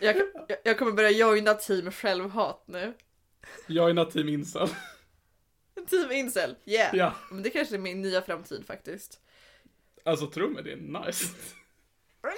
Jag, 0.00 0.16
jag, 0.48 0.58
jag 0.64 0.78
kommer 0.78 0.92
börja 0.92 1.10
joina 1.10 1.54
team 1.54 1.90
självhat 1.90 2.64
nu. 2.66 2.94
Jag 3.66 3.90
är 3.90 3.94
Natim 3.94 4.28
Insel. 4.28 4.68
Team 5.90 6.12
incel, 6.12 6.56
yeah! 6.64 6.96
Ja. 6.96 7.14
Men 7.30 7.42
det 7.42 7.50
kanske 7.50 7.74
är 7.74 7.78
min 7.78 8.02
nya 8.02 8.22
framtid 8.22 8.66
faktiskt. 8.66 9.20
Alltså 10.04 10.26
tro 10.26 10.48
mig, 10.48 10.62
det 10.62 10.72
är 10.72 10.76
nice. 11.06 11.26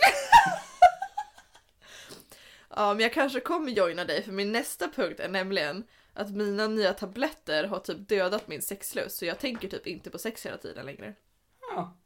Ja, 2.77 2.95
men 2.95 3.01
jag 3.01 3.13
kanske 3.13 3.41
kommer 3.41 3.71
joina 3.71 4.05
dig 4.05 4.23
för 4.23 4.33
min 4.33 4.53
nästa 4.53 4.89
punkt 4.89 5.21
är 5.21 5.29
nämligen 5.29 5.85
att 6.13 6.31
mina 6.31 6.67
nya 6.67 6.93
tabletter 6.93 7.65
har 7.65 7.79
typ 7.79 8.09
dödat 8.09 8.49
min 8.49 8.63
sexlust 8.63 9.17
så 9.17 9.25
jag 9.25 9.39
tänker 9.39 9.69
typ 9.69 9.87
inte 9.87 10.11
på 10.11 10.19
sex 10.19 10.47
hela 10.47 10.57
tiden 10.57 10.87
längre. 10.87 11.15
Ja. 11.61 11.99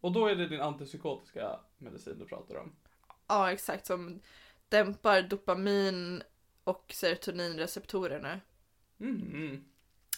Och 0.00 0.12
då 0.12 0.26
är 0.26 0.34
det 0.34 0.48
din 0.48 0.60
antipsykotiska 0.60 1.60
medicin 1.78 2.18
du 2.18 2.24
pratar 2.24 2.54
om. 2.54 2.76
Ja, 3.28 3.52
exakt 3.52 3.86
som 3.86 4.20
dämpar 4.68 5.22
dopamin 5.22 6.22
och 6.68 6.92
serotoninreceptorerna. 6.94 8.40
Mm. 9.00 9.64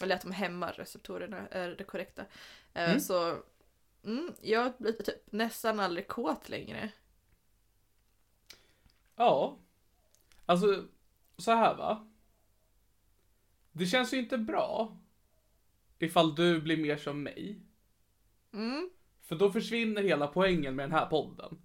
Eller 0.01 0.15
att 0.15 0.21
de 0.21 0.31
hämmar 0.31 0.73
receptorerna 0.73 1.47
är 1.47 1.69
det 1.69 1.83
korrekta. 1.83 2.25
Eh, 2.73 2.97
Så 2.97 3.43
mm, 4.03 4.33
jag 4.41 4.73
blir 4.77 4.91
typ 4.93 5.31
nästan 5.31 5.79
aldrig 5.79 6.07
kåt 6.07 6.49
längre. 6.49 6.91
Ja. 9.15 9.57
Alltså, 10.45 10.85
så 11.37 11.51
här 11.51 11.75
va. 11.75 12.07
Det 13.71 13.85
känns 13.85 14.13
ju 14.13 14.17
inte 14.17 14.37
bra 14.37 14.97
ifall 15.99 16.35
du 16.35 16.61
blir 16.61 16.77
mer 16.77 16.97
som 16.97 17.23
mig. 17.23 17.59
Mm. 18.53 18.89
För 19.21 19.35
då 19.35 19.51
försvinner 19.51 20.01
hela 20.01 20.27
poängen 20.27 20.75
med 20.75 20.83
den 20.83 20.99
här 20.99 21.05
podden. 21.05 21.61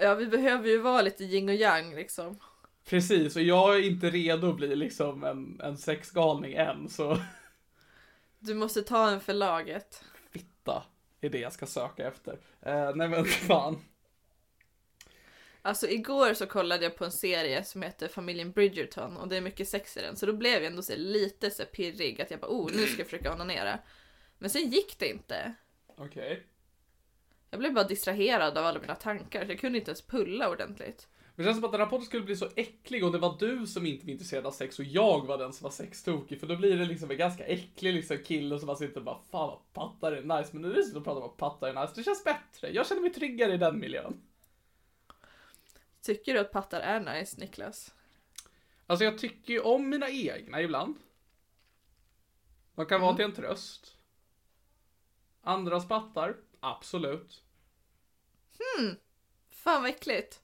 Ja, 0.00 0.14
vi 0.14 0.26
behöver 0.26 0.68
ju 0.68 0.78
vara 0.78 1.02
lite 1.02 1.24
yin 1.24 1.48
och 1.48 1.54
yang 1.54 1.94
liksom. 1.94 2.38
Precis, 2.84 3.36
och 3.36 3.42
jag 3.42 3.76
är 3.76 3.82
inte 3.82 4.10
redo 4.10 4.50
att 4.50 4.56
bli 4.56 4.76
liksom 4.76 5.24
en, 5.24 5.60
en 5.60 5.76
sexgalning 5.78 6.54
än, 6.54 6.88
så 6.88 7.18
Du 8.38 8.54
måste 8.54 8.82
ta 8.82 9.10
en 9.10 9.20
för 9.20 9.34
laget. 9.34 10.04
fitta 10.30 10.84
är 11.20 11.30
det 11.30 11.38
jag 11.38 11.52
ska 11.52 11.66
söka 11.66 12.08
efter. 12.08 12.38
Eh, 12.60 12.94
nej 12.94 13.08
men 13.08 13.24
fan. 13.24 13.84
Alltså 15.64 15.88
igår 15.88 16.34
så 16.34 16.46
kollade 16.46 16.84
jag 16.84 16.96
på 16.96 17.04
en 17.04 17.12
serie 17.12 17.64
som 17.64 17.82
heter 17.82 18.08
Familjen 18.08 18.52
Bridgerton 18.52 19.16
och 19.16 19.28
det 19.28 19.36
är 19.36 19.40
mycket 19.40 19.68
sex 19.68 19.96
i 19.96 20.00
den 20.00 20.16
så 20.16 20.26
då 20.26 20.32
blev 20.32 20.52
jag 20.52 20.64
ändå 20.64 20.82
så 20.82 20.96
lite 20.96 21.50
så 21.50 21.64
pirrig 21.64 22.22
att 22.22 22.30
jag 22.30 22.40
bara 22.40 22.50
oh 22.50 22.70
nu 22.72 22.86
ska 22.86 22.98
jag 22.98 23.06
försöka 23.06 23.32
onanera. 23.32 23.78
Men 24.38 24.50
sen 24.50 24.70
gick 24.70 24.98
det 24.98 25.08
inte. 25.08 25.54
Okej. 25.96 26.46
Jag 27.50 27.60
blev 27.60 27.74
bara 27.74 27.84
distraherad 27.84 28.58
av 28.58 28.66
alla 28.66 28.80
mina 28.80 28.94
tankar 28.94 29.44
så 29.44 29.52
jag 29.52 29.60
kunde 29.60 29.78
inte 29.78 29.90
ens 29.90 30.02
pulla 30.02 30.50
ordentligt. 30.50 31.08
Det 31.36 31.44
känns 31.44 31.56
som 31.56 31.64
att 31.64 31.72
den 31.72 31.80
här 31.80 31.88
podden 31.88 32.06
skulle 32.06 32.24
bli 32.24 32.36
så 32.36 32.48
äcklig 32.56 33.04
och 33.04 33.12
det 33.12 33.18
var 33.18 33.36
du 33.38 33.66
som 33.66 33.86
inte 33.86 34.06
var 34.06 34.12
intresserad 34.12 34.46
av 34.46 34.50
sex 34.50 34.78
och 34.78 34.84
jag 34.84 35.26
var 35.26 35.38
den 35.38 35.52
som 35.52 35.64
var 35.64 35.70
sextokig. 35.70 36.40
För 36.40 36.46
då 36.46 36.56
blir 36.56 36.76
det 36.76 36.84
liksom 36.84 37.10
en 37.10 37.16
ganska 37.16 37.44
äcklig 37.44 37.94
liksom 37.94 38.18
kille 38.18 38.58
som 38.58 38.66
bara 38.66 38.76
sitter 38.76 38.96
och 38.96 39.04
bara 39.04 39.18
fan 39.30 39.48
vad 39.48 39.72
pattar 39.72 40.12
är 40.12 40.22
nice. 40.22 40.50
Men 40.52 40.62
nu 40.62 40.70
är 40.70 40.76
det 40.76 40.84
så 40.84 40.98
att 40.98 41.04
prata 41.04 41.20
om 41.20 41.30
att 41.30 41.36
pattar 41.36 41.68
är 41.68 41.80
nice. 41.80 41.92
Det 41.96 42.02
känns 42.02 42.24
bättre. 42.24 42.70
Jag 42.72 42.86
känner 42.86 43.02
mig 43.02 43.12
tryggare 43.12 43.54
i 43.54 43.58
den 43.58 43.78
miljön. 43.78 44.20
Tycker 46.00 46.34
du 46.34 46.40
att 46.40 46.52
pattar 46.52 46.80
är 46.80 47.00
nice 47.00 47.40
Niklas? 47.40 47.94
Alltså 48.86 49.04
jag 49.04 49.18
tycker 49.18 49.52
ju 49.52 49.60
om 49.60 49.88
mina 49.88 50.10
egna 50.10 50.62
ibland. 50.62 50.96
De 52.74 52.86
kan 52.86 53.00
vara 53.00 53.16
till 53.16 53.24
en 53.24 53.34
tröst. 53.34 53.96
Andras 55.42 55.88
pattar, 55.88 56.36
absolut. 56.60 57.42
Fan 59.50 59.82
vad 59.82 59.90
äckligt. 59.90 60.42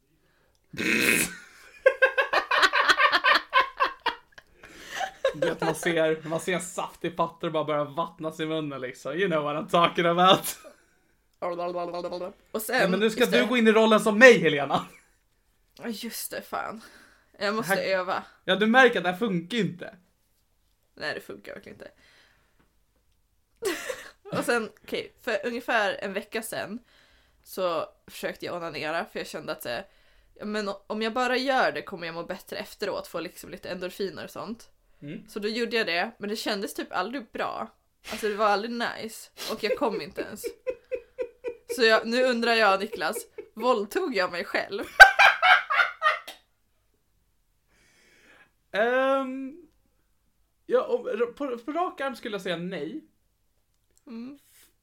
Vet 5.34 5.60
man 5.60 5.74
ser, 5.74 6.28
man 6.28 6.40
ser 6.40 6.58
saftig 6.58 7.16
patter 7.16 7.46
och 7.46 7.52
bara 7.52 7.64
börjar 7.64 7.84
vattnas 7.84 8.40
i 8.40 8.46
munnen 8.46 8.80
liksom. 8.80 9.12
You 9.12 9.28
know 9.30 9.42
what 9.44 9.56
I'm 9.56 9.70
talking 9.70 10.06
about. 10.06 10.58
Och 12.50 12.62
sen... 12.62 12.80
Ja, 12.80 12.88
men 12.88 13.00
nu 13.00 13.10
ska 13.10 13.24
du 13.24 13.30
det. 13.30 13.46
gå 13.46 13.56
in 13.56 13.68
i 13.68 13.72
rollen 13.72 14.00
som 14.00 14.18
mig 14.18 14.38
Helena. 14.38 14.86
Just 15.84 16.30
det, 16.30 16.42
fan. 16.42 16.80
Jag 17.38 17.54
måste 17.54 17.74
Här- 17.74 17.82
öva. 17.82 18.24
Ja 18.44 18.56
du 18.56 18.66
märker 18.66 18.98
att 18.98 19.04
det 19.04 19.10
här 19.10 19.18
funkar 19.18 19.58
inte. 19.58 19.94
Nej, 20.94 21.14
det 21.14 21.20
funkar 21.20 21.54
verkligen 21.54 21.78
inte. 21.78 21.90
och 24.38 24.44
sen, 24.44 24.70
okej, 24.82 25.12
för 25.22 25.46
ungefär 25.46 25.96
en 26.02 26.12
vecka 26.12 26.42
sedan 26.42 26.78
så 27.42 27.88
försökte 28.06 28.46
jag 28.46 28.56
onanera 28.56 29.04
för 29.04 29.18
jag 29.18 29.26
kände 29.26 29.52
att 29.52 29.62
men 30.44 30.70
om 30.86 31.02
jag 31.02 31.12
bara 31.12 31.36
gör 31.36 31.72
det 31.72 31.82
kommer 31.82 32.06
jag 32.06 32.14
må 32.14 32.24
bättre 32.24 32.56
efteråt, 32.56 33.06
få 33.06 33.20
liksom 33.20 33.50
lite 33.50 33.68
endorfiner 33.70 34.24
och 34.24 34.30
sånt. 34.30 34.70
Mm. 35.02 35.28
Så 35.28 35.38
då 35.38 35.48
gjorde 35.48 35.76
jag 35.76 35.86
det, 35.86 36.10
men 36.18 36.28
det 36.30 36.36
kändes 36.36 36.74
typ 36.74 36.92
aldrig 36.92 37.30
bra. 37.32 37.74
Alltså 38.10 38.28
det 38.28 38.34
var 38.34 38.46
aldrig 38.46 38.70
nice 38.72 39.30
och 39.52 39.64
jag 39.64 39.78
kom 39.78 40.00
inte 40.00 40.20
ens. 40.20 40.42
Så 41.76 41.84
jag, 41.84 42.06
nu 42.06 42.22
undrar 42.24 42.54
jag 42.54 42.80
Niklas, 42.80 43.16
våldtog 43.54 44.16
jag 44.16 44.32
mig 44.32 44.44
själv? 44.44 44.84
Ehm, 48.72 49.66
ja, 50.66 50.86
om- 50.86 51.34
på, 51.36 51.58
på 51.58 51.72
rak 51.72 52.00
arm 52.00 52.16
skulle 52.16 52.34
jag 52.34 52.42
säga 52.42 52.56
nej. 52.56 53.04
Mm. 54.06 54.38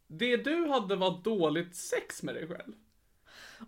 Det 0.07 0.37
du 0.37 0.67
hade 0.67 0.95
var 0.95 1.21
dåligt 1.23 1.75
sex 1.75 2.23
med 2.23 2.35
dig 2.35 2.47
själv. 2.47 2.73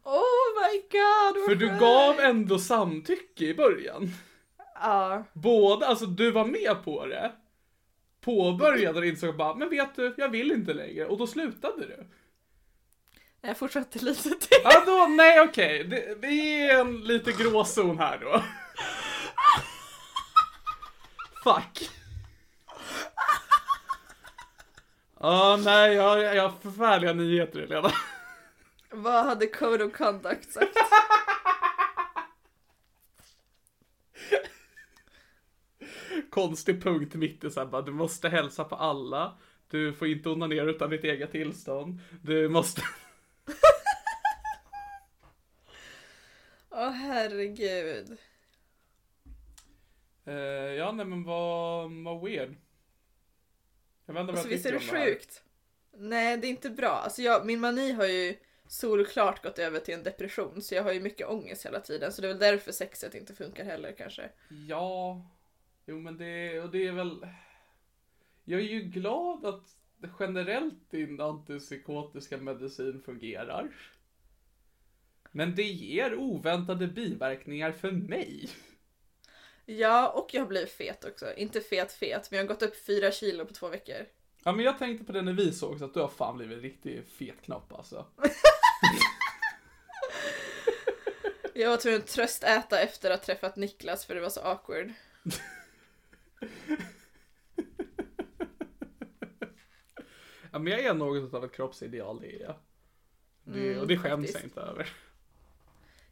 Oh 0.03 0.61
my 0.61 0.81
god! 0.81 1.45
För 1.45 1.55
du 1.55 1.79
gav 1.79 2.19
ändå 2.19 2.59
samtycke 2.59 3.45
i 3.45 3.53
början. 3.53 4.09
Ja. 4.73 5.23
Både, 5.33 5.87
alltså 5.87 6.05
du 6.05 6.31
var 6.31 6.45
med 6.45 6.83
på 6.83 7.05
det. 7.05 7.31
Påbörjade 8.21 8.99
och 8.99 9.05
insåg 9.05 9.37
bara, 9.37 9.55
men 9.55 9.69
vet 9.69 9.95
du, 9.95 10.13
jag 10.17 10.29
vill 10.29 10.51
inte 10.51 10.73
längre. 10.73 11.05
Och 11.05 11.17
då 11.17 11.27
slutade 11.27 11.85
du. 11.85 12.07
Jag 13.41 13.57
fortsatte 13.57 13.99
lite 13.99 14.21
till. 14.29 14.61
Ja 14.63 14.83
då, 14.85 15.07
nej 15.09 15.41
okej. 15.41 15.83
Det, 15.83 16.21
det 16.21 16.27
är 16.61 16.79
en 16.79 17.03
lite 17.03 17.31
gråzon 17.31 17.99
här 17.99 18.17
då. 18.17 18.43
Fuck. 21.43 21.89
Ja, 25.19 25.59
nej, 25.63 25.93
jag, 25.93 26.35
jag 26.35 26.43
har 26.43 26.53
förfärliga 26.61 27.13
nyheter 27.13 27.59
Helena. 27.59 27.91
Vad 28.89 29.25
hade 29.25 29.47
Code 29.47 29.83
of 29.85 29.93
Conduct 29.93 30.51
sagt? 30.51 30.77
Konstig 36.29 36.83
punkt 36.83 37.15
mitt 37.15 37.43
i 37.43 37.51
såhär 37.51 37.67
bara, 37.67 37.81
du 37.81 37.91
måste 37.91 38.29
hälsa 38.29 38.63
på 38.63 38.75
alla. 38.75 39.37
Du 39.69 39.93
får 39.93 40.07
inte 40.07 40.29
onanera 40.29 40.69
utan 40.69 40.89
ditt 40.89 41.03
eget 41.03 41.31
tillstånd. 41.31 41.99
Du 42.21 42.49
måste... 42.49 42.81
Åh 46.69 46.89
herregud. 46.89 48.17
Eh, 50.25 50.33
ja, 50.73 50.91
nej 50.91 51.05
men 51.05 51.23
vad, 51.23 51.91
vad 52.03 52.23
weird. 52.23 52.55
Jag 54.05 54.13
vet 54.13 54.21
inte 54.21 54.33
vad 54.33 54.39
Alltså 54.39 54.47
jag 54.47 54.51
visst 54.55 54.65
är 54.65 54.71
det 54.71 54.79
här. 54.79 55.05
sjukt? 55.05 55.43
Nej 55.97 56.37
det 56.37 56.47
är 56.47 56.49
inte 56.49 56.69
bra. 56.69 56.89
Alltså 56.89 57.21
jag, 57.21 57.45
min 57.45 57.59
mani 57.59 57.91
har 57.91 58.05
ju 58.05 58.35
solklart 58.67 59.43
gått 59.43 59.59
över 59.59 59.79
till 59.79 59.93
en 59.93 60.03
depression 60.03 60.61
så 60.61 60.75
jag 60.75 60.83
har 60.83 60.93
ju 60.93 60.99
mycket 60.99 61.27
ångest 61.27 61.65
hela 61.65 61.79
tiden 61.79 62.11
så 62.11 62.21
det 62.21 62.27
är 62.27 62.33
väl 62.33 62.39
därför 62.39 62.71
sexet 62.71 63.15
inte 63.15 63.35
funkar 63.35 63.63
heller 63.63 63.91
kanske. 63.91 64.29
Ja, 64.67 65.21
jo 65.85 65.99
men 65.99 66.17
det, 66.17 66.59
och 66.59 66.71
det 66.71 66.87
är 66.87 66.91
väl... 66.91 67.27
Jag 68.43 68.59
är 68.59 68.65
ju 68.65 68.81
glad 68.81 69.45
att 69.45 69.77
generellt 70.19 70.91
din 70.91 71.21
antipsykotiska 71.21 72.37
medicin 72.37 73.01
fungerar. 73.05 73.75
Men 75.31 75.55
det 75.55 75.63
ger 75.63 76.15
oväntade 76.15 76.87
biverkningar 76.87 77.71
för 77.71 77.91
mig. 77.91 78.49
Ja 79.65 80.09
och 80.09 80.29
jag 80.33 80.41
har 80.41 80.47
blivit 80.47 80.71
fet 80.71 81.05
också. 81.05 81.33
Inte 81.33 81.61
fet 81.61 81.91
fet 81.91 82.31
men 82.31 82.37
jag 82.37 82.43
har 82.43 82.47
gått 82.47 82.63
upp 82.63 82.85
fyra 82.85 83.11
kilo 83.11 83.45
på 83.45 83.53
två 83.53 83.69
veckor. 83.69 84.05
Ja 84.43 84.51
men 84.51 84.65
jag 84.65 84.77
tänkte 84.77 85.05
på 85.05 85.11
det 85.11 85.21
när 85.21 85.33
vi 85.33 85.53
sågs 85.53 85.81
att 85.81 85.93
du 85.93 85.99
har 85.99 86.07
fan 86.07 86.37
blivit 86.37 86.55
en 86.55 86.61
riktig 86.61 87.03
fet 87.07 87.41
knopp 87.41 87.73
alltså. 87.73 88.05
Jag 91.53 91.69
var 91.69 91.77
tvungen 91.77 91.99
att 92.01 92.07
tröstäta 92.07 92.79
efter 92.79 93.11
att 93.11 93.19
ha 93.19 93.25
träffat 93.25 93.55
Niklas 93.55 94.05
för 94.05 94.15
det 94.15 94.21
var 94.21 94.29
så 94.29 94.41
awkward. 94.41 94.93
Ja 100.51 100.59
men 100.59 100.73
jag 100.73 100.81
är 100.85 100.93
något 100.93 101.33
av 101.33 101.45
ett 101.45 101.51
kroppsideal 101.55 102.19
det 102.21 102.35
är 102.35 102.41
jag. 102.41 102.55
Det, 103.43 103.59
Mm, 103.59 103.79
och 103.79 103.87
det 103.87 103.97
skäms 103.97 104.15
faktiskt. 104.33 104.35
jag 104.35 104.43
inte 104.43 104.61
över. 104.61 104.89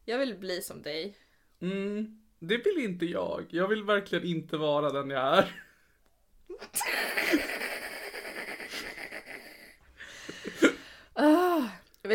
Jag 0.06 0.18
vill 0.18 0.36
bli 0.38 0.62
som 0.62 0.82
dig. 0.82 1.18
Mm, 1.62 2.22
det 2.40 2.58
vill 2.58 2.78
inte 2.78 3.06
jag. 3.06 3.46
Jag 3.50 3.68
vill 3.68 3.84
verkligen 3.84 4.26
inte 4.26 4.58
vara 4.58 4.92
den 4.92 5.10
jag 5.10 5.38
är. 5.38 5.56
Ah, 11.18 11.64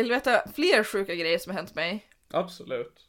vill 0.03 0.11
veta 0.11 0.43
fler 0.53 0.83
sjuka 0.83 1.15
grejer 1.15 1.37
som 1.37 1.51
har 1.51 1.57
hänt 1.57 1.75
mig. 1.75 2.07
Absolut. 2.31 3.07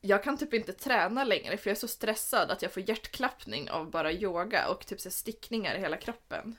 Jag 0.00 0.24
kan 0.24 0.38
typ 0.38 0.54
inte 0.54 0.72
träna 0.72 1.24
längre 1.24 1.56
för 1.56 1.70
jag 1.70 1.76
är 1.76 1.80
så 1.80 1.88
stressad 1.88 2.50
att 2.50 2.62
jag 2.62 2.72
får 2.72 2.88
hjärtklappning 2.88 3.70
av 3.70 3.90
bara 3.90 4.12
yoga 4.12 4.68
och 4.68 4.86
typ 4.86 5.00
så 5.00 5.10
stickningar 5.10 5.74
i 5.74 5.80
hela 5.80 5.96
kroppen. 5.96 6.56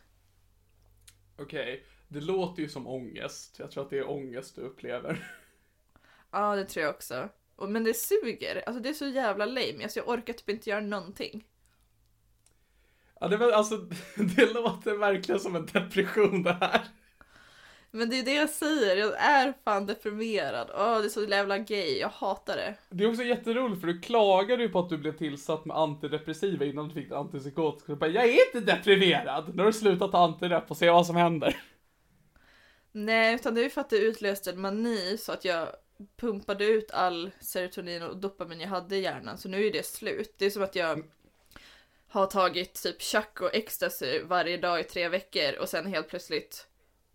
Okej, 1.37 1.85
det 2.07 2.21
låter 2.21 2.61
ju 2.61 2.69
som 2.69 2.87
ångest. 2.87 3.59
Jag 3.59 3.71
tror 3.71 3.83
att 3.83 3.89
det 3.89 3.97
är 3.97 4.09
ångest 4.09 4.55
du 4.55 4.61
upplever. 4.61 5.33
Ja, 6.31 6.55
det 6.55 6.65
tror 6.65 6.85
jag 6.85 6.95
också. 6.95 7.29
Men 7.67 7.83
det 7.83 7.93
suger. 7.93 8.63
Alltså 8.65 8.81
det 8.81 8.89
är 8.89 8.93
så 8.93 9.07
jävla 9.07 9.45
lame. 9.45 9.83
Alltså 9.83 9.99
jag 9.99 10.09
orkar 10.09 10.33
typ 10.33 10.49
inte 10.49 10.69
göra 10.69 10.81
någonting. 10.81 11.45
Ja, 13.19 13.27
det, 13.27 13.37
var, 13.37 13.51
alltså, 13.51 13.77
det 14.35 14.53
låter 14.53 14.97
verkligen 14.97 15.39
som 15.39 15.55
en 15.55 15.65
depression 15.65 16.43
det 16.43 16.53
här. 16.53 16.81
Men 17.91 18.09
det 18.09 18.19
är 18.19 18.23
det 18.23 18.33
jag 18.33 18.49
säger. 18.49 18.97
Jag 18.97 19.13
är 19.19 19.53
fan 19.63 19.85
deprimerad. 19.85 20.71
Åh, 20.73 20.99
det 20.99 21.05
är 21.05 21.09
så 21.09 21.23
jävla 21.23 21.57
gay. 21.57 21.97
Jag 21.97 22.09
hatar 22.09 22.57
det. 22.57 22.75
Det 22.89 23.03
är 23.03 23.09
också 23.09 23.23
jätteroligt 23.23 23.81
för 23.81 23.87
du 23.87 23.99
klagade 23.99 24.63
ju 24.63 24.69
på 24.69 24.79
att 24.79 24.89
du 24.89 24.97
blev 24.97 25.17
tillsatt 25.17 25.65
med 25.65 25.77
antidepressiva 25.77 26.65
innan 26.65 26.87
du 26.87 26.93
fick 26.93 27.11
antipsykotiska. 27.11 27.91
Du 27.91 27.95
bara, 27.95 28.09
jag 28.09 28.25
är 28.25 28.55
inte 28.55 28.75
deprimerad! 28.75 29.55
Nu 29.55 29.61
har 29.63 29.67
du 29.67 29.73
slutat 29.73 30.11
ta 30.11 30.17
antidepp 30.17 30.71
och 30.71 30.77
se 30.77 30.89
vad 30.89 31.05
som 31.05 31.15
händer. 31.15 31.61
Nej, 32.91 33.35
utan 33.35 33.55
det 33.55 33.65
är 33.65 33.69
för 33.69 33.81
att 33.81 33.89
det 33.89 33.97
utlöste 33.97 34.51
en 34.51 34.61
mani 34.61 35.17
så 35.17 35.31
att 35.31 35.45
jag 35.45 35.67
pumpade 36.21 36.65
ut 36.65 36.91
all 36.91 37.31
serotonin 37.41 38.03
och 38.03 38.17
dopamin 38.17 38.59
jag 38.59 38.67
hade 38.67 38.95
i 38.95 39.01
hjärnan 39.01 39.37
så 39.37 39.49
nu 39.49 39.65
är 39.65 39.71
det 39.71 39.85
slut. 39.85 40.35
Det 40.37 40.45
är 40.45 40.49
som 40.49 40.63
att 40.63 40.75
jag 40.75 41.03
har 42.07 42.25
tagit 42.25 42.83
typ 42.83 43.01
chack 43.01 43.41
och 43.41 43.55
ecstasy 43.55 44.23
varje 44.23 44.57
dag 44.57 44.79
i 44.79 44.83
tre 44.83 45.09
veckor 45.09 45.59
och 45.59 45.69
sen 45.69 45.85
helt 45.85 46.07
plötsligt 46.07 46.68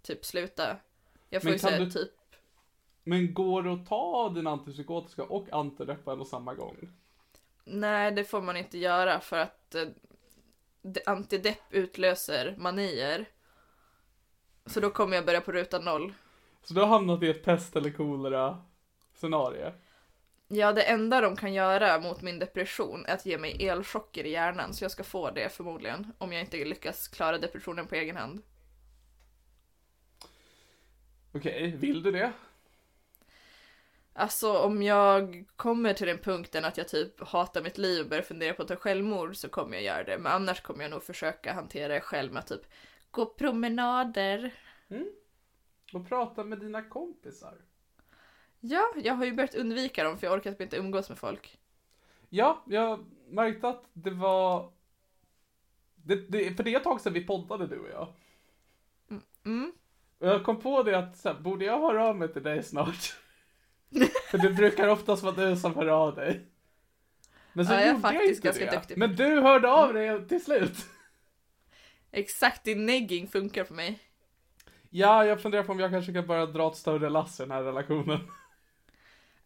typ 0.05 0.24
sluta. 0.24 0.76
Jag 1.30 1.42
får 1.42 1.46
Men 1.48 1.52
ju 1.52 1.59
säga 1.59 1.78
du- 1.78 1.90
typ 1.90 2.11
Men 3.05 3.34
går 3.34 3.62
det 3.62 3.72
att 3.72 3.86
ta 3.86 4.28
din 4.28 4.46
antipsykotiska 4.46 5.22
och 5.24 5.52
antidepp 5.52 6.05
på 6.05 6.24
samma 6.24 6.55
gång? 6.55 6.92
Nej, 7.64 8.12
det 8.12 8.24
får 8.24 8.42
man 8.42 8.57
inte 8.57 8.78
göra 8.78 9.20
för 9.20 9.38
att 9.38 9.74
eh, 9.74 9.88
antidepp 11.07 11.62
utlöser 11.70 12.55
manier. 12.59 13.28
Så 14.66 14.80
då 14.80 14.90
kommer 14.90 15.16
jag 15.16 15.26
börja 15.26 15.40
på 15.40 15.52
ruta 15.52 15.78
noll. 15.78 16.14
Så 16.62 16.74
du 16.74 16.80
har 16.80 16.88
hamnat 16.88 17.22
i 17.22 17.28
ett 17.30 17.44
pest 17.44 17.76
eller 17.76 17.90
kolera 17.90 18.64
scenario? 19.14 19.72
Ja, 20.48 20.72
det 20.72 20.82
enda 20.82 21.20
de 21.20 21.36
kan 21.36 21.52
göra 21.55 22.00
mot 22.00 22.22
min 22.22 22.38
depression 22.38 23.07
är 23.07 23.14
att 23.14 23.26
ge 23.26 23.38
mig 23.38 23.66
elchocker 23.66 24.24
i 24.26 24.30
hjärnan, 24.30 24.74
så 24.74 24.84
jag 24.84 24.90
ska 24.90 25.05
få 25.05 25.30
det 25.30 25.48
förmodligen, 25.52 26.12
om 26.18 26.32
jag 26.32 26.40
inte 26.42 26.64
lyckas 26.64 27.09
klara 27.09 27.38
depressionen 27.38 27.86
på 27.86 27.94
egen 27.94 28.16
hand. 28.16 28.42
Okej, 31.35 31.76
vill 31.76 32.03
du 32.03 32.11
det? 32.11 32.32
Alltså 34.12 34.59
om 34.59 34.82
jag 34.82 35.45
kommer 35.57 35.95
till 35.95 36.07
den 36.07 36.18
punkten 36.18 36.64
att 36.64 36.76
jag 36.78 36.89
typ 36.89 37.20
hatar 37.20 37.62
mitt 37.62 37.78
liv 37.78 38.03
och 38.03 38.09
börjar 38.09 38.22
fundera 38.22 38.55
på 38.55 38.62
att 38.62 38.68
ta 38.68 38.76
självmord 38.76 39.37
så 39.37 39.49
kommer 39.49 39.74
jag 39.74 39.82
göra 39.82 40.05
det. 40.05 40.18
Men 40.18 40.32
annars 40.32 40.61
kommer 40.61 40.82
jag 40.85 40.91
nog 40.91 41.03
försöka 41.03 41.53
hantera 41.53 41.95
det 41.95 42.01
själv 42.01 42.32
med 42.32 42.41
att 42.41 42.47
typ 42.47 42.66
gå 43.11 43.26
promenader. 43.26 44.55
Och 45.93 46.09
prata 46.09 46.45
med 46.45 46.59
dina 46.59 46.82
kompisar. 46.82 47.55
Ja, 48.61 48.95
jag 48.97 49.14
har 49.14 49.24
ju 49.24 49.32
börjat 49.32 49.55
undvika 49.55 50.05
dem 50.05 50.18
för 50.18 50.26
jag 50.26 50.35
orkar 50.35 50.51
typ 50.51 50.61
inte 50.61 50.76
umgås 50.76 51.09
med 51.09 51.18
folk. 51.18 51.59
Ja, 52.28 52.62
jag 52.66 53.05
märkte 53.28 53.68
att 53.68 53.85
det 53.93 54.11
var... 54.11 54.72
Det, 55.95 56.16
det, 56.16 56.57
för 56.57 56.64
det 56.64 56.74
är 56.74 56.76
ett 56.76 56.85
tag 56.85 57.01
sedan 57.01 57.12
vi 57.12 57.26
poddade 57.26 57.66
du 57.66 57.78
och 57.78 57.89
jag. 57.91 58.12
Mm. 59.45 59.72
Och 60.25 60.31
jag 60.31 60.45
kom 60.45 60.61
på 60.61 60.83
det 60.83 60.99
att 60.99 61.16
så 61.16 61.29
här, 61.29 61.41
borde 61.41 61.64
jag 61.64 61.81
höra 61.81 62.05
av 62.09 62.16
mig 62.16 62.33
till 62.33 62.43
dig 62.43 62.62
snart? 62.62 63.14
för 64.31 64.39
det 64.39 64.51
brukar 64.51 64.89
oftast 64.89 65.22
vara 65.22 65.35
du 65.35 65.57
som 65.57 65.75
hör 65.75 65.87
av 65.87 66.14
dig. 66.14 66.47
Men 67.53 67.66
så 67.66 67.72
Ja, 67.72 67.81
jag 67.81 67.95
gjorde 67.95 68.09
jag 68.12 68.27
inte 68.35 68.53
det. 68.53 68.70
duktig 68.70 68.99
Men 68.99 69.16
du 69.16 69.41
hörde 69.41 69.70
av 69.70 69.95
dig 69.95 70.29
till 70.29 70.45
slut. 70.45 70.77
Exakt, 72.11 72.64
din 72.64 72.87
negging 72.87 73.29
funkar 73.29 73.64
för 73.64 73.75
mig. 73.75 73.99
Ja, 74.91 75.25
jag 75.25 75.43
funderar 75.43 75.62
på 75.62 75.72
om 75.72 75.81
jag 75.81 75.91
kanske 75.91 76.12
kan 76.12 76.27
börja 76.27 76.47
dra 76.47 76.70
ett 76.70 76.77
större 76.77 77.11
lass 77.11 77.41
i 77.41 77.43
den 77.43 77.51
här 77.51 77.62
relationen. 77.62 78.20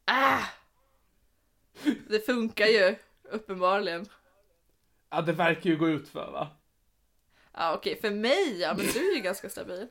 Ah! 0.05 0.45
Det 2.09 2.27
funkar 2.27 2.67
ju, 2.67 2.97
uppenbarligen. 3.23 4.07
Ja, 5.11 5.23
det 5.23 5.33
verkar 5.33 5.71
ju 5.71 5.77
gå 5.77 5.89
ut 5.89 6.09
för 6.09 6.31
va? 6.31 6.49
Ja 7.53 7.75
okej, 7.75 8.01
för 8.01 8.11
mig 8.11 8.61
ja, 8.61 8.75
men 8.77 8.87
du 8.87 9.11
är 9.11 9.17
ju 9.17 9.23
ganska 9.23 9.49
stabil. 9.49 9.89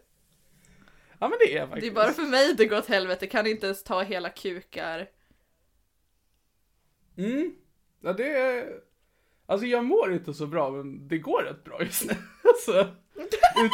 Ja, 1.20 1.28
men 1.30 1.38
det 1.40 1.58
är 1.58 1.62
Det 1.62 1.68
faktiskt. 1.68 1.92
är 1.92 1.96
bara 1.96 2.12
för 2.14 2.22
mig 2.24 2.54
det 2.54 2.66
går 2.66 2.78
åt 2.78 2.86
helvete, 2.88 3.28
kan 3.28 3.48
inte 3.48 3.66
ens 3.66 3.84
ta 3.84 4.02
hela 4.02 4.30
kukar. 4.30 5.08
Mm. 7.18 7.52
Ja, 8.02 8.14
det 8.14 8.30
är... 8.30 8.68
Alltså 9.46 9.68
jag 9.68 9.86
mår 9.86 10.14
inte 10.14 10.34
så 10.34 10.48
bra, 10.48 10.70
men 10.72 11.08
det 11.08 11.18
går 11.18 11.44
rätt 11.44 11.64
bra 11.64 11.82
just 11.84 12.06
nu. 12.06 12.14
Alltså, 12.44 12.88
ut, 13.64 13.72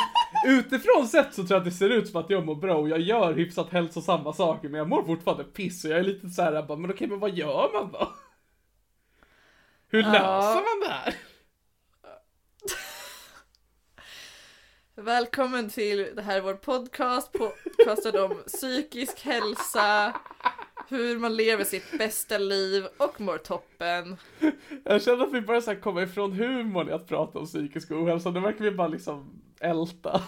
utifrån 0.47 1.07
sett 1.07 1.33
så 1.33 1.41
tror 1.41 1.51
jag 1.51 1.57
att 1.57 1.65
det 1.65 1.71
ser 1.71 1.89
ut 1.89 2.07
som 2.07 2.21
att 2.21 2.29
jag 2.29 2.45
mår 2.45 2.55
bra 2.55 2.75
och 2.77 2.89
jag 2.89 2.99
gör 2.99 3.33
hyfsat 3.33 3.69
hälsosamma 3.69 4.33
saker, 4.33 4.69
men 4.69 4.77
jag 4.77 4.89
mår 4.89 5.03
fortfarande 5.03 5.43
piss 5.43 5.85
och 5.85 5.91
jag 5.91 5.99
är 5.99 6.03
lite 6.03 6.29
så 6.29 6.41
här, 6.41 6.63
bara, 6.63 6.77
men 6.77 6.91
okej, 6.91 7.07
men 7.07 7.19
vad 7.19 7.31
gör 7.37 7.73
man 7.73 7.91
då? 7.91 8.13
Hur 9.87 10.01
Ja. 10.01 10.11
löser 10.11 10.53
man 10.55 10.87
det 10.89 10.93
här? 10.93 11.15
Välkommen 14.95 15.69
till 15.69 16.09
det 16.15 16.21
här 16.21 16.37
är 16.37 16.41
vår 16.41 16.53
podcast, 16.53 17.31
podcastad 17.31 18.25
om 18.25 18.43
psykisk 18.47 19.19
hälsa, 19.19 20.15
hur 20.89 21.19
man 21.19 21.35
lever 21.35 21.63
sitt 21.63 21.97
bästa 21.97 22.37
liv 22.37 22.87
och 22.97 23.21
mår 23.21 23.37
toppen. 23.37 24.17
Jag 24.83 25.01
känner 25.01 25.23
att 25.23 25.33
vi 25.33 25.41
börjar 25.41 25.61
så 25.61 25.75
komma 25.75 26.03
ifrån 26.03 26.31
humorn 26.31 26.89
i 26.89 26.91
att 26.91 27.07
prata 27.07 27.39
om 27.39 27.45
psykisk 27.45 27.91
ohälsa, 27.91 28.31
nu 28.31 28.39
verkar 28.39 28.65
vi 28.65 28.71
bara 28.71 28.87
liksom 28.87 29.41
älta. 29.59 30.21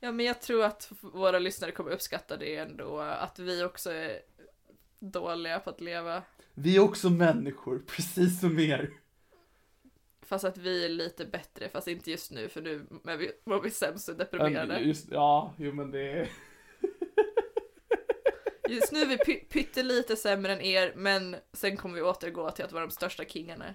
Ja 0.00 0.12
men 0.12 0.26
jag 0.26 0.42
tror 0.42 0.64
att 0.64 0.92
våra 1.00 1.38
lyssnare 1.38 1.72
kommer 1.72 1.90
uppskatta 1.90 2.36
det 2.36 2.56
ändå, 2.56 2.98
att 2.98 3.38
vi 3.38 3.64
också 3.64 3.90
är 3.92 4.20
dåliga 4.98 5.60
på 5.60 5.70
att 5.70 5.80
leva. 5.80 6.22
Vi 6.54 6.76
är 6.76 6.80
också 6.80 7.10
människor, 7.10 7.78
precis 7.86 8.40
som 8.40 8.58
er. 8.58 8.90
Fast 10.26 10.44
att 10.44 10.58
vi 10.58 10.84
är 10.84 10.88
lite 10.88 11.24
bättre, 11.24 11.68
fast 11.68 11.88
inte 11.88 12.10
just 12.10 12.30
nu 12.30 12.48
för 12.48 12.62
nu 12.62 12.86
är 13.04 13.16
vi, 13.16 13.30
var 13.44 13.60
vi 13.60 13.70
sämst 13.70 14.08
och 14.08 14.16
deprimerade. 14.16 14.78
Just, 14.78 15.08
ja, 15.10 15.54
jo 15.58 15.72
men 15.72 15.90
det 15.90 16.10
är... 16.10 16.28
Just 18.68 18.92
nu 18.92 19.00
är 19.00 19.06
vi 19.06 19.16
py- 19.16 19.48
pyttelite 19.48 20.16
sämre 20.16 20.52
än 20.52 20.60
er, 20.60 20.92
men 20.96 21.36
sen 21.52 21.76
kommer 21.76 21.94
vi 21.94 22.02
återgå 22.02 22.50
till 22.50 22.64
att 22.64 22.72
vara 22.72 22.86
de 22.86 22.92
största 22.92 23.24
kingarna. 23.24 23.74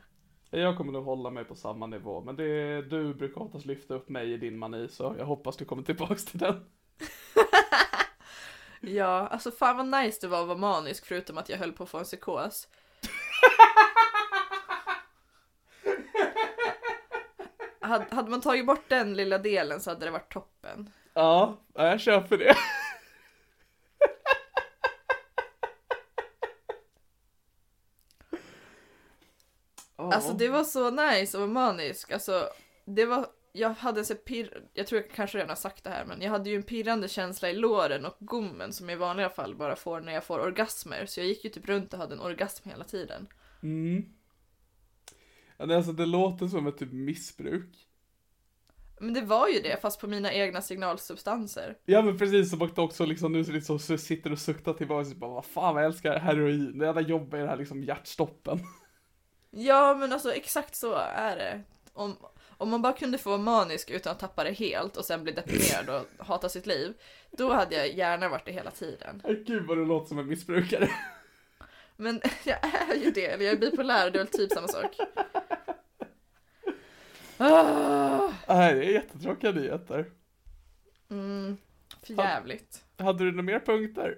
Jag 0.49 0.77
kommer 0.77 0.91
nog 0.91 1.05
hålla 1.05 1.29
mig 1.29 1.45
på 1.45 1.55
samma 1.55 1.87
nivå, 1.87 2.21
men 2.21 2.35
det 2.35 2.43
är, 2.43 2.81
du 2.81 3.13
brukar 3.13 3.41
oftast 3.41 3.65
lyfta 3.65 3.93
upp 3.93 4.09
mig 4.09 4.33
i 4.33 4.37
din 4.37 4.57
mani, 4.57 4.87
så 4.89 5.15
jag 5.17 5.25
hoppas 5.25 5.57
du 5.57 5.65
kommer 5.65 5.83
tillbaks 5.83 6.25
till 6.25 6.39
den. 6.39 6.65
Ja, 8.83 9.27
alltså 9.27 9.51
fan 9.51 9.77
vad 9.77 10.03
nice 10.03 10.17
det 10.21 10.27
var 10.27 10.41
att 10.41 10.47
vara 10.47 10.57
manisk 10.57 11.05
förutom 11.05 11.37
att 11.37 11.49
jag 11.49 11.57
höll 11.57 11.71
på 11.71 11.83
att 11.83 11.89
få 11.89 11.97
en 11.97 12.03
psykos. 12.03 12.67
Hade, 17.91 18.15
hade 18.15 18.29
man 18.29 18.41
tagit 18.41 18.65
bort 18.65 18.89
den 18.89 19.13
lilla 19.13 19.37
delen 19.37 19.81
så 19.81 19.89
hade 19.89 20.05
det 20.05 20.11
varit 20.11 20.33
toppen. 20.33 20.89
Ja, 21.13 21.57
ja, 21.73 21.87
jag 21.87 22.01
köper 22.01 22.37
det. 22.37 22.55
Alltså 29.95 30.33
det 30.33 30.47
var 30.47 30.63
så 30.63 30.89
nice 30.89 31.37
vara 31.37 31.47
manisk. 31.47 32.11
Alltså 32.11 32.49
det 32.85 33.05
var, 33.05 33.25
jag 33.51 33.69
hade 33.69 34.05
så 34.05 34.15
pirr, 34.15 34.63
jag 34.73 34.87
tror 34.87 35.01
jag 35.01 35.11
kanske 35.11 35.37
redan 35.37 35.49
har 35.49 35.55
sagt 35.55 35.83
det 35.83 35.89
här 35.89 36.05
men 36.05 36.21
jag 36.21 36.31
hade 36.31 36.49
ju 36.49 36.55
en 36.55 36.63
pirrande 36.63 37.07
känsla 37.07 37.49
i 37.49 37.53
låren 37.53 38.05
och 38.05 38.15
gommen 38.19 38.73
som 38.73 38.89
jag 38.89 38.95
i 38.95 38.99
vanliga 38.99 39.29
fall 39.29 39.55
bara 39.55 39.75
får 39.75 40.01
när 40.01 40.13
jag 40.13 40.23
får 40.23 40.39
orgasmer. 40.39 41.05
Så 41.05 41.19
jag 41.19 41.27
gick 41.27 41.43
ju 41.43 41.49
typ 41.49 41.67
runt 41.67 41.93
och 41.93 41.99
hade 41.99 42.15
en 42.15 42.21
orgasm 42.21 42.69
hela 42.69 42.83
tiden. 42.83 43.27
Mm. 43.63 44.05
Alltså, 45.61 45.91
det 45.91 46.05
låter 46.05 46.47
som 46.47 46.67
ett 46.67 46.77
typ 46.77 46.91
missbruk. 46.91 47.87
Men 48.99 49.13
det 49.13 49.21
var 49.21 49.47
ju 49.47 49.59
det 49.59 49.81
fast 49.81 50.01
på 50.01 50.07
mina 50.07 50.33
egna 50.33 50.61
signalsubstanser. 50.61 51.77
Ja 51.85 52.01
men 52.01 52.17
precis 52.17 52.49
som 52.49 52.61
att 52.61 52.79
också 52.79 53.05
liksom 53.05 53.31
nu 53.31 53.43
så 53.43 53.51
liksom, 53.51 53.79
så 53.79 53.97
sitter 53.97 54.31
och 54.31 54.39
suktar 54.39 54.73
tillbaka 54.73 55.09
och 55.09 55.15
bara 55.15 55.31
vad 55.31 55.45
fan 55.45 55.73
vad 55.73 55.83
jag 55.83 55.87
älskar 55.87 56.19
heroin, 56.19 56.79
det 56.79 56.87
enda 56.87 57.01
jobbiga 57.01 57.41
är 57.41 57.43
det 57.45 57.49
här 57.49 57.57
liksom 57.57 57.83
hjärtstoppen. 57.83 58.59
Ja 59.49 59.95
men 59.99 60.13
alltså 60.13 60.33
exakt 60.33 60.75
så 60.75 60.93
är 61.15 61.35
det. 61.35 61.61
Om, 61.93 62.15
om 62.57 62.69
man 62.69 62.81
bara 62.81 62.93
kunde 62.93 63.17
få 63.17 63.37
manisk 63.37 63.89
utan 63.89 64.11
att 64.11 64.19
tappa 64.19 64.43
det 64.43 64.51
helt 64.51 64.97
och 64.97 65.05
sen 65.05 65.23
bli 65.23 65.31
deprimerad 65.31 65.89
och 65.89 66.25
hata 66.25 66.49
sitt 66.49 66.65
liv. 66.65 66.93
Då 67.31 67.53
hade 67.53 67.75
jag 67.75 67.93
gärna 67.93 68.29
varit 68.29 68.45
det 68.45 68.51
hela 68.51 68.71
tiden. 68.71 69.21
Ay, 69.23 69.43
Gud 69.43 69.67
vad 69.67 69.77
du 69.77 69.85
låter 69.85 70.07
som 70.07 70.19
en 70.19 70.27
missbrukare. 70.27 70.89
Men 72.01 72.21
jag 72.43 72.57
är 72.63 72.95
ju 72.95 73.11
det, 73.11 73.25
eller 73.25 73.45
jag 73.45 73.53
är 73.53 73.57
bipolär 73.57 74.11
det 74.11 74.19
är 74.19 74.23
väl 74.23 74.27
typ 74.27 74.51
samma 74.51 74.67
sak. 74.67 74.97
Ah, 77.37 78.31
Nej 78.47 78.73
det 78.73 78.85
är 78.85 78.91
jättetråkiga 78.91 79.51
nyheter. 79.51 80.05
mm, 81.09 81.57
för 82.03 82.13
jävligt. 82.13 82.83
Hade 82.97 83.23
du 83.23 83.31
några 83.31 83.41
mer 83.41 83.59
punkter? 83.59 84.17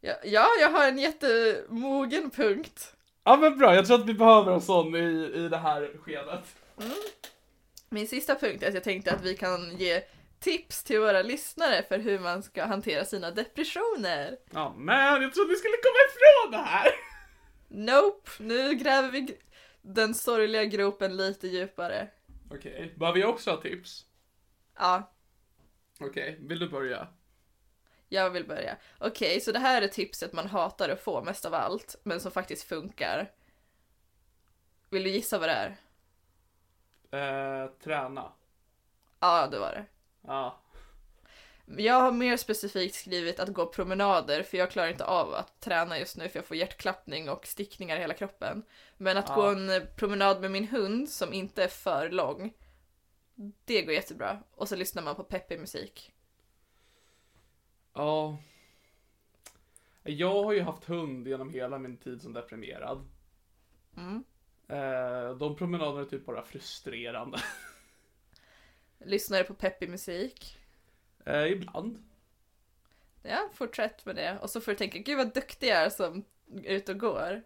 Ja, 0.00 0.14
ja, 0.24 0.46
jag 0.60 0.70
har 0.70 0.88
en 0.88 0.98
jättemogen 0.98 2.30
punkt. 2.30 2.96
Ja 3.24 3.36
men 3.36 3.58
bra, 3.58 3.74
jag 3.74 3.86
tror 3.86 4.00
att 4.00 4.08
vi 4.08 4.14
behöver 4.14 4.52
en 4.52 4.60
sån 4.60 4.94
i, 4.94 5.32
i 5.34 5.48
det 5.48 5.56
här 5.56 5.90
skedet. 6.02 6.44
Min 7.88 8.08
sista 8.08 8.34
punkt 8.34 8.62
är 8.62 8.68
att 8.68 8.74
jag 8.74 8.84
tänkte 8.84 9.12
att 9.12 9.24
vi 9.24 9.36
kan 9.36 9.76
ge 9.76 10.02
tips 10.42 10.84
till 10.84 11.00
våra 11.00 11.22
lyssnare 11.22 11.82
för 11.82 11.98
hur 11.98 12.18
man 12.18 12.42
ska 12.42 12.64
hantera 12.64 13.04
sina 13.04 13.30
depressioner. 13.30 14.38
Ja 14.50 14.74
men 14.76 15.22
jag 15.22 15.34
trodde 15.34 15.50
vi 15.50 15.56
skulle 15.56 15.76
komma 15.76 15.98
ifrån 16.08 16.50
det 16.50 16.68
här! 16.68 16.88
Nope, 17.68 18.30
nu 18.38 18.74
gräver 18.74 19.10
vi 19.10 19.38
den 19.82 20.14
sorgliga 20.14 20.64
gropen 20.64 21.16
lite 21.16 21.48
djupare. 21.48 22.08
Okej, 22.50 22.94
behöver 22.96 23.18
jag 23.18 23.30
också 23.30 23.50
ha 23.50 23.56
tips? 23.56 24.06
Ja, 24.78 25.12
Okej, 26.00 26.38
vill 26.40 26.58
du 26.58 26.68
börja? 26.68 27.08
jag 28.08 28.30
vill 28.30 28.46
börja. 28.46 28.76
Okej, 28.98 29.40
så 29.40 29.52
det 29.52 29.58
här 29.58 29.82
är 29.82 29.88
tipset 29.88 30.32
man 30.32 30.46
hatar 30.46 30.88
att 30.88 31.00
få 31.00 31.22
mest 31.24 31.44
av 31.44 31.54
allt, 31.54 31.96
men 32.02 32.20
som 32.20 32.30
faktiskt 32.32 32.68
funkar. 32.68 33.30
Vill 34.90 35.02
du 35.02 35.10
gissa 35.10 35.38
vad 35.38 35.48
det 35.48 35.76
är? 37.10 37.64
Eh, 37.64 37.70
träna. 37.84 38.32
Ja, 39.20 39.46
det 39.46 39.58
var 39.58 39.72
det. 39.72 39.84
Ja. 40.26 40.58
Jag 41.76 42.00
har 42.00 42.12
mer 42.12 42.36
specifikt 42.36 42.94
skrivit 42.94 43.40
att 43.40 43.48
gå 43.48 43.66
promenader 43.66 44.42
för 44.42 44.58
jag 44.58 44.70
klarar 44.70 44.88
inte 44.88 45.04
av 45.04 45.34
att 45.34 45.60
träna 45.60 45.98
just 45.98 46.16
nu 46.16 46.28
för 46.28 46.38
jag 46.38 46.46
får 46.46 46.56
hjärtklappning 46.56 47.30
och 47.30 47.46
stickningar 47.46 47.96
i 47.96 48.00
hela 48.00 48.14
kroppen. 48.14 48.62
Men 48.96 49.16
att 49.16 49.28
Ja. 49.28 49.34
gå 49.34 49.42
en 49.42 49.86
promenad 49.96 50.40
med 50.40 50.50
min 50.50 50.68
hund 50.68 51.08
som 51.08 51.32
inte 51.32 51.64
är 51.64 51.68
för 51.68 52.10
lång, 52.10 52.52
det 53.64 53.82
går 53.82 53.94
jättebra. 53.94 54.42
Och 54.54 54.68
så 54.68 54.76
lyssnar 54.76 55.02
man 55.02 55.14
på 55.14 55.24
peppig 55.24 55.60
musik. 55.60 56.12
Ja. 57.94 58.38
Jag 60.02 60.44
har 60.44 60.52
ju 60.52 60.62
haft 60.62 60.84
hund 60.84 61.28
genom 61.28 61.50
hela 61.50 61.78
min 61.78 61.96
tid 61.96 62.22
som 62.22 62.32
deprimerad. 62.32 63.08
Mm. 63.96 64.24
Eh, 64.68 65.36
de 65.36 65.56
promenaderna 65.56 66.00
är 66.00 66.04
typ 66.04 66.26
bara 66.26 66.42
frustrerande. 66.42 67.38
Lyssnar 69.04 69.38
du 69.38 69.44
på 69.44 69.54
peppig 69.54 69.88
musik? 69.90 70.58
Eh, 71.26 71.46
ibland. 71.46 72.04
Ja, 73.22 73.50
fortsätt 73.54 74.04
med 74.06 74.16
det. 74.16 74.38
Och 74.42 74.50
så 74.50 74.60
får 74.60 74.72
du 74.72 74.78
tänka, 74.78 74.98
gud 74.98 75.16
vad 75.16 75.34
duktig 75.34 75.68
jag 75.68 75.76
är 75.82 75.90
som 75.90 76.24
är 76.64 76.74
ute 76.74 76.92
och 76.92 76.98
går. 76.98 77.42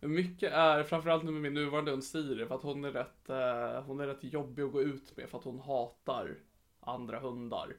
Mycket 0.00 0.52
är, 0.52 0.82
framförallt 0.82 1.24
nu 1.24 1.30
med 1.30 1.42
min 1.42 1.54
nuvarande 1.54 1.90
hund 1.90 2.04
Siri, 2.04 2.46
för 2.46 2.54
att 2.54 2.62
hon 2.62 2.84
är 2.84 2.92
rätt, 2.92 3.28
eh, 3.28 3.82
hon 3.82 4.00
är 4.00 4.06
rätt 4.06 4.24
jobbig 4.24 4.62
att 4.62 4.72
gå 4.72 4.82
ut 4.82 5.16
med 5.16 5.28
för 5.28 5.38
att 5.38 5.44
hon 5.44 5.60
hatar 5.60 6.36
andra 6.80 7.18
hundar. 7.20 7.76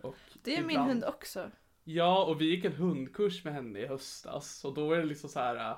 Och 0.00 0.16
Det 0.42 0.54
är 0.56 0.60
min 0.60 0.70
ibland- 0.70 0.88
hund 0.88 1.04
också. 1.04 1.50
Ja, 1.84 2.24
och 2.24 2.40
vi 2.40 2.44
gick 2.44 2.64
en 2.64 2.72
hundkurs 2.72 3.44
med 3.44 3.54
henne 3.54 3.78
i 3.78 3.86
höstas 3.86 4.64
och 4.64 4.74
då 4.74 4.92
är 4.92 4.98
det 4.98 5.04
liksom 5.04 5.30
så 5.30 5.38
här. 5.40 5.76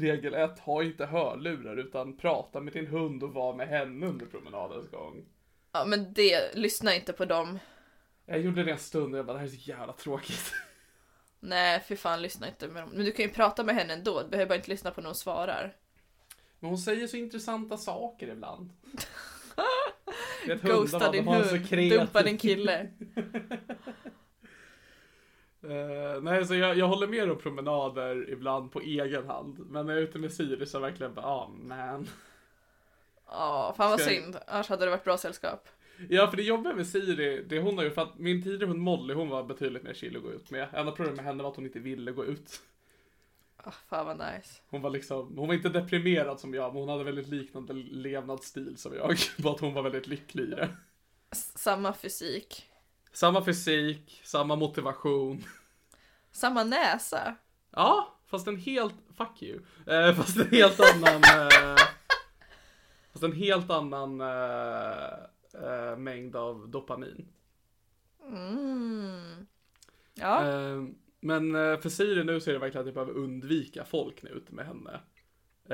Regel 0.00 0.34
ett, 0.34 0.58
ha 0.58 0.82
inte 0.82 1.06
hörlurar 1.06 1.76
utan 1.76 2.16
prata 2.16 2.60
med 2.60 2.72
din 2.72 2.86
hund 2.86 3.22
och 3.22 3.34
var 3.34 3.54
med 3.54 3.68
henne 3.68 4.06
under 4.06 4.26
promenadens 4.26 4.90
gång. 4.90 5.24
Ja, 5.72 5.84
men 5.84 6.12
det, 6.12 6.54
lyssna 6.54 6.94
inte 6.94 7.12
på 7.12 7.24
dem. 7.24 7.58
Jag 8.26 8.40
gjorde 8.40 8.64
det 8.64 8.70
en 8.70 8.78
stund 8.78 9.14
och 9.14 9.18
jag 9.18 9.26
bara, 9.26 9.32
det 9.32 9.38
här 9.38 9.46
är 9.46 9.50
så 9.50 9.70
jävla 9.70 9.92
tråkigt. 9.92 10.52
Nej, 11.40 11.80
för 11.80 11.96
fan 11.96 12.22
lyssna 12.22 12.48
inte 12.48 12.68
med 12.68 12.82
dem. 12.82 12.90
Men 12.92 13.04
du 13.04 13.12
kan 13.12 13.24
ju 13.24 13.30
prata 13.30 13.64
med 13.64 13.74
henne 13.74 13.92
ändå, 13.92 14.22
du 14.22 14.28
behöver 14.28 14.48
bara 14.48 14.56
inte 14.56 14.70
lyssna 14.70 14.90
på 14.90 15.00
när 15.00 15.08
hon 15.08 15.14
svarar. 15.14 15.76
Men 16.60 16.68
hon 16.68 16.78
säger 16.78 17.06
så 17.06 17.16
intressanta 17.16 17.76
saker 17.76 18.28
ibland. 18.28 18.72
Du 20.44 20.48
vet, 20.54 20.62
Ghosta 20.62 20.98
hundarna, 20.98 21.12
din 21.12 21.78
hund, 21.78 21.90
dumpa 21.90 22.22
din 22.22 22.38
kille. 22.38 22.90
Eh, 25.70 26.22
nej, 26.22 26.46
så 26.46 26.54
jag, 26.54 26.78
jag 26.78 26.88
håller 26.88 27.06
med 27.06 27.30
om 27.30 27.38
promenader 27.38 28.30
ibland 28.30 28.72
på 28.72 28.80
egen 28.80 29.26
hand. 29.26 29.58
Men 29.58 29.86
när 29.86 29.92
jag 29.92 30.02
är 30.02 30.06
ute 30.06 30.18
med 30.18 30.32
Siri 30.32 30.66
så 30.66 30.78
verkligen 30.78 31.14
bara, 31.14 31.26
ah 31.26 31.48
man. 31.48 32.08
Ja, 33.26 33.74
fan 33.76 33.90
vad 33.90 34.00
Ska 34.00 34.10
synd. 34.10 34.36
Annars 34.46 34.68
hade 34.68 34.84
det 34.84 34.90
varit 34.90 35.04
bra 35.04 35.18
sällskap. 35.18 35.68
Ja, 36.08 36.30
för 36.30 36.36
det 36.36 36.42
jobbiga 36.42 36.74
med 36.74 36.86
Siri, 36.86 37.42
det 37.48 37.60
hon 37.60 37.78
har 37.78 37.84
gjort, 37.84 37.94
för 37.94 38.02
att 38.02 38.18
min 38.18 38.42
tidigare 38.42 38.66
hund 38.66 38.80
Molly, 38.80 39.14
hon 39.14 39.28
var 39.28 39.42
betydligt 39.42 39.82
mer 39.82 39.94
chill 39.94 40.16
att 40.16 40.22
gå 40.22 40.32
ut 40.32 40.50
med. 40.50 40.68
Enda 40.72 40.92
problemet 40.92 41.16
med 41.16 41.24
henne 41.24 41.42
var 41.42 41.50
att 41.50 41.56
hon 41.56 41.66
inte 41.66 41.78
ville 41.78 42.12
gå 42.12 42.24
ut. 42.24 42.60
Ah, 43.56 43.70
fan 43.70 44.06
vad 44.06 44.16
nice. 44.16 44.60
Hon 44.68 44.82
var 44.82 44.90
liksom, 44.90 45.38
hon 45.38 45.46
var 45.48 45.54
inte 45.54 45.68
deprimerad 45.68 46.40
som 46.40 46.54
jag, 46.54 46.72
men 46.72 46.82
hon 46.82 46.88
hade 46.88 47.04
väldigt 47.04 47.28
liknande 47.28 47.72
levnadsstil 47.72 48.76
som 48.76 48.94
jag. 48.94 49.16
Bara 49.38 49.54
att 49.54 49.60
hon 49.60 49.74
var 49.74 49.82
väldigt 49.82 50.06
lycklig 50.06 50.44
i 50.44 50.50
det. 50.50 50.68
Samma 51.32 51.92
fysik. 51.92 52.66
Samma 53.16 53.44
fysik, 53.44 54.20
samma 54.24 54.56
motivation. 54.56 55.44
Samma 56.32 56.64
näsa. 56.64 57.36
Ja, 57.70 58.18
fast 58.26 58.46
en 58.46 58.56
helt, 58.56 58.94
fuck 59.16 59.42
you. 59.42 59.60
Eh, 59.86 60.14
fast 60.14 60.36
en 60.36 60.48
helt 60.50 60.80
annan, 60.80 61.14
eh, 61.24 61.76
fast 63.12 63.24
en 63.24 63.32
helt 63.32 63.70
annan 63.70 64.20
eh, 64.20 65.12
eh, 65.62 65.96
mängd 65.96 66.36
av 66.36 66.68
dopamin. 66.68 67.28
Mm. 68.22 69.46
Ja, 70.14 70.44
Eh, 70.46 70.84
Men 71.20 71.54
eh, 71.54 71.80
för 71.80 71.88
Siri 71.88 72.24
nu 72.24 72.40
så 72.40 72.50
är 72.50 72.54
det 72.54 72.60
verkligen 72.60 72.80
att 72.80 72.94
jag 72.94 73.06
behöver 73.06 73.22
undvika 73.22 73.84
folk 73.84 74.22
när 74.22 74.30
jag 74.30 74.36
är 74.36 74.40
ute 74.40 74.54
med 74.54 74.66
henne. 74.66 75.00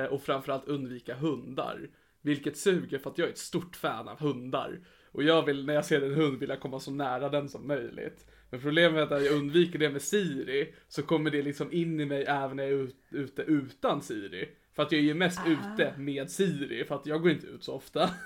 Och 0.09 0.21
framförallt 0.23 0.65
undvika 0.67 1.15
hundar. 1.15 1.89
Vilket 2.25 2.57
suger 2.57 2.99
för 2.99 3.09
att 3.09 3.17
jag 3.17 3.27
är 3.27 3.31
ett 3.31 3.37
stort 3.37 3.75
fan 3.75 4.07
av 4.07 4.19
hundar. 4.19 4.79
Och 5.11 5.23
jag 5.23 5.45
vill, 5.45 5.65
när 5.65 5.73
jag 5.73 5.85
ser 5.85 6.01
en 6.01 6.13
hund, 6.13 6.39
vill 6.39 6.49
jag 6.49 6.59
komma 6.59 6.79
så 6.79 6.91
nära 6.91 7.29
den 7.29 7.49
som 7.49 7.67
möjligt. 7.67 8.25
Men 8.49 8.61
problemet 8.61 8.97
är 8.97 9.03
att 9.03 9.09
när 9.09 9.19
jag 9.19 9.35
undviker 9.35 9.79
det 9.79 9.89
med 9.89 10.01
Siri, 10.01 10.75
så 10.87 11.03
kommer 11.03 11.31
det 11.31 11.41
liksom 11.41 11.73
in 11.73 11.99
i 11.99 12.05
mig 12.05 12.23
även 12.23 12.57
när 12.57 12.63
jag 12.63 12.71
är 12.73 12.83
ut, 12.83 12.97
ute 13.11 13.41
utan 13.41 14.01
Siri. 14.01 14.49
För 14.73 14.83
att 14.83 14.91
jag 14.91 14.99
är 14.99 15.05
ju 15.05 15.13
mest 15.13 15.39
ute 15.47 15.93
med 15.97 16.31
Siri, 16.31 16.85
för 16.85 16.95
att 16.95 17.05
jag 17.05 17.21
går 17.21 17.31
inte 17.31 17.47
ut 17.47 17.63
så 17.63 17.73
ofta. 17.73 18.09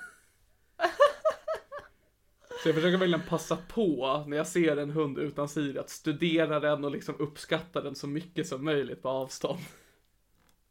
Så 2.62 2.68
jag 2.68 2.74
försöker 2.74 2.98
verkligen 2.98 3.28
passa 3.28 3.56
på 3.68 4.24
när 4.26 4.36
jag 4.36 4.46
ser 4.46 4.76
en 4.76 4.90
hund 4.90 5.18
utan 5.18 5.48
Siri 5.48 5.78
att 5.78 5.90
studera 5.90 6.60
den 6.60 6.84
och 6.84 6.90
liksom 6.90 7.14
uppskatta 7.18 7.80
den 7.80 7.94
så 7.94 8.06
mycket 8.06 8.46
som 8.46 8.64
möjligt 8.64 9.02
på 9.02 9.08
avstånd. 9.08 9.60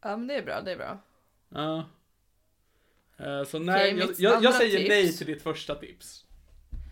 ja 0.02 0.16
men 0.16 0.26
det 0.26 0.34
är 0.34 0.42
bra, 0.42 0.60
det 0.60 0.72
är 0.72 0.76
bra. 0.76 0.98
Ja. 1.48 1.84
Eh, 3.18 3.44
Så 3.44 3.58
nej, 3.58 3.94
Okej, 3.94 4.14
jag, 4.18 4.32
jag, 4.34 4.44
jag 4.44 4.54
säger 4.54 4.78
tips. 4.78 4.88
nej 4.88 5.12
till 5.16 5.26
ditt 5.26 5.42
första 5.42 5.74
tips. 5.74 6.24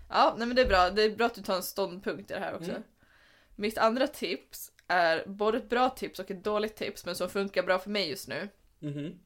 Ja, 0.09 0.35
nej 0.39 0.47
men 0.47 0.57
det 0.57 0.63
är 0.63 0.69
bra. 0.69 0.91
Det 0.91 1.03
är 1.03 1.17
bra 1.17 1.27
att 1.27 1.35
du 1.35 1.43
tar 1.43 1.57
en 1.57 1.63
ståndpunkt 1.63 2.31
i 2.31 2.35
det 2.35 2.41
här 2.41 2.55
också. 2.55 2.71
Mm. 2.71 2.83
Mitt 3.57 3.79
andra 3.79 4.07
tips 4.07 4.73
är 4.87 5.25
både 5.27 5.59
ett 5.59 5.69
bra 5.69 5.91
tips 5.91 6.19
och 6.19 6.31
ett 6.31 6.45
dåligt 6.45 6.77
tips, 6.77 7.07
men 7.07 7.17
som 7.17 7.29
funkar 7.31 7.63
bra 7.63 7.79
för 7.79 7.91
mig 7.91 8.11
just 8.11 8.29
nu. 8.29 8.49
Mhm. 8.79 9.19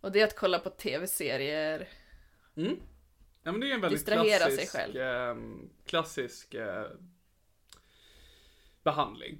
Och 0.00 0.12
det 0.12 0.20
är 0.20 0.24
att 0.26 0.36
kolla 0.36 0.58
på 0.58 0.70
tv-serier. 0.70 1.88
Mm. 2.56 2.76
Ja 3.42 3.52
men 3.52 3.60
det 3.60 3.70
är 3.70 3.74
en 3.74 3.80
väldigt 3.80 4.00
Distrahera 4.00 4.44
sig 4.44 4.56
klassisk, 4.56 4.72
själv. 4.72 4.96
ehm, 4.96 5.70
klassisk 5.86 6.54
eh, 6.54 6.86
behandling. 8.82 9.38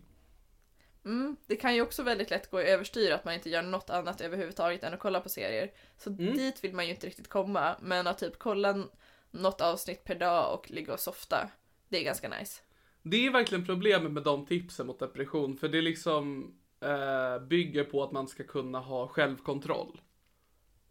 Mm, 1.04 1.36
det 1.46 1.56
kan 1.56 1.74
ju 1.74 1.82
också 1.82 2.02
väldigt 2.02 2.30
lätt 2.30 2.50
gå 2.50 2.60
i 2.60 2.64
överstyr 2.64 3.10
att 3.10 3.24
man 3.24 3.34
inte 3.34 3.50
gör 3.50 3.62
något 3.62 3.90
annat 3.90 4.20
överhuvudtaget 4.20 4.82
än 4.82 4.94
att 4.94 5.00
kolla 5.00 5.20
på 5.20 5.28
serier. 5.28 5.72
Så 5.98 6.10
Mm. 6.10 6.36
dit 6.36 6.64
vill 6.64 6.74
man 6.74 6.84
ju 6.86 6.90
inte 6.90 7.06
riktigt 7.06 7.28
komma, 7.28 7.76
men 7.80 8.06
att 8.06 8.18
typ 8.18 8.38
kolla 8.38 8.84
något 9.30 9.60
avsnitt 9.60 10.04
per 10.04 10.14
dag 10.14 10.54
och 10.54 10.70
ligga 10.70 10.92
och 10.92 11.00
softa, 11.00 11.50
det 11.88 11.98
är 11.98 12.04
ganska 12.04 12.28
nice. 12.28 12.60
Det 13.02 13.26
är 13.26 13.30
verkligen 13.30 13.66
problemet 13.66 14.12
med 14.12 14.22
de 14.22 14.46
tipsen 14.46 14.86
mot 14.86 14.98
depression, 14.98 15.56
för 15.56 15.68
det 15.68 15.80
liksom 15.80 16.54
eh, 16.80 17.38
bygger 17.46 17.84
på 17.84 18.02
att 18.04 18.12
man 18.12 18.28
ska 18.28 18.44
kunna 18.44 18.78
ha 18.78 19.08
självkontroll. 19.08 20.00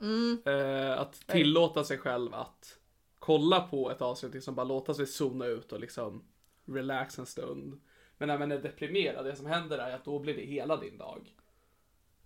Mm, 0.01 0.41
Eh, 0.45 0.99
att 0.99 1.27
tillåta 1.27 1.83
sig 1.83 1.97
själv 1.97 2.33
att 2.33 2.77
kolla 3.19 3.61
på 3.61 3.91
ett 3.91 4.01
avsnitt, 4.01 4.33
liksom 4.33 4.55
bara 4.55 4.63
låta 4.63 4.93
sig 4.93 5.07
zona 5.07 5.45
ut 5.45 5.71
och 5.71 5.79
liksom 5.79 6.23
relax 6.65 7.19
en 7.19 7.25
stund. 7.25 7.81
Men 8.19 8.27
när 8.27 8.37
man 8.37 8.51
är 8.51 8.57
deprimerad, 8.57 9.25
det 9.25 9.35
som 9.35 9.45
händer 9.45 9.77
är 9.77 9.95
att 9.95 10.05
då 10.05 10.19
blir 10.19 10.35
det 10.35 10.41
hela 10.45 10.77
din 10.77 10.97
dag. 10.97 11.33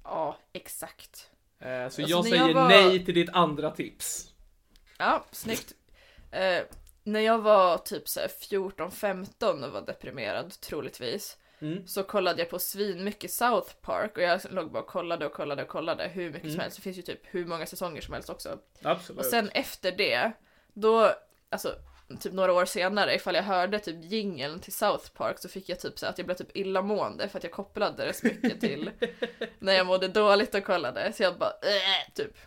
ja, 0.03 0.37
exakt. 0.53 1.29
Eh, 1.59 1.67
så 1.67 1.83
Alltså, 1.83 2.01
jag 2.01 2.25
säger 2.25 2.47
jag 2.47 2.53
var- 2.53 2.67
nej 2.69 3.05
till 3.05 3.13
ditt 3.13 3.29
andra 3.33 3.71
tips. 3.71 4.33
Ja, 4.97 5.25
snyggt. 5.31 5.73
Eh, 6.31 6.61
när 7.03 7.19
jag 7.19 7.39
var 7.41 7.77
typ 7.77 8.07
så 8.07 8.19
här 8.19 8.27
14-15 8.27 9.63
och 9.63 9.71
var 9.71 9.81
deprimerad, 9.81 10.51
troligtvis, 10.61 11.37
Mm. 11.59 11.87
så 11.87 12.03
kollade 12.03 12.39
jag 12.41 12.49
på 12.49 12.59
svin 12.59 13.03
mycket 13.03 13.31
South 13.31 13.73
Park 13.81 14.17
och 14.17 14.23
jag 14.23 14.41
låg 14.51 14.71
bara 14.71 14.83
och 14.83 14.89
kollade 14.89 15.25
och 15.25 15.33
kollade 15.33 15.61
och 15.63 15.67
kollade 15.69 16.07
hur 16.07 16.25
mycket 16.25 16.41
Mm. 16.43 16.51
som 16.51 16.59
helst. 16.61 16.77
Det 16.77 16.81
finns 16.83 16.97
ju 16.97 17.01
typ 17.01 17.19
hur 17.23 17.45
många 17.45 17.65
säsonger 17.65 18.01
som 18.01 18.13
helst 18.13 18.29
också. 18.29 18.59
Absolut. 18.83 19.19
Och 19.19 19.25
sen 19.25 19.49
efter 19.49 19.91
det, 19.91 20.31
då, 20.73 21.11
alltså 21.49 21.75
typ 22.17 22.33
några 22.33 22.53
år 22.53 22.65
senare, 22.65 23.15
ifall 23.15 23.35
jag 23.35 23.43
hörde 23.43 23.79
typ 23.79 24.03
jingeln 24.03 24.59
till 24.59 24.73
South 24.73 25.11
Park 25.13 25.39
så 25.39 25.49
fick 25.49 25.69
jag 25.69 25.79
typ 25.79 25.99
så 25.99 26.05
att 26.05 26.17
jag 26.17 26.25
blev 26.25 26.35
typ 26.35 26.57
illamående 26.57 27.29
för 27.29 27.37
att 27.37 27.43
jag 27.43 27.53
kopplade 27.53 28.05
det 28.05 28.13
så 28.13 28.27
mycket 28.27 28.61
till 28.61 28.91
när 29.59 29.73
jag 29.73 29.87
mådde 29.87 30.07
dåligt 30.07 30.55
och 30.55 30.63
kollade. 30.63 31.13
Så 31.13 31.23
jag 31.23 31.37
bara 31.37 31.49
äh, 31.49 32.13
typ. 32.13 32.37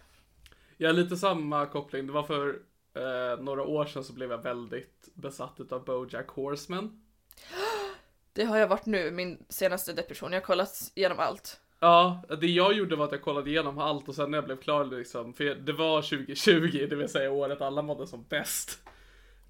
Jag 0.76 0.88
har 0.88 0.94
lite 0.94 1.16
samma 1.16 1.66
koppling. 1.66 2.06
Det 2.06 2.12
var 2.12 2.22
för 2.22 2.48
eh, 2.94 3.42
några 3.44 3.62
år 3.62 3.84
sedan 3.84 4.04
så 4.04 4.12
blev 4.12 4.30
jag 4.30 4.42
väldigt 4.42 5.08
besatt 5.14 5.72
av 5.72 5.84
Bojack 5.84 6.28
Horseman. 6.28 7.02
Det 8.32 8.44
har 8.44 8.58
jag 8.58 8.68
varit 8.68 8.86
nu, 8.86 9.10
min 9.10 9.44
senaste 9.48 9.92
depression. 9.92 10.32
Jag 10.32 10.40
har 10.40 10.44
kollat 10.44 10.92
igenom 10.94 11.18
allt. 11.18 11.60
Ja, 11.80 12.22
det 12.40 12.46
jag 12.46 12.72
gjorde 12.72 12.96
var 12.96 13.04
att 13.04 13.12
jag 13.12 13.22
kollade 13.22 13.50
igenom 13.50 13.78
allt 13.78 14.08
och 14.08 14.14
sen 14.14 14.30
när 14.30 14.38
jag 14.38 14.44
blev 14.44 14.56
klar 14.56 14.84
liksom, 14.84 15.34
för 15.34 15.44
det 15.44 15.72
var 15.72 16.02
2020, 16.02 16.86
det 16.90 16.96
vill 16.96 17.08
säga 17.08 17.30
året 17.30 17.60
alla 17.60 17.82
mådde 17.82 18.06
som 18.06 18.24
bäst. 18.28 18.78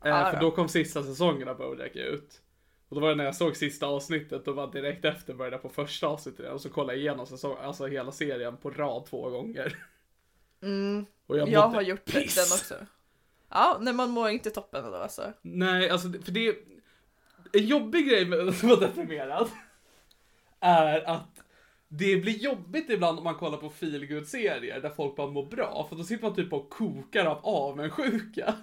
Ja, 0.03 0.31
för 0.33 0.41
då 0.41 0.51
kom 0.51 0.69
sista 0.69 1.03
säsongen 1.03 1.49
av 1.49 1.57
Bojack 1.57 1.97
ut. 1.97 2.43
Och 2.89 2.95
då 2.95 3.01
var 3.01 3.09
det 3.09 3.15
när 3.15 3.25
jag 3.25 3.35
såg 3.35 3.57
sista 3.57 3.87
avsnittet 3.87 4.49
och 4.49 4.55
var 4.55 4.73
direkt 4.73 5.05
efter 5.05 5.35
började 5.35 5.59
på 5.59 5.69
första 5.69 6.07
avsnittet 6.07 6.53
och 6.53 6.61
så 6.61 6.71
kollade 6.71 6.93
jag 6.93 7.01
igenom 7.01 7.27
säsong, 7.27 7.57
alltså 7.61 7.87
hela 7.87 8.13
serien 8.13 8.57
på 8.57 8.71
rad 8.71 9.07
två 9.07 9.31
gånger. 9.31 9.77
Mm, 10.63 11.07
Och 11.27 11.39
jag, 11.39 11.49
jag, 11.49 11.69
har 11.69 11.83
gjort 11.83 12.05
piss. 12.05 12.35
den 12.35 12.45
också. 12.45 12.75
Ja, 13.49 13.79
när 13.81 13.93
man 13.93 14.11
mår 14.11 14.29
inte 14.29 14.51
toppen 14.51 14.85
då 14.85 14.97
alltså. 14.97 15.33
Nej, 15.43 15.91
alltså 15.91 16.13
för 16.13 16.33
det 16.33 16.57
en 17.53 17.67
jobbig 17.67 18.09
grej 18.09 18.25
med 18.25 18.41
att 18.49 18.63
vara 18.63 18.81
deprimerad 18.81 19.49
är 20.61 21.11
att 21.11 21.43
det 21.89 22.17
blir 22.17 22.39
jobbigt 22.39 22.91
ibland 22.91 23.19
om 23.19 23.25
man 23.25 23.35
kollar 23.35 23.59
på 23.59 23.71
feelgood 23.71 24.27
serier 24.27 24.81
där 24.81 24.91
folk 24.91 25.17
bara 25.17 25.27
mår 25.31 25.47
bra, 25.47 25.87
för 25.89 25.97
då 25.97 26.05
sitter 26.05 26.25
man 26.25 26.35
typ 26.35 26.53
och 26.53 26.71
kokar 26.71 27.27
av 27.27 27.39
avundsjuka. 27.43 28.55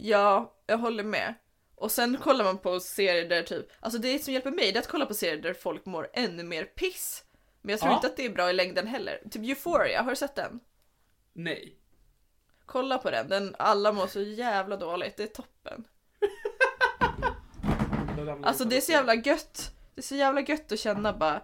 Ja, 0.00 0.54
jag 0.66 0.78
håller 0.78 1.04
med. 1.04 1.34
Och 1.74 1.90
sen 1.92 2.16
kollar 2.16 2.44
man 2.44 2.58
på 2.58 2.80
serier 2.80 3.28
där 3.28 3.42
typ, 3.42 3.66
alltså 3.80 3.98
det 3.98 4.18
som 4.18 4.32
hjälper 4.34 4.50
mig 4.50 4.72
det 4.72 4.78
är 4.78 4.80
att 4.80 4.88
kolla 4.88 5.06
på 5.06 5.14
serier 5.14 5.42
där 5.42 5.54
folk 5.54 5.86
mår 5.86 6.08
ännu 6.12 6.42
mer 6.42 6.64
piss. 6.64 7.24
Men 7.62 7.70
jag 7.70 7.80
tror 7.80 7.92
Ja. 7.92 7.96
inte 7.96 8.06
att 8.06 8.16
det 8.16 8.24
är 8.24 8.30
bra 8.30 8.50
i 8.50 8.52
längden 8.52 8.86
heller. 8.86 9.22
Typ 9.30 9.42
Euphoria, 9.42 10.02
har 10.02 10.10
du 10.10 10.16
sett 10.16 10.34
den? 10.34 10.60
Nej. 11.32 11.74
Kolla 12.66 12.98
på 12.98 13.10
den, 13.10 13.28
den 13.28 13.54
alla 13.58 13.92
mår 13.92 14.06
så 14.06 14.20
jävla 14.20 14.76
dåligt, 14.76 15.16
det 15.16 15.22
är 15.22 15.26
toppen. 15.26 15.84
Alltså 18.42 18.64
det 18.64 18.76
är 18.76 18.80
så 18.80 18.92
jävla 18.92 19.14
gött. 19.14 19.72
Det 19.94 20.00
är 20.00 20.02
så 20.02 20.14
jävla 20.14 20.40
gött 20.40 20.72
att 20.72 20.78
känna 20.78 21.12
bara, 21.12 21.42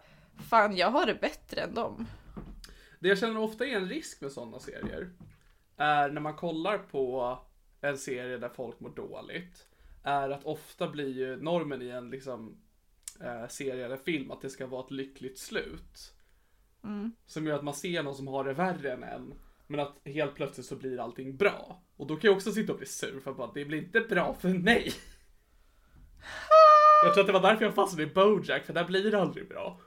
fan 0.51 0.77
jag 0.77 0.91
har 0.91 1.07
det 1.07 1.15
bättre 1.15 1.61
än 1.61 1.75
dem. 1.75 2.07
Det 3.01 3.09
jag 3.09 3.19
känner 3.19 3.39
ofta 3.41 3.67
är 3.67 3.77
en 3.77 3.89
risk 3.89 4.21
med 4.21 4.33
sådana 4.33 4.59
serier 4.61 5.11
är 5.77 6.09
när 6.11 6.21
man 6.21 6.37
kollar 6.37 6.79
på 6.79 7.39
en 7.85 7.99
serie 7.99 8.39
där 8.39 8.49
folk 8.49 8.81
mår 8.81 8.91
dåligt 8.91 9.69
är 10.03 10.31
att 10.31 10.45
ofta 10.45 10.89
blir 10.89 11.09
ju 11.09 11.37
normen 11.37 11.83
i 11.83 11.89
en 11.89 12.11
liksom 12.11 12.57
eh, 13.21 13.49
serie 13.49 13.85
eller 13.85 13.97
film 13.97 14.31
att 14.31 14.41
det 14.41 14.51
ska 14.51 14.67
vara 14.67 14.85
ett 14.85 14.91
lyckligt 14.91 15.39
slut. 15.39 16.15
Som 17.27 17.47
gör 17.47 17.57
att 17.57 17.65
man 17.65 17.75
ser 17.75 18.03
någon 18.03 18.15
som 18.15 18.29
har 18.29 18.45
det 18.45 18.53
värre 18.53 18.93
än 18.93 19.03
en 19.03 19.35
men 19.67 19.81
att 19.81 20.01
helt 20.05 20.35
plötsligt 20.35 20.67
så 20.67 20.77
blir 20.77 21.01
allting 21.01 21.37
bra. 21.37 21.83
Och 21.97 22.07
då 22.07 22.17
kan 22.17 22.29
jag 22.29 22.37
också 22.37 22.53
sitta 22.53 22.73
och 22.73 22.79
bli 22.79 22.87
sur 22.87 23.21
för 23.21 23.31
att 23.31 23.37
bara, 23.37 23.53
det 23.55 23.65
blir 23.65 23.79
inte 23.79 24.01
bra 24.01 24.35
för 24.35 24.49
mig. 24.49 24.93
Jag 27.05 27.15
tror 27.15 27.21
att 27.21 27.27
det 27.27 27.33
var 27.33 27.43
därför 27.43 27.65
jag 27.65 27.75
fastnade 27.75 28.03
i 28.03 28.15
Bojack 28.15 28.65
för 28.65 28.73
där 28.73 28.85
blir 28.85 29.11
det 29.11 29.21
aldrig 29.21 29.49
bra. 29.49 29.81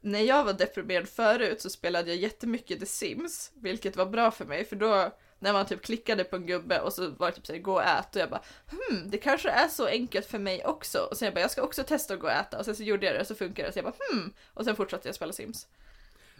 När 0.00 0.20
jag 0.20 0.44
var 0.44 0.52
deprimerad 0.52 1.08
förut 1.08 1.60
så 1.60 1.70
spelade 1.70 2.08
jag 2.08 2.16
jättemycket 2.16 2.80
The 2.80 2.86
Sims, 2.86 3.52
vilket 3.54 3.96
var 3.96 4.06
bra 4.06 4.30
för 4.30 4.44
mig 4.44 4.64
för 4.64 4.76
då 4.76 5.12
när 5.42 5.52
man 5.52 5.66
typ 5.66 5.82
klickade 5.82 6.24
på 6.24 6.36
en 6.36 6.46
gubbe 6.46 6.80
och 6.80 6.92
så 6.92 7.10
var 7.10 7.30
det 7.30 7.36
typ 7.36 7.46
såhär 7.46 7.60
gå 7.60 7.72
och 7.72 7.82
ät 7.82 8.16
och 8.16 8.22
jag 8.22 8.30
bara 8.30 8.42
hmm, 8.70 9.10
det 9.10 9.18
kanske 9.18 9.50
är 9.50 9.68
så 9.68 9.86
enkelt 9.86 10.26
för 10.26 10.38
mig 10.38 10.64
också 10.64 10.98
och 10.98 11.16
sen 11.16 11.26
jag 11.26 11.34
bara 11.34 11.40
jag 11.40 11.50
ska 11.50 11.62
också 11.62 11.82
testa 11.82 12.14
att 12.14 12.20
gå 12.20 12.26
och 12.26 12.32
äta 12.32 12.58
och 12.58 12.64
sen 12.64 12.76
så 12.76 12.82
gjorde 12.82 13.06
jag 13.06 13.14
det 13.14 13.20
och 13.20 13.26
så 13.26 13.34
funkade 13.34 13.68
det 13.68 13.72
så 13.72 13.78
jag 13.78 13.84
bara 13.84 13.94
hmm 14.12 14.32
och 14.54 14.64
sen 14.64 14.76
fortsatte 14.76 15.08
jag 15.08 15.14
spela 15.14 15.32
Sims. 15.32 15.68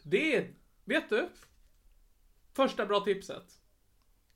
Det 0.03 0.37
är, 0.37 0.51
vet 0.85 1.09
du? 1.09 1.29
Första 2.53 2.87
bra 2.87 3.01
tipset. 3.01 3.45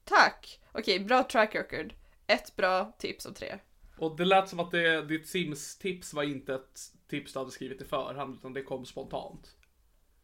Tack! 0.05 0.61
Okej, 0.73 1.01
bra 1.01 1.23
track 1.23 1.55
record. 1.55 1.95
Ett 2.27 2.57
bra 2.57 2.93
tips 2.99 3.27
av 3.27 3.33
tre. 3.33 3.59
Och 3.99 4.17
det 4.17 4.25
lät 4.25 4.49
som 4.49 4.61
att 4.61 4.71
det, 4.71 5.03
ditt 5.03 5.29
Sims-tips 5.29 6.15
var 6.15 6.23
inte 6.23 6.55
ett 6.55 6.81
tips 7.09 7.33
du 7.33 7.39
hade 7.39 7.51
skrivit 7.51 7.83
i 7.83 7.85
förhand, 7.85 8.35
utan 8.35 8.53
det 8.53 8.63
kom 8.63 8.87
spontant. 8.87 9.57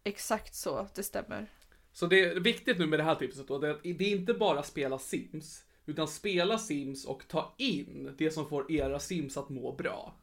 Exakt 0.04 0.54
så, 0.54 0.88
det 0.94 1.02
stämmer. 1.02 1.50
Så 1.92 2.06
det 2.06 2.20
är 2.24 2.40
viktigt 2.40 2.78
nu 2.78 2.86
med 2.86 2.98
det 2.98 3.02
här 3.02 3.14
tipset 3.14 3.48
då, 3.48 3.58
det 3.58 3.66
är, 3.68 3.70
att 3.70 3.82
det 3.82 4.04
är 4.04 4.16
inte 4.16 4.34
bara 4.34 4.62
spela 4.62 4.98
Sims, 4.98 5.64
utan 5.86 6.08
spela 6.08 6.58
Sims 6.58 7.04
och 7.04 7.28
ta 7.28 7.54
in 7.58 8.14
det 8.18 8.30
som 8.30 8.48
får 8.48 8.72
era 8.72 8.98
Sims 8.98 9.36
att 9.36 9.48
må 9.48 9.72
bra. 9.72 10.14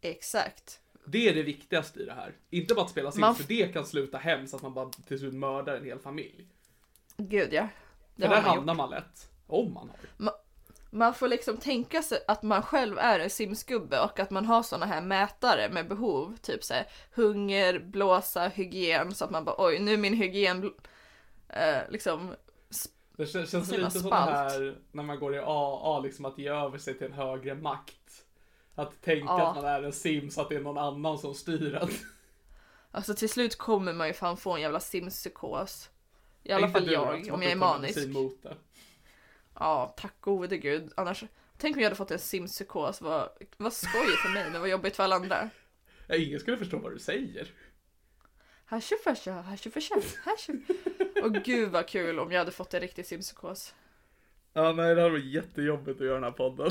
Exakt. 0.00 0.80
Det 1.06 1.28
är 1.28 1.34
det 1.34 1.42
viktigaste 1.42 2.00
i 2.00 2.04
det 2.04 2.12
här. 2.12 2.36
Inte 2.50 2.74
bara 2.74 2.84
att 2.84 2.90
spela 2.90 3.12
Sims, 3.12 3.20
Man 3.20 3.34
för 3.34 3.44
det 3.44 3.72
kan 3.72 3.86
sluta 3.86 4.18
hemskt 4.18 4.54
att 4.54 4.62
man 4.62 4.74
bara 4.74 4.90
till 4.90 5.18
slut 5.18 5.34
mördar 5.34 5.76
en 5.76 5.84
hel 5.84 5.98
familj. 5.98 6.46
Gud 7.16 7.52
ja. 7.52 7.68
Det 8.16 8.22
För 8.22 8.34
där 8.34 8.42
man 8.42 8.44
hamnar 8.44 8.72
gjort. 8.72 8.76
man 8.76 8.90
lätt. 8.90 9.30
Om 9.46 9.72
man 9.72 9.90
har. 10.18 10.39
Man 10.90 11.14
får 11.14 11.28
liksom 11.28 11.56
tänka 11.56 12.02
sig 12.02 12.18
att 12.28 12.42
man 12.42 12.62
själv 12.62 12.98
är 12.98 13.18
en 13.18 13.30
simsgubbe 13.30 14.00
och 14.00 14.20
att 14.20 14.30
man 14.30 14.44
har 14.46 14.62
såna 14.62 14.86
här 14.86 15.00
mätare 15.00 15.68
med 15.72 15.88
behov, 15.88 16.36
typ 16.42 16.64
så 16.64 16.74
här, 16.74 16.86
hunger, 17.14 17.78
blåsa, 17.78 18.48
hygien, 18.48 19.14
så 19.14 19.24
att 19.24 19.30
man 19.30 19.44
bara 19.44 19.54
oj, 19.58 19.78
nu 19.78 19.92
är 19.92 19.96
min 19.98 20.14
hygien 20.14 20.72
eh, 21.48 21.78
liksom 21.90 22.34
Det 23.16 23.26
känns, 23.26 23.50
känns 23.50 23.70
lite 23.70 23.90
som 23.90 24.02
det 24.02 24.08
spalt. 24.08 24.30
här 24.30 24.78
när 24.92 25.02
man 25.02 25.18
går 25.18 25.34
i 25.34 25.38
AA, 25.38 26.00
liksom 26.00 26.24
att 26.24 26.38
ge 26.38 26.48
över 26.48 26.78
sig 26.78 26.98
till 26.98 27.06
en 27.06 27.12
högre 27.12 27.54
makt. 27.54 28.24
Att 28.74 29.02
tänka 29.02 29.24
Ja. 29.32 29.48
att 29.50 29.56
man 29.56 29.64
är 29.64 29.82
en 29.82 29.92
sim 29.92 30.30
så 30.30 30.40
att 30.40 30.48
det 30.48 30.54
är 30.56 30.60
någon 30.60 30.78
annan 30.78 31.18
som 31.18 31.34
styr 31.34 31.74
en. 31.74 31.88
Alltså 32.92 33.14
till 33.14 33.28
slut 33.28 33.58
kommer 33.58 33.92
man 33.92 34.06
ju 34.06 34.12
fan 34.12 34.36
få 34.36 34.54
en 34.54 34.60
jävla 34.60 34.80
simspsykos. 34.80 35.90
I 36.42 36.52
alla 36.52 36.68
fall 36.68 36.92
jag, 36.92 37.24
som 37.26 37.34
om 37.34 37.42
jag 37.42 37.52
är 37.52 37.56
manisk. 37.56 37.98
Ja, 39.54 39.94
tack 39.96 40.20
gode 40.20 40.58
gud. 40.58 40.92
Annars, 40.96 41.24
tänk 41.56 41.76
om 41.76 41.82
jag 41.82 41.86
hade 41.86 41.96
fått 41.96 42.10
en 42.10 42.18
simspsykos. 42.18 43.00
Vad, 43.00 43.28
vad 43.56 43.72
skoj 43.72 44.16
för 44.22 44.28
mig, 44.28 44.50
men 44.50 44.60
vad 44.60 44.70
jobbigt 44.70 44.96
för 44.96 45.02
alla 45.04 45.16
andra. 45.16 45.50
Ja, 46.06 46.14
ingen 46.14 46.40
skulle 46.40 46.56
förstå 46.56 46.78
vad 46.78 46.92
du 46.92 46.98
säger. 46.98 47.54
Hashufasha, 48.64 49.32
hashufasha, 49.32 49.94
hashu. 50.24 50.60
Och 51.22 51.34
gud 51.34 51.70
vad 51.70 51.88
kul 51.88 52.18
om 52.18 52.32
jag 52.32 52.38
hade 52.38 52.52
fått 52.52 52.74
en 52.74 52.80
riktig 52.80 53.06
simpsykos. 53.06 53.74
Ja, 54.52 54.72
nej, 54.72 54.94
det 54.94 55.00
hade 55.00 55.12
varit 55.12 55.24
jättejobbigt 55.34 56.00
att 56.00 56.06
göra 56.06 56.14
den 56.14 56.24
här 56.24 56.30
podden. 56.30 56.70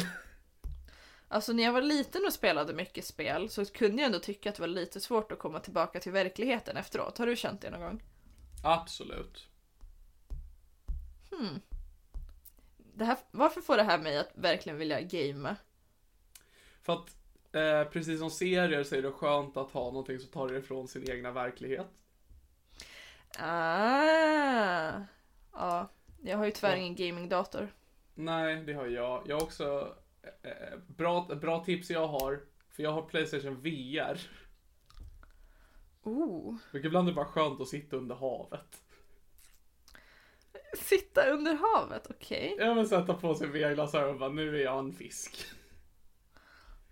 Alltså 1.27 1.53
när 1.53 1.63
jag 1.63 1.73
var 1.73 1.81
liten 1.81 2.25
och 2.25 2.33
spelade 2.33 2.73
mycket 2.73 3.05
spel 3.05 3.49
så 3.49 3.65
kunde 3.65 4.01
jag 4.01 4.05
ändå 4.05 4.19
tycka 4.19 4.49
att 4.49 4.55
det 4.55 4.61
var 4.61 4.67
lite 4.67 4.99
svårt 4.99 5.31
att 5.31 5.39
komma 5.39 5.59
tillbaka 5.59 5.99
till 5.99 6.11
verkligheten 6.11 6.77
efteråt. 6.77 7.17
Har 7.17 7.25
du 7.25 7.35
känt 7.35 7.61
det 7.61 7.69
någon 7.69 7.81
gång? 7.81 8.03
Absolut. 8.63 9.47
Det 12.99 13.05
här, 13.05 13.17
varför 13.31 13.61
får 13.61 13.77
det 13.77 13.83
här 13.83 13.97
mig 13.99 14.17
att 14.17 14.31
verkligen 14.33 14.77
vilja 14.77 15.01
gamea? 15.01 15.55
För 16.81 16.93
att 16.93 17.15
eh, 17.55 17.91
precis 17.91 18.19
som 18.19 18.29
serier 18.29 18.83
så 18.83 18.95
är 18.95 19.01
det 19.01 19.11
skönt 19.11 19.57
att 19.57 19.71
ha 19.71 19.85
någonting 19.85 20.19
som 20.19 20.29
tar 20.31 20.53
ifrån 20.53 20.87
sin 20.87 21.09
egna 21.11 21.31
verklighet. 21.31 21.87
Ah, 23.39 25.01
ja, 25.53 25.89
jag 26.23 26.37
har 26.37 26.45
ju 26.45 26.51
tyvärr 26.51 26.71
Ja. 26.71 26.77
ingen 26.77 26.95
gamingdator. 26.95 27.67
Nej, 28.15 28.63
det 28.63 28.73
har 28.73 28.85
jag. 28.87 29.23
Jag 29.27 29.35
har 29.35 29.43
också 29.43 29.95
eh, 30.41 30.77
bra, 30.87 31.21
bra 31.41 31.63
tips 31.63 31.89
jag 31.89 32.07
har. 32.07 32.39
För 32.69 32.83
jag 32.83 32.91
har 32.91 33.01
Playstation 33.01 33.61
VR. 33.61 34.19
Oh. 36.03 36.55
Ibland 36.73 37.07
är 37.07 37.11
det 37.11 37.15
bara 37.15 37.25
skönt 37.25 37.61
att 37.61 37.67
sitta 37.67 37.97
under 37.97 38.15
havet. 38.15 38.83
Sitta 40.77 41.29
under 41.29 41.53
havet, 41.53 42.07
okej. 42.09 42.55
Jag 42.57 42.75
vill 42.75 42.89
sätta 42.89 43.13
på 43.13 43.35
sig 43.35 43.47
VR-glasögon 43.47 44.13
och 44.13 44.19
bara, 44.19 44.29
nu 44.29 44.57
är 44.57 44.63
jag 44.63 44.79
en 44.79 44.93
fisk. 44.93 45.45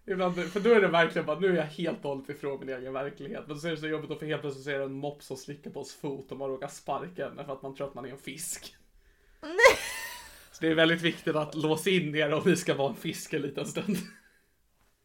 Ibland, 0.07 0.35
för 0.35 0.59
då 0.59 0.69
är 0.69 0.81
det 0.81 0.87
verkligen 0.87 1.25
bara, 1.25 1.39
nu 1.39 1.47
är 1.47 1.55
jag 1.55 1.63
helt 1.63 2.05
och 2.05 2.09
hållet 2.09 2.29
ifrån 2.29 2.59
min 2.59 2.69
egen 2.69 2.93
verklighet. 2.93 3.43
Men 3.47 3.59
så 3.59 3.67
är 3.67 3.71
det 3.71 3.77
så 3.77 3.87
jobbigt 3.87 4.11
att 4.11 4.19
för 4.19 4.25
helt 4.25 4.41
plötsligt 4.41 4.65
det 4.65 4.83
en 4.83 4.93
mopp 4.93 5.23
som 5.23 5.37
slickar 5.37 5.71
på 5.71 5.79
ens 5.79 5.95
fot 5.95 6.31
och 6.31 6.37
man 6.37 6.49
råkar 6.49 6.67
sparka 6.67 7.29
henne 7.29 7.45
för 7.45 7.53
att 7.53 7.61
man 7.61 7.75
tror 7.75 7.87
att 7.87 7.93
man 7.93 8.05
är 8.05 8.09
en 8.09 8.17
fisk. 8.17 8.75
Så 10.51 10.61
det 10.61 10.67
är 10.67 10.75
väldigt 10.75 11.01
viktigt 11.01 11.35
att 11.35 11.55
låsa 11.55 11.89
in 11.89 12.15
er 12.15 12.33
om 12.33 12.41
ni 12.45 12.55
ska 12.55 12.73
vara 12.73 12.89
en 12.89 12.95
fisk 12.95 13.33
en 13.33 13.41
liten 13.41 13.65
stund. 13.65 13.97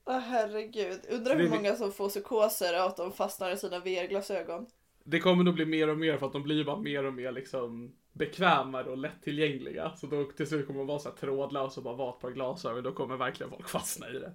Åh 0.04 0.18
herregud, 0.18 1.00
undrar 1.08 1.36
hur 1.36 1.48
många 1.48 1.76
som 1.76 1.92
får 1.92 2.08
psykoser 2.08 2.80
av 2.80 2.88
att 2.88 2.96
de 2.96 3.12
fastnar 3.12 3.50
i 3.50 3.56
sina 3.56 3.78
VR-glasögon. 3.78 4.66
Det 5.04 5.20
kommer 5.20 5.44
nog 5.44 5.54
bli 5.54 5.66
mer 5.66 5.88
och 5.88 5.98
mer 5.98 6.18
för 6.18 6.26
att 6.26 6.32
de 6.32 6.42
blir 6.42 6.64
bara 6.64 6.80
mer 6.80 7.04
och 7.04 7.14
mer 7.14 7.32
liksom 7.32 7.96
bekvämare 8.12 8.90
och 8.90 8.98
lättillgängliga. 8.98 9.96
Så 9.96 10.06
då 10.06 10.24
till 10.24 10.46
slut 10.46 10.66
kommer 10.66 10.78
de 10.78 10.86
vara 10.86 10.98
så 10.98 11.08
här 11.08 11.16
trådlösa 11.16 11.80
och 11.80 11.84
bara 11.84 11.96
vara 11.96 12.14
ett 12.14 12.20
par 12.20 12.30
glasögon. 12.30 12.84
Då 12.84 12.92
kommer 12.92 13.16
verkligen 13.16 13.50
folk 13.50 13.68
fastna 13.68 14.10
i 14.10 14.12
det. 14.12 14.34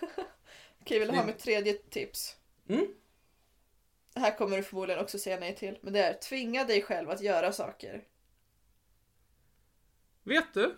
Okej, 0.80 0.98
vill 0.98 1.08
du 1.08 1.14
ha 1.14 1.26
mitt 1.26 1.38
tredje 1.38 1.72
tips? 1.72 2.36
Mm. 2.68 2.86
Det 4.14 4.20
här 4.20 4.38
kommer 4.38 4.56
du 4.56 4.62
förmodligen 4.62 5.02
också 5.02 5.18
säga 5.18 5.40
nej 5.40 5.56
till. 5.56 5.78
Men 5.82 5.92
det 5.92 6.02
är 6.02 6.14
tvinga 6.14 6.64
dig 6.64 6.82
själv 6.82 7.10
att 7.10 7.22
göra 7.22 7.52
saker. 7.52 8.04
Vet 10.22 10.54
du? 10.54 10.76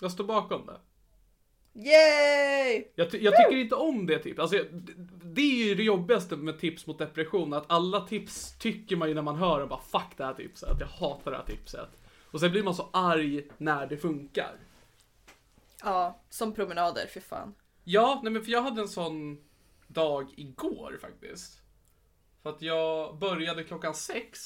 Jag 0.00 0.12
står 0.12 0.24
bakom 0.24 0.66
det. 0.66 0.80
Yay! 1.74 2.84
Jag, 2.94 3.10
ty- 3.10 3.18
jag 3.24 3.36
tycker 3.36 3.56
inte 3.56 3.74
om 3.74 4.06
det 4.06 4.18
tipset. 4.18 4.38
Alltså, 4.42 4.56
det- 5.24 5.40
är 5.42 5.66
ju 5.68 5.74
det 5.74 5.82
jobbigaste 5.82 6.36
med 6.36 6.58
tips 6.58 6.86
mot 6.86 6.98
depression. 6.98 7.52
Att 7.52 7.64
alla 7.70 8.00
tips 8.00 8.58
tycker 8.58 8.96
man 8.96 9.08
ju 9.08 9.14
när 9.14 9.22
man 9.22 9.36
hör 9.36 9.60
dem 9.60 9.68
bara 9.68 9.80
fuck 9.80 10.16
det 10.16 10.24
här 10.24 10.34
tipset. 10.34 10.76
Jag 10.80 10.86
hatar 10.86 11.30
det 11.30 11.36
här 11.36 11.44
tipset. 11.44 11.88
Och 12.30 12.40
sen 12.40 12.50
blir 12.50 12.62
man 12.62 12.74
så 12.74 12.90
arg 12.92 13.48
när 13.58 13.86
det 13.86 13.96
funkar. 13.96 14.56
Ja, 15.84 16.20
som 16.28 16.54
promenader, 16.54 17.06
för 17.06 17.20
fan. 17.20 17.54
Ja, 17.84 18.20
nej 18.22 18.32
men 18.32 18.42
för 18.44 18.52
jag 18.52 18.62
hade 18.62 18.80
en 18.80 18.88
sån 18.88 19.44
dag 19.88 20.26
igår 20.36 20.98
faktiskt. 21.00 21.62
För 22.42 22.50
att 22.50 22.62
jag 22.62 23.18
började 23.18 23.64
klockan 23.64 23.94
sex. 23.94 24.38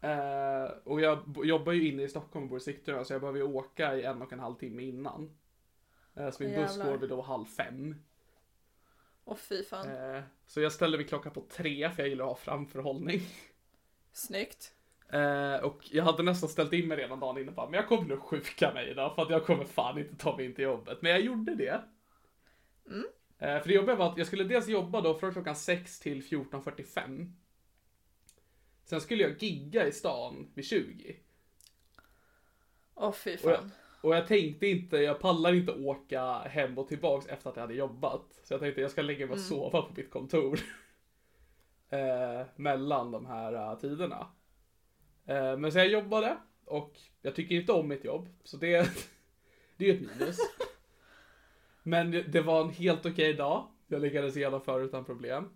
Eh, 0.00 0.64
och 0.84 1.00
jag 1.00 1.36
jobbar 1.44 1.72
ju 1.72 1.88
inne 1.88 2.02
i 2.02 2.08
Stockholm 2.08 2.44
och 2.44 2.48
bor 2.50 2.58
i 2.58 2.60
Sigtuna 2.60 3.04
så 3.04 3.12
jag 3.14 3.20
behöver 3.20 3.38
ju 3.38 3.44
åka 3.46 3.96
i 3.96 4.02
en 4.02 4.22
och 4.22 4.32
en 4.32 4.40
halv 4.40 4.54
timme 4.54 4.82
innan. 4.82 5.36
Eh, 6.18 6.30
så 6.30 6.42
min 6.42 6.54
buss 6.54 6.76
går 6.76 6.98
vid 6.98 7.08
då 7.08 7.22
halv 7.22 7.44
fem. 7.44 7.94
Åh 9.24 9.36
fy 9.36 9.64
fan. 9.64 9.88
Eh, 9.88 10.22
så 10.46 10.60
jag 10.60 10.72
ställde 10.72 10.98
min 10.98 11.06
klocka 11.08 11.30
på 11.30 11.44
tre 11.50 11.90
för 11.90 12.02
jag 12.02 12.08
gillar 12.08 12.24
att 12.24 12.30
ha 12.30 12.36
framförhållning. 12.36 13.20
Snyggt. 14.12 14.74
Eh, 15.08 15.54
och 15.54 15.88
jag 15.90 16.04
hade 16.04 16.22
nästan 16.22 16.48
ställt 16.48 16.72
in 16.72 16.88
mig 16.88 16.96
redan 16.96 17.20
dagen 17.20 17.38
innan 17.38 17.54
bara, 17.54 17.70
men 17.70 17.74
jag 17.74 17.88
kommer 17.88 18.08
nog 18.08 18.22
sjuka 18.22 18.74
mig 18.74 18.90
idag 18.90 19.14
för 19.14 19.22
att 19.22 19.30
jag 19.30 19.46
kommer 19.46 19.64
fan 19.64 19.98
inte 19.98 20.16
ta 20.16 20.36
mig 20.36 20.46
in 20.46 20.54
till 20.54 20.64
jobbet. 20.64 21.02
Men 21.02 21.10
jag 21.10 21.20
gjorde 21.20 21.54
det. 21.54 21.82
Eh, 23.38 23.60
för 23.60 23.68
det 23.68 23.74
jobbiga 23.74 23.96
var 23.96 24.12
att 24.12 24.18
jag 24.18 24.26
skulle 24.26 24.44
dels 24.44 24.68
jobba 24.68 25.00
då 25.00 25.18
från 25.18 25.32
klockan 25.32 25.56
6 25.56 26.00
till 26.00 26.22
14.45. 26.22 27.32
Sen 28.84 29.00
skulle 29.00 29.22
jag 29.22 29.42
gigga 29.42 29.86
i 29.86 29.92
stan 29.92 30.50
vid 30.54 30.64
20. 30.64 31.16
Åh 32.94 33.12
fy 33.12 33.36
Och 33.36 33.50
jag, 33.50 33.58
fan. 33.58 33.70
Och 34.00 34.16
jag 34.16 34.26
tänkte 34.26 34.66
inte, 34.66 34.96
jag 34.96 35.20
pallar 35.20 35.54
inte 35.54 35.72
åka 35.72 36.38
hem 36.38 36.78
och 36.78 36.88
tillbaks 36.88 37.26
efter 37.26 37.50
att 37.50 37.56
jag 37.56 37.62
hade 37.62 37.74
jobbat. 37.74 38.40
Så 38.42 38.54
jag 38.54 38.60
tänkte 38.60 38.80
jag 38.80 38.90
ska 38.90 39.02
lägga 39.02 39.26
mig 39.26 39.32
och 39.32 39.40
sova 39.40 39.82
på 39.82 39.88
mitt 39.96 40.10
kontor. 40.10 40.60
eh, 41.88 42.46
mellan 42.56 43.10
de 43.10 43.26
här 43.26 43.52
eh, 43.52 43.78
tiderna. 43.78 44.26
Eh, 45.26 45.56
men 45.56 45.72
så 45.72 45.78
jag 45.78 45.88
jobbade 45.88 46.36
och 46.64 46.96
jag 47.22 47.34
tycker 47.34 47.54
inte 47.54 47.72
om 47.72 47.88
mitt 47.88 48.04
jobb. 48.04 48.28
Så 48.44 48.56
det, 48.56 48.90
det 49.76 49.84
är 49.84 49.94
ju 49.94 49.94
ett 49.94 50.18
minus. 50.18 50.38
men 51.82 52.10
det, 52.10 52.22
det 52.22 52.40
var 52.40 52.60
en 52.60 52.70
helt 52.70 53.06
okej 53.06 53.34
dag. 53.34 53.68
Jag 53.86 54.02
lyckades 54.02 54.36
genomföra 54.36 54.82
utan 54.82 55.04
problem. 55.04 55.48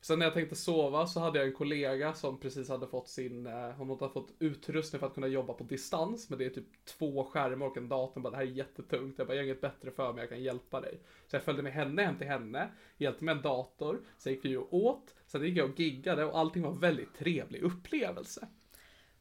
Sen 0.00 0.18
när 0.18 0.26
jag 0.26 0.34
tänkte 0.34 0.56
sova 0.56 1.06
så 1.06 1.20
hade 1.20 1.38
jag 1.38 1.48
en 1.48 1.54
kollega 1.54 2.14
som 2.14 2.40
precis 2.40 2.68
hade 2.68 2.86
fått 2.86 3.08
sin, 3.08 3.46
eh, 3.46 3.70
hon 3.70 3.88
hade 4.00 4.12
fått 4.12 4.32
utrustning 4.38 5.00
för 5.00 5.06
att 5.06 5.14
kunna 5.14 5.26
jobba 5.26 5.52
på 5.52 5.64
distans. 5.64 6.30
Men 6.30 6.38
det 6.38 6.44
är 6.46 6.50
typ 6.50 6.84
två 6.84 7.24
skärmar 7.24 7.66
och 7.66 7.76
en 7.76 7.88
dator. 7.88 8.20
Bara, 8.20 8.30
det 8.30 8.36
här 8.36 8.44
är 8.44 8.48
jättetungt. 8.50 9.18
Jag 9.18 9.26
bara, 9.26 9.34
jag 9.34 9.40
har 9.42 9.44
inget 9.44 9.60
bättre 9.60 9.90
för 9.90 10.12
mig, 10.12 10.22
jag 10.22 10.28
kan 10.28 10.42
hjälpa 10.42 10.80
dig. 10.80 11.00
Så 11.26 11.36
jag 11.36 11.42
följde 11.42 11.62
med 11.62 11.72
henne 11.72 12.02
hem 12.02 12.18
till 12.18 12.26
henne, 12.26 12.68
hjälpte 12.96 13.24
med 13.24 13.36
en 13.36 13.42
dator. 13.42 14.00
Sen 14.18 14.32
gick 14.32 14.44
vi 14.44 14.56
och 14.56 14.74
åt, 14.74 15.14
sen 15.26 15.42
gick 15.42 15.56
jag 15.56 15.70
och 15.70 15.80
giggade 15.80 16.24
och 16.24 16.38
allting 16.38 16.62
var 16.62 16.70
en 16.70 16.78
väldigt 16.80 17.14
trevlig 17.14 17.62
upplevelse. 17.62 18.48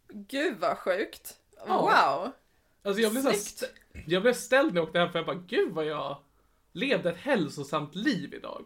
Gud 0.08 0.58
vad 0.60 0.78
sjukt. 0.78 1.38
Ja. 1.68 1.82
Wow. 1.82 2.32
Alltså 2.82 3.02
jag 3.02 3.12
blev, 3.12 3.22
så 3.22 3.30
st- 3.30 3.66
jag 4.08 4.22
blev 4.22 4.34
ställd 4.34 4.74
när 4.74 4.82
jag 4.82 4.88
åkte 4.88 5.00
hem 5.00 5.12
för 5.12 5.20
jag 5.20 5.26
bara, 5.26 5.44
gud 5.48 5.72
vad 5.74 5.86
jag 5.86 6.18
levde 6.72 7.10
ett 7.10 7.18
hälsosamt 7.18 7.96
liv 7.96 8.34
idag. 8.34 8.66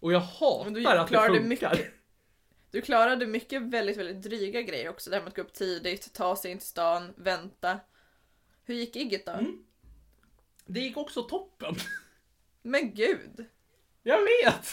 Och 0.00 0.12
jag 0.12 0.20
hatar 0.20 0.70
du 0.70 0.86
att 0.88 1.08
det 1.10 1.26
funkar. 1.26 1.40
mycket. 1.40 1.94
Du 2.70 2.80
klarade 2.80 3.26
mycket 3.26 3.62
väldigt, 3.62 3.96
väldigt 3.96 4.22
dryga 4.22 4.62
grejer 4.62 4.88
också. 4.88 5.10
Det 5.10 5.16
här 5.16 5.22
med 5.22 5.28
att 5.28 5.36
gå 5.36 5.42
upp 5.42 5.52
tidigt, 5.52 6.12
ta 6.12 6.36
sig 6.36 6.50
in 6.50 6.58
till 6.58 6.66
stan, 6.68 7.14
vänta. 7.16 7.80
Hur 8.64 8.74
gick 8.74 8.96
gigget 8.96 9.26
då? 9.26 9.32
Mm. 9.32 9.64
Det 10.66 10.80
gick 10.80 10.96
också 10.96 11.22
toppen. 11.22 11.74
Men 12.62 12.94
gud, 12.94 13.44
Jag 14.02 14.18
vet! 14.18 14.72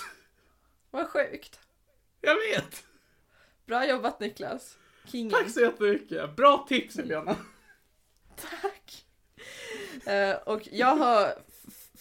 vad 0.91 1.07
sjukt. 1.09 1.59
Jag 2.21 2.35
vet! 2.35 2.85
Bra 3.65 3.87
jobbat 3.87 4.19
Niklas. 4.19 4.77
Kingen. 5.05 5.31
Tack 5.31 5.49
så 5.49 5.59
jättemycket. 5.61 6.35
Bra 6.35 6.65
tips 6.69 6.97
Helena. 6.97 7.35
Tack. 8.35 9.05
Eh, 10.05 10.35
och 10.35 10.61
jag 10.71 10.95
har 10.95 11.33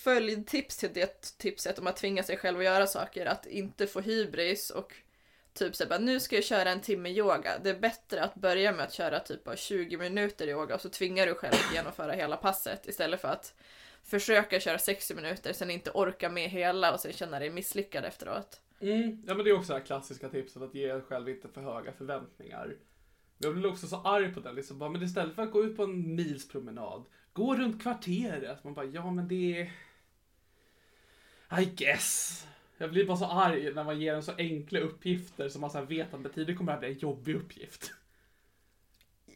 följdtips 0.05 0.76
till 0.76 0.92
det 0.92 1.38
tipset 1.38 1.78
om 1.78 1.86
att 1.86 1.96
tvinga 1.96 2.22
sig 2.22 2.36
själv 2.36 2.59
att 2.59 2.64
göra 2.64 2.86
saker. 2.86 3.26
Att 3.26 3.46
inte 3.46 3.86
få 3.86 4.00
hybris 4.00 4.70
och 4.70 4.92
typ 5.55 5.76
såhär, 5.76 5.88
bara, 5.88 5.98
nu 5.98 6.20
ska 6.20 6.34
jag 6.34 6.44
köra 6.44 6.70
en 6.70 6.80
timme 6.80 7.09
yoga. 7.11 7.59
Det 7.62 7.70
är 7.70 7.80
bättre 7.80 8.22
att 8.22 8.34
börja 8.34 8.72
med 8.72 8.84
att 8.84 8.92
köra 8.92 9.20
typ 9.20 9.44
bara 9.44 9.57
20 9.57 9.96
minuter 9.96 10.48
yoga 10.48 10.74
och 10.74 10.80
så 10.80 10.88
tvingar 10.88 11.26
du 11.26 11.34
själv 11.34 11.55
att 11.55 11.74
genomföra 11.74 12.12
hela 12.12 12.36
passet 12.36 12.88
istället 12.88 13.20
för 13.20 13.28
att 13.28 13.55
försöka 14.02 14.61
köra 14.61 14.78
60 14.78 15.14
minuter, 15.14 15.52
sen 15.52 15.70
inte 15.70 15.90
orka 15.90 16.28
med 16.28 16.50
hela 16.50 16.94
och 16.94 17.00
sen 17.00 17.12
känna 17.12 17.38
dig 17.38 17.50
misslyckad 17.50 18.05
efteråt. 18.05 18.61
Mm, 18.80 19.22
ja 19.26 19.34
men 19.34 19.44
det 19.44 19.50
är 19.50 19.59
också 19.59 19.72
det 19.72 19.78
här 19.78 19.86
klassiska 19.86 20.28
tipset 20.28 20.62
att 20.62 20.74
ge 20.74 20.88
er 20.90 21.00
själv 21.00 21.28
inte 21.28 21.48
för 21.48 21.61
höga 21.61 21.92
förväntningar. 21.92 22.76
Jag 23.38 23.55
blir 23.55 23.66
också 23.66 23.86
så 23.86 23.96
arg 23.96 24.34
på 24.34 24.40
den 24.40 24.55
liksom 24.55 24.78
bara, 24.78 24.90
men 24.90 25.02
istället 25.02 25.34
för 25.34 25.42
att 25.42 25.52
gå 25.52 25.64
ut 25.64 25.76
på 25.76 25.84
en 25.84 26.14
mils 26.14 26.48
promenad, 26.48 27.05
gå 27.32 27.55
runt 27.55 27.82
kvarteret. 27.82 28.64
Man 28.64 28.74
bara, 28.74 28.84
ja 28.84 29.11
men 29.11 29.28
det 29.28 29.61
är... 29.61 29.72
I 31.61 31.64
guess. 31.64 32.40
Jag 32.78 32.90
blir 32.90 33.07
bara 33.07 33.16
så 33.16 33.24
arg 33.24 33.74
när 33.74 33.84
man 33.84 34.01
ger 34.01 34.14
en 34.14 34.22
så 34.22 34.32
enkla 34.38 34.80
uppgifter 34.80 35.49
som 35.49 35.61
man 35.61 35.70
så 35.70 35.84
vet 35.84 36.14
att 36.14 36.20
med 36.20 36.34
tiden 36.34 36.57
kommer 36.57 36.72
det 36.72 36.76
här 36.76 36.80
bli 36.80 36.88
en 36.88 36.99
jobbig 36.99 37.34
uppgift. 37.34 37.92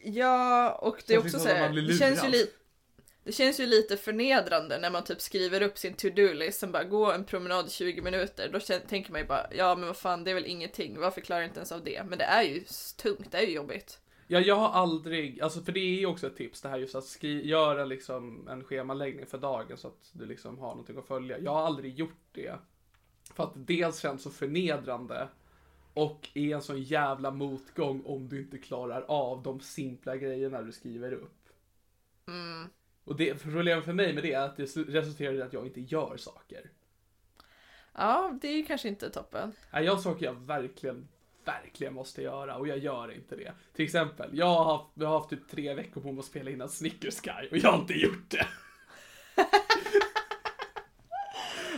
Ja, 0.04 0.72
och 0.72 1.02
det 1.06 1.14
är 1.14 1.18
också 1.18 1.38
så 1.38 1.48
här, 1.48 1.72
det 1.88 1.94
känns 1.94 2.24
ju 2.24 2.28
lite 2.28 2.52
det 3.28 3.32
känns 3.32 3.60
ju 3.60 3.66
lite 3.66 3.96
förnedrande 3.96 4.78
när 4.78 4.90
man 4.90 5.04
typ 5.04 5.20
skriver 5.20 5.62
upp 5.62 5.78
sin 5.78 5.94
to-do-list 5.94 6.60
som 6.60 6.72
bara 6.72 6.84
gå 6.84 7.12
en 7.12 7.24
promenad 7.24 7.66
i 7.66 7.70
20 7.70 8.02
minuter. 8.02 8.48
Då 8.52 8.60
tänker 8.88 9.12
man 9.12 9.20
ju 9.20 9.26
bara, 9.26 9.46
ja 9.52 9.74
men 9.74 9.86
vad 9.86 9.96
fan 9.96 10.24
det 10.24 10.30
är 10.30 10.34
väl 10.34 10.46
ingenting, 10.46 10.98
varför 10.98 11.20
klarar 11.20 11.40
jag 11.40 11.48
inte 11.48 11.58
ens 11.58 11.72
av 11.72 11.84
det? 11.84 12.02
Men 12.08 12.18
det 12.18 12.24
är 12.24 12.42
ju 12.42 12.64
tungt, 12.96 13.32
det 13.32 13.38
är 13.38 13.42
ju 13.42 13.52
jobbigt. 13.52 13.98
Ja, 14.30 14.40
jag 14.40 14.54
har 14.54 14.68
aldrig, 14.68 15.40
alltså 15.40 15.60
för 15.60 15.72
det 15.72 15.80
är 15.80 15.98
ju 15.98 16.06
också 16.06 16.26
ett 16.26 16.36
tips 16.36 16.60
det 16.60 16.68
här 16.68 16.78
just 16.78 16.94
att 16.94 17.04
skri- 17.04 17.46
göra 17.46 17.84
liksom 17.84 18.48
en 18.48 18.64
schemaläggning 18.64 19.26
för 19.26 19.38
dagen 19.38 19.76
så 19.76 19.88
att 19.88 20.10
du 20.12 20.26
liksom 20.26 20.58
har 20.58 20.68
någonting 20.68 20.98
att 20.98 21.06
följa. 21.06 21.38
Jag 21.38 21.50
har 21.54 21.62
aldrig 21.62 21.94
gjort 21.94 22.28
det. 22.32 22.54
För 23.34 23.44
att 23.44 23.54
det 23.54 23.74
dels 23.74 24.00
känns 24.00 24.22
så 24.22 24.30
förnedrande 24.30 25.28
och 25.94 26.28
är 26.34 26.54
en 26.54 26.62
sån 26.62 26.82
jävla 26.82 27.30
motgång 27.30 28.02
om 28.04 28.28
du 28.28 28.40
inte 28.40 28.58
klarar 28.58 29.02
av 29.02 29.42
de 29.42 29.60
simpla 29.60 30.16
grejerna 30.16 30.62
du 30.62 30.72
skriver 30.72 31.12
upp. 31.12 31.48
Och 33.04 33.16
det, 33.16 33.42
problemet 33.42 33.84
för 33.84 33.92
mig 33.92 34.14
med 34.14 34.22
det 34.22 34.32
är 34.32 34.40
att 34.40 34.56
det 34.56 34.76
resulterar 34.76 35.34
i 35.34 35.42
att 35.42 35.52
jag 35.52 35.66
inte 35.66 35.80
gör 35.80 36.16
saker. 36.16 36.70
Ja, 37.94 38.38
det 38.42 38.48
är 38.48 38.56
ju 38.56 38.64
kanske 38.64 38.88
inte 38.88 39.10
toppen. 39.10 39.52
Nej, 39.72 39.84
jag 39.84 40.00
saker 40.00 40.26
jag 40.26 40.34
verkligen, 40.34 41.08
verkligen 41.48 41.94
måste 41.94 42.22
göra 42.22 42.56
och 42.56 42.68
jag 42.68 42.78
gör 42.78 43.12
inte 43.12 43.36
det. 43.36 43.52
Till 43.74 43.84
exempel, 43.84 44.30
jag 44.32 44.46
har 44.46 44.64
haft, 44.64 44.90
jag 44.94 45.06
har 45.06 45.18
haft 45.18 45.30
typ 45.30 45.48
tre 45.50 45.74
veckor 45.74 46.00
på 46.00 46.12
mig 46.12 46.20
att 46.20 46.26
spela 46.26 46.50
in 46.50 46.60
en 46.60 46.68
Snickers 46.68 47.20
Sky 47.20 47.48
och 47.50 47.56
jag 47.56 47.72
har 47.72 47.78
inte 47.78 47.94
gjort 47.94 48.30
det. 48.30 48.46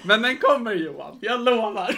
Men 0.04 0.22
den 0.22 0.36
kommer 0.36 0.74
Johan, 0.74 1.18
jag 1.22 1.40
lovar. 1.40 1.94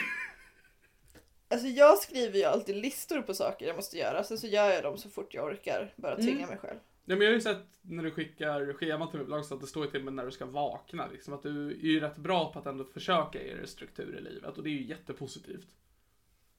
Alltså 1.49 1.67
jag 1.67 1.99
skriver 1.99 2.39
ju 2.39 2.45
alltid 2.45 2.77
listor 2.77 3.23
på 3.23 3.35
saker 3.35 3.67
jag 3.67 3.77
måste 3.77 3.99
göra, 3.99 4.25
sen 4.25 4.39
så 4.39 4.47
gör 4.47 4.71
jag 4.71 4.83
dem 4.83 4.99
så 4.99 5.11
fort 5.11 5.35
jag 5.35 5.45
orkar. 5.45 5.95
Bara 5.97 6.17
tvinga 6.17 6.47
mig 6.47 6.59
själv. 6.59 6.79
Ja, 7.05 7.17
men 7.17 7.21
jag 7.21 7.29
har 7.29 7.35
ju 7.35 7.41
sett 7.41 7.67
när 7.83 8.03
du 8.03 8.11
skickar 8.11 8.73
scheman 8.73 9.11
till 9.11 9.19
mig 9.19 9.25
ibland 9.25 9.47
så 9.47 9.55
att 9.55 9.61
det 9.61 9.67
står 9.67 9.85
ju 9.85 9.91
till 9.91 10.01
och 10.01 10.05
med 10.05 10.15
när 10.15 10.25
du 10.25 10.31
ska 10.31 10.47
vakna. 10.47 11.09
Liksom, 11.13 11.35
att 11.35 11.43
du 11.43 11.71
är 11.71 11.77
ju 11.77 12.01
rätt 12.01 12.17
bra 12.17 12.53
på 12.53 12.59
att 12.59 12.67
ändå 12.67 12.85
försöka 12.85 13.43
ge 13.43 13.55
dig 13.55 13.67
struktur 13.67 14.17
i 14.19 14.21
livet 14.21 14.57
och 14.59 14.63
det 14.63 14.71
är 14.71 14.73
ju 14.73 14.85
jättepositivt. 14.85 15.69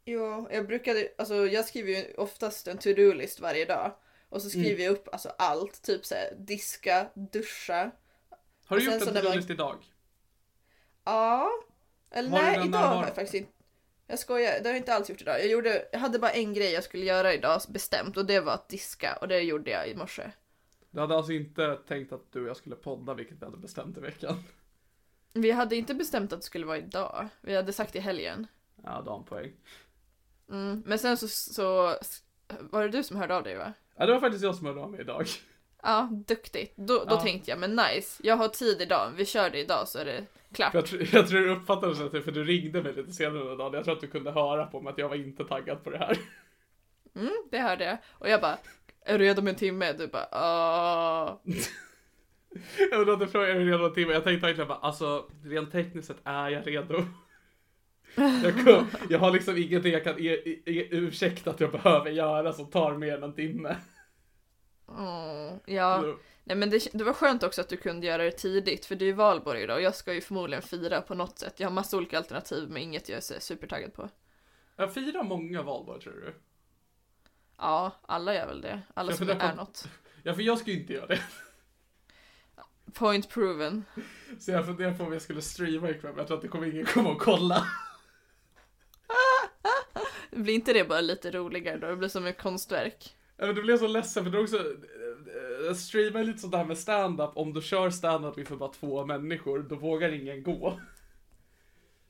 Jo, 0.05 0.47
jag 0.51 0.67
brukade, 0.67 1.09
alltså 1.17 1.47
jag 1.47 1.65
skriver 1.65 1.91
ju 1.91 2.13
oftast 2.13 2.67
en 2.67 2.77
to-do-list 2.77 3.39
varje 3.39 3.65
dag. 3.65 3.95
Och 4.29 4.41
så 4.41 4.49
skriver 4.49 4.83
jag 4.83 4.91
upp 4.91 5.07
alltså 5.11 5.29
allt, 5.37 5.81
typ 5.81 6.05
såhär 6.05 6.35
diska, 6.37 7.09
duscha. 7.13 7.91
Har 8.65 8.77
du 8.77 8.83
gjort 8.85 8.93
en 8.93 8.99
när 8.99 9.13
man- 9.13 9.23
to-do-list 9.23 9.49
idag? 9.49 9.75
Ja. 11.03 11.49
Eller 12.11 12.29
Har 12.29 12.41
nej, 12.41 12.67
idag 12.67 12.79
har 12.79 13.05
jag 13.05 13.15
faktiskt 13.15 13.33
inte. 13.33 13.51
Jag 14.07 14.19
skojar, 14.19 14.51
det 14.59 14.63
har 14.69 14.73
jag 14.73 14.77
inte 14.77 14.93
alls 14.93 15.09
gjort 15.09 15.21
idag. 15.21 15.39
Jag, 15.39 15.47
gjorde, 15.47 15.87
jag 15.91 15.99
hade 15.99 16.19
bara 16.19 16.31
en 16.31 16.53
grej 16.53 16.71
jag 16.71 16.83
skulle 16.83 17.05
göra 17.05 17.33
idag 17.33 17.61
bestämt 17.69 18.17
och 18.17 18.25
det 18.25 18.39
var 18.39 18.53
att 18.53 18.69
diska 18.69 19.17
och 19.21 19.27
det 19.27 19.39
gjorde 19.39 19.71
jag 19.71 19.87
i 19.89 19.95
morse. 19.95 20.31
Du 20.91 20.99
hade 20.99 21.15
alltså 21.15 21.31
inte 21.31 21.75
tänkt 21.87 22.13
att 22.13 22.31
du 22.31 22.41
och 22.41 22.47
jag 22.49 22.57
skulle 22.57 22.75
podda, 22.75 23.13
vilket 23.13 23.41
vi 23.41 23.45
hade 23.45 23.57
bestämt 23.57 23.97
i 23.97 24.01
veckan? 24.01 24.43
Vi 25.33 25.51
hade 25.51 25.75
inte 25.75 25.93
bestämt 25.93 26.33
att 26.33 26.39
det 26.39 26.45
skulle 26.45 26.65
vara 26.65 26.77
idag. 26.77 27.27
Vi 27.41 27.55
hade 27.55 27.73
sagt 27.73 27.95
i 27.95 27.99
helgen. 27.99 28.47
Ja, 28.83 29.01
du 29.03 29.09
har 29.09 29.17
en 29.17 29.23
poäng. 29.23 29.51
Mm. 30.49 30.83
Men 30.85 30.99
sen 30.99 31.17
så, 31.17 31.27
så 31.27 31.95
var 32.59 32.81
det 32.83 32.89
du 32.89 33.03
som 33.03 33.17
hörde 33.17 33.35
av 33.35 33.43
dig 33.43 33.55
va? 33.55 33.73
Ja, 33.95 34.05
det 34.05 34.13
var 34.13 34.19
faktiskt 34.19 34.43
jag 34.43 34.55
som 34.55 34.65
hörde 34.65 34.81
av 34.81 34.91
mig 34.91 35.01
idag. 35.01 35.25
Ja, 35.83 36.09
duktigt. 36.27 36.73
Då, 36.77 36.97
då 36.97 37.05
Ja. 37.15 37.21
tänkte 37.21 37.51
jag, 37.51 37.59
men 37.59 37.75
nice. 37.75 38.21
Jag 38.23 38.35
har 38.37 38.47
tid 38.47 38.81
idag. 38.81 39.11
Vi 39.15 39.25
kör 39.25 39.49
det 39.49 39.59
idag 39.59 39.87
så 39.87 39.99
är 39.99 40.05
det 40.05 40.23
klart. 40.53 40.73
Jag, 40.73 40.85
tror- 40.85 41.07
jag 41.11 41.27
tror 41.27 41.39
du 41.39 41.49
uppfattade 41.55 42.09
det 42.09 42.21
för 42.21 42.31
du 42.31 42.43
ringde 42.43 42.83
mig 42.83 42.93
lite 42.93 43.11
senare 43.11 43.39
under 43.41 43.55
dagen. 43.57 43.73
Jag 43.73 43.83
tror 43.83 43.95
att 43.95 44.01
du 44.01 44.07
kunde 44.07 44.31
höra 44.31 44.65
på 44.65 44.81
mig 44.81 44.91
att 44.91 44.97
jag 44.97 45.09
var 45.09 45.15
inte 45.15 45.43
taggad 45.45 45.83
på 45.83 45.89
det 45.89 45.97
här. 45.97 46.17
Mm, 47.15 47.31
det 47.51 47.59
hörde 47.59 47.83
jag. 47.85 47.97
Och 48.11 48.29
jag 48.29 48.41
bara, 48.41 48.57
är 49.05 49.17
du 49.19 49.25
redo 49.25 49.41
med 49.41 49.51
en 49.51 49.59
timme? 49.59 49.93
Du 49.93 50.07
bara, 50.07 50.27
ah. 50.31 51.39
Jag 52.91 52.99
undrar 52.99 53.13
om 53.13 53.19
du 53.19 53.27
frågade 53.27 53.51
är 53.53 53.59
du 53.59 53.71
redo 53.71 53.85
en 53.85 53.93
timme. 53.93 54.13
Jag 54.13 54.23
tänkte 54.23 54.47
verkligen 54.47 54.67
bara, 54.67 54.77
alltså 54.77 55.29
rent 55.43 55.71
tekniskt 55.71 56.07
sett 56.07 56.17
är 56.23 56.49
jag 56.49 56.67
redo. 56.67 57.03
Jag, 58.15 58.65
kom, 58.65 58.87
jag 59.09 59.19
har 59.19 59.31
liksom 59.31 59.57
ingenting 59.57 59.91
jag 59.93 60.03
kan 60.03 60.19
e, 60.19 60.29
e, 60.65 60.87
ursäkta 60.91 61.49
att 61.49 61.59
jag 61.59 61.71
behöver 61.71 62.11
göra 62.11 62.53
som 62.53 62.71
tar 62.71 62.97
mer 62.97 63.17
än 63.17 63.23
en 63.23 63.33
timme. 63.33 63.77
Mm, 64.89 65.59
ja. 65.65 66.01
Så- 66.01 66.17
Nej 66.45 66.57
men 66.57 66.69
det, 66.69 66.87
det 66.93 67.03
var 67.03 67.13
skönt 67.13 67.43
också 67.43 67.61
att 67.61 67.69
du 67.69 67.77
kunde 67.77 68.07
göra 68.07 68.23
det 68.23 68.31
tidigt 68.31 68.85
för 68.85 68.95
det 68.95 69.05
är 69.05 69.07
ju 69.07 69.13
valborg 69.13 69.61
idag 69.63 69.75
och 69.75 69.81
jag 69.81 69.95
ska 69.95 70.13
ju 70.13 70.21
förmodligen 70.21 70.61
fira 70.61 71.01
på 71.01 71.15
något 71.15 71.39
sätt. 71.39 71.59
Jag 71.59 71.67
har 71.67 71.73
massa 71.73 71.97
olika 71.97 72.17
alternativ 72.17 72.69
men 72.69 72.77
inget 72.81 73.09
jag 73.09 73.17
är 73.17 73.39
supertaggad 73.39 73.93
på. 73.93 74.09
Jag 74.75 74.93
firar 74.93 75.23
många 75.23 75.61
valborg 75.61 76.01
tror 76.01 76.13
du? 76.13 76.33
Ja, 77.57 77.91
alla 78.01 78.35
gör 78.35 78.47
väl 78.47 78.61
det. 78.61 78.81
Alla 78.93 79.11
Jag 79.11 79.17
som 79.17 79.29
är 79.29 79.35
på- 79.49 79.55
något. 79.55 79.87
Ja, 80.23 80.33
för 80.33 80.41
jag 80.41 80.57
ska 80.59 80.71
ju 80.71 80.79
inte 80.79 80.93
göra 80.93 81.07
det. 81.07 81.19
Point 82.93 83.29
proven. 83.29 83.83
Så 84.39 84.51
jag 84.51 84.65
funderar 84.65 84.93
på 84.93 85.03
om 85.03 85.13
jag 85.13 85.21
skulle 85.21 85.41
streama 85.41 85.89
ikväll, 85.89 86.11
men 86.11 86.17
jag 86.17 86.27
tror 86.27 86.37
att 86.37 86.41
det 86.41 86.47
kommer 86.47 86.67
ingen 86.67 86.85
komma 86.85 87.09
och 87.09 87.21
kolla. 87.21 87.67
Blir 90.35 90.53
inte 90.53 90.73
det 90.73 90.83
bara 90.83 91.01
lite 91.01 91.31
roligare 91.31 91.77
då? 91.77 91.87
Det 91.87 91.95
blir 91.95 92.09
som 92.09 92.25
ett 92.25 92.37
konstverk. 92.37 93.15
Ja, 93.37 93.45
men 93.45 93.55
det 93.55 93.61
blev 93.61 93.77
så 93.77 93.87
ledsen 93.87 94.23
för 94.23 94.31
det 94.31 94.37
är 94.37 94.43
också, 94.43 94.57
äh, 95.69 95.73
streama 95.73 96.19
är 96.19 96.23
lite 96.23 96.39
sånt 96.39 96.55
här 96.55 96.65
med 96.65 96.77
stand-up, 96.77 97.31
om 97.35 97.53
du 97.53 97.61
kör 97.61 97.89
stand-up 97.89 98.37
inför 98.37 98.55
bara 98.55 98.71
två 98.71 99.05
människor, 99.05 99.59
då 99.59 99.75
vågar 99.75 100.11
ingen 100.11 100.43
gå. 100.43 100.79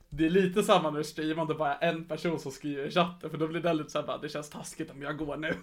det 0.10 0.26
är 0.26 0.30
lite 0.30 0.64
samma 0.64 0.92
när 0.92 0.98
du 0.98 1.04
streamar 1.04 1.42
om 1.42 1.48
det 1.48 1.56
bara 1.56 1.76
är 1.76 1.90
en 1.94 2.06
person 2.06 2.40
som 2.40 2.52
skriver 2.52 2.86
i 2.86 2.92
chatten 2.92 3.30
för 3.30 3.38
då 3.38 3.48
blir 3.48 3.62
det 3.62 3.74
lite 3.74 3.90
såhär 3.90 4.08
bara, 4.08 4.18
det 4.18 4.30
känns 4.30 4.50
taskigt 4.50 4.92
om 4.92 5.02
jag 5.02 5.18
går 5.18 5.38
nu. 5.38 5.56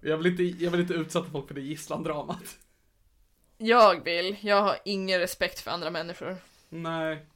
Jag 0.00 0.16
vill 0.16 0.26
inte, 0.26 0.42
jag 0.64 0.70
vill 0.70 0.80
inte 0.80 0.94
utsätta 0.94 1.30
folk 1.30 1.48
för 1.48 1.54
det 1.54 1.60
gisslandramat. 1.60 2.58
Jag 3.58 4.04
vill. 4.04 4.36
Jag 4.40 4.62
har 4.62 4.76
ingen 4.84 5.20
respekt 5.20 5.60
för 5.60 5.70
andra 5.70 5.90
människor. 5.90 6.36
Nej. 6.68 7.26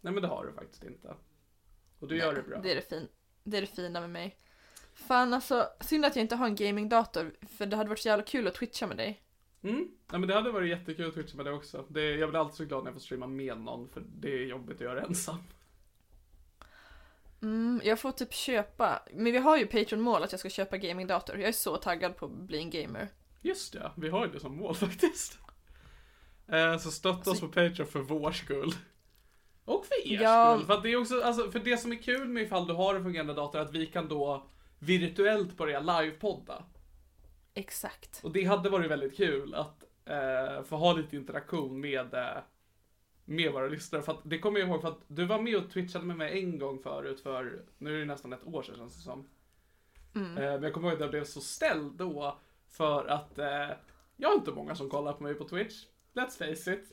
Nej 0.00 0.12
men 0.12 0.22
det 0.22 0.28
har 0.28 0.46
du 0.46 0.52
faktiskt 0.52 0.84
inte. 0.84 1.14
Och 2.00 2.08
du 2.08 2.16
gör 2.16 2.34
det 2.34 2.42
bra. 2.42 2.60
Det 2.60 2.70
är 2.70 2.74
det, 2.74 2.88
fin 2.88 3.08
det 3.44 3.56
är 3.56 3.60
det 3.60 3.66
fina 3.66 4.00
med 4.00 4.10
mig. 4.10 4.36
Fan 4.94 5.34
alltså, 5.34 5.68
synd 5.80 6.04
att 6.04 6.16
jag 6.16 6.22
inte 6.22 6.36
har 6.36 6.46
en 6.46 6.54
gamingdator, 6.54 7.32
för 7.56 7.66
det 7.66 7.76
hade 7.76 7.88
varit 7.88 7.98
så 7.98 8.08
jävla 8.08 8.24
kul 8.24 8.46
att 8.46 8.54
twitcha 8.54 8.86
med 8.86 8.96
dig. 8.96 9.22
Mm. 9.62 9.88
Ja, 10.12 10.18
men 10.18 10.28
det 10.28 10.34
hade 10.34 10.50
varit 10.50 10.68
jättekul 10.68 11.08
att 11.08 11.14
twitcha 11.14 11.36
med 11.36 11.46
det 11.46 11.52
också. 11.52 11.84
Det, 11.88 12.14
jag 12.14 12.30
blir 12.30 12.40
alltid 12.40 12.56
så 12.56 12.64
glad 12.64 12.84
när 12.84 12.90
jag 12.90 12.94
får 12.94 13.00
streama 13.00 13.26
med 13.26 13.60
någon, 13.60 13.88
för 13.88 14.02
det 14.06 14.28
är 14.28 14.46
jobbigt 14.46 14.76
att 14.76 14.80
göra 14.80 15.02
ensam. 15.02 15.38
Mm, 17.42 17.80
jag 17.84 18.00
får 18.00 18.12
typ 18.12 18.34
köpa, 18.34 19.02
men 19.12 19.32
vi 19.32 19.38
har 19.38 19.56
ju 19.56 19.66
Patreon-mål 19.66 20.22
att 20.22 20.32
jag 20.32 20.40
ska 20.40 20.50
köpa 20.50 20.76
gamingdator. 20.76 21.38
Jag 21.38 21.48
är 21.48 21.52
så 21.52 21.76
taggad 21.76 22.16
på 22.16 22.26
att 22.26 22.32
bli 22.32 22.58
en 22.58 22.70
gamer. 22.70 23.08
Just 23.40 23.72
det, 23.72 23.92
vi 23.96 24.08
har 24.08 24.26
ju 24.26 24.32
det 24.32 24.40
som 24.40 24.56
mål 24.56 24.74
faktiskt. 24.86 25.38
Eh, 26.46 26.78
så 26.78 26.90
stötta 26.90 27.30
oss 27.30 27.40
på 27.40 27.48
Patreon 27.48 27.86
för 27.86 28.00
vår 28.00 28.32
skull. 28.32 28.74
Och 29.70 29.86
för 29.86 30.12
er 30.12 30.22
Ja. 30.22 30.54
skull. 30.56 30.66
För, 30.66 30.74
att 30.74 30.82
det 30.82 30.92
är 30.92 30.96
också, 30.96 31.22
alltså, 31.22 31.50
för 31.50 31.58
det 31.58 31.76
som 31.76 31.92
är 31.92 31.96
kul 31.96 32.28
med 32.28 32.42
ifall 32.42 32.66
du 32.66 32.72
har 32.74 32.94
en 32.94 33.02
fungerande 33.02 33.34
dator 33.34 33.58
är 33.58 33.62
att 33.62 33.74
vi 33.74 33.86
kan 33.86 34.08
då 34.08 34.46
virtuellt 34.78 35.56
börja 35.56 35.80
livepodda. 35.80 36.64
Exakt. 37.54 38.20
Och 38.24 38.32
det 38.32 38.44
hade 38.44 38.70
varit 38.70 38.90
väldigt 38.90 39.16
kul 39.16 39.54
att 39.54 39.84
eh, 40.04 40.62
få 40.64 40.76
ha 40.76 40.92
lite 40.92 41.16
interaktion 41.16 41.80
med, 41.80 42.14
eh, 42.14 42.42
med 43.24 43.52
våra 43.52 43.66
lyssnare. 43.68 44.02
För 44.02 44.12
att 44.12 44.20
det 44.24 44.38
kommer 44.38 44.60
jag 44.60 44.68
ihåg 44.68 44.80
för 44.80 44.88
att 44.88 45.00
du 45.06 45.24
var 45.24 45.38
med 45.40 45.56
och 45.56 45.70
twitchade 45.70 46.04
med 46.04 46.16
mig 46.16 46.38
en 46.38 46.58
gång 46.58 46.78
förut 46.82 47.20
för, 47.20 47.64
nu 47.78 47.94
är 47.94 47.98
det 47.98 48.04
nästan 48.04 48.32
ett 48.32 48.46
år 48.46 48.62
sedan 48.62 48.76
känns 48.76 48.96
det 48.96 49.02
som. 49.02 49.28
Eh, 50.14 50.20
men 50.32 50.62
jag 50.62 50.72
kommer 50.72 50.88
ihåg 50.88 50.94
att 50.94 51.00
jag 51.00 51.10
blev 51.10 51.24
så 51.24 51.40
ställd 51.40 51.92
då 51.92 52.38
för 52.68 53.06
att 53.06 53.38
eh, 53.38 53.68
jag 54.16 54.28
har 54.28 54.34
inte 54.34 54.50
många 54.50 54.74
som 54.74 54.90
kollar 54.90 55.12
på 55.12 55.22
mig 55.22 55.34
på 55.34 55.44
Twitch. 55.48 55.84
Let's 56.14 56.38
face 56.38 56.72
it. 56.74 56.92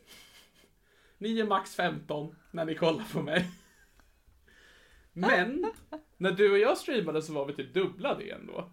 Ni 1.17 1.39
är 1.39 1.45
max 1.45 1.75
15 1.75 2.35
när 2.51 2.65
ni 2.65 2.75
kollar 2.75 3.05
på 3.13 3.21
mig. 3.21 3.51
Men 5.13 5.71
när 6.17 6.31
du 6.31 6.51
och 6.51 6.57
jag 6.57 6.77
streamade 6.77 7.21
så 7.21 7.33
var 7.33 7.45
vi 7.45 7.53
typ 7.53 7.73
dubbla 7.73 8.15
det 8.15 8.31
ändå. 8.31 8.71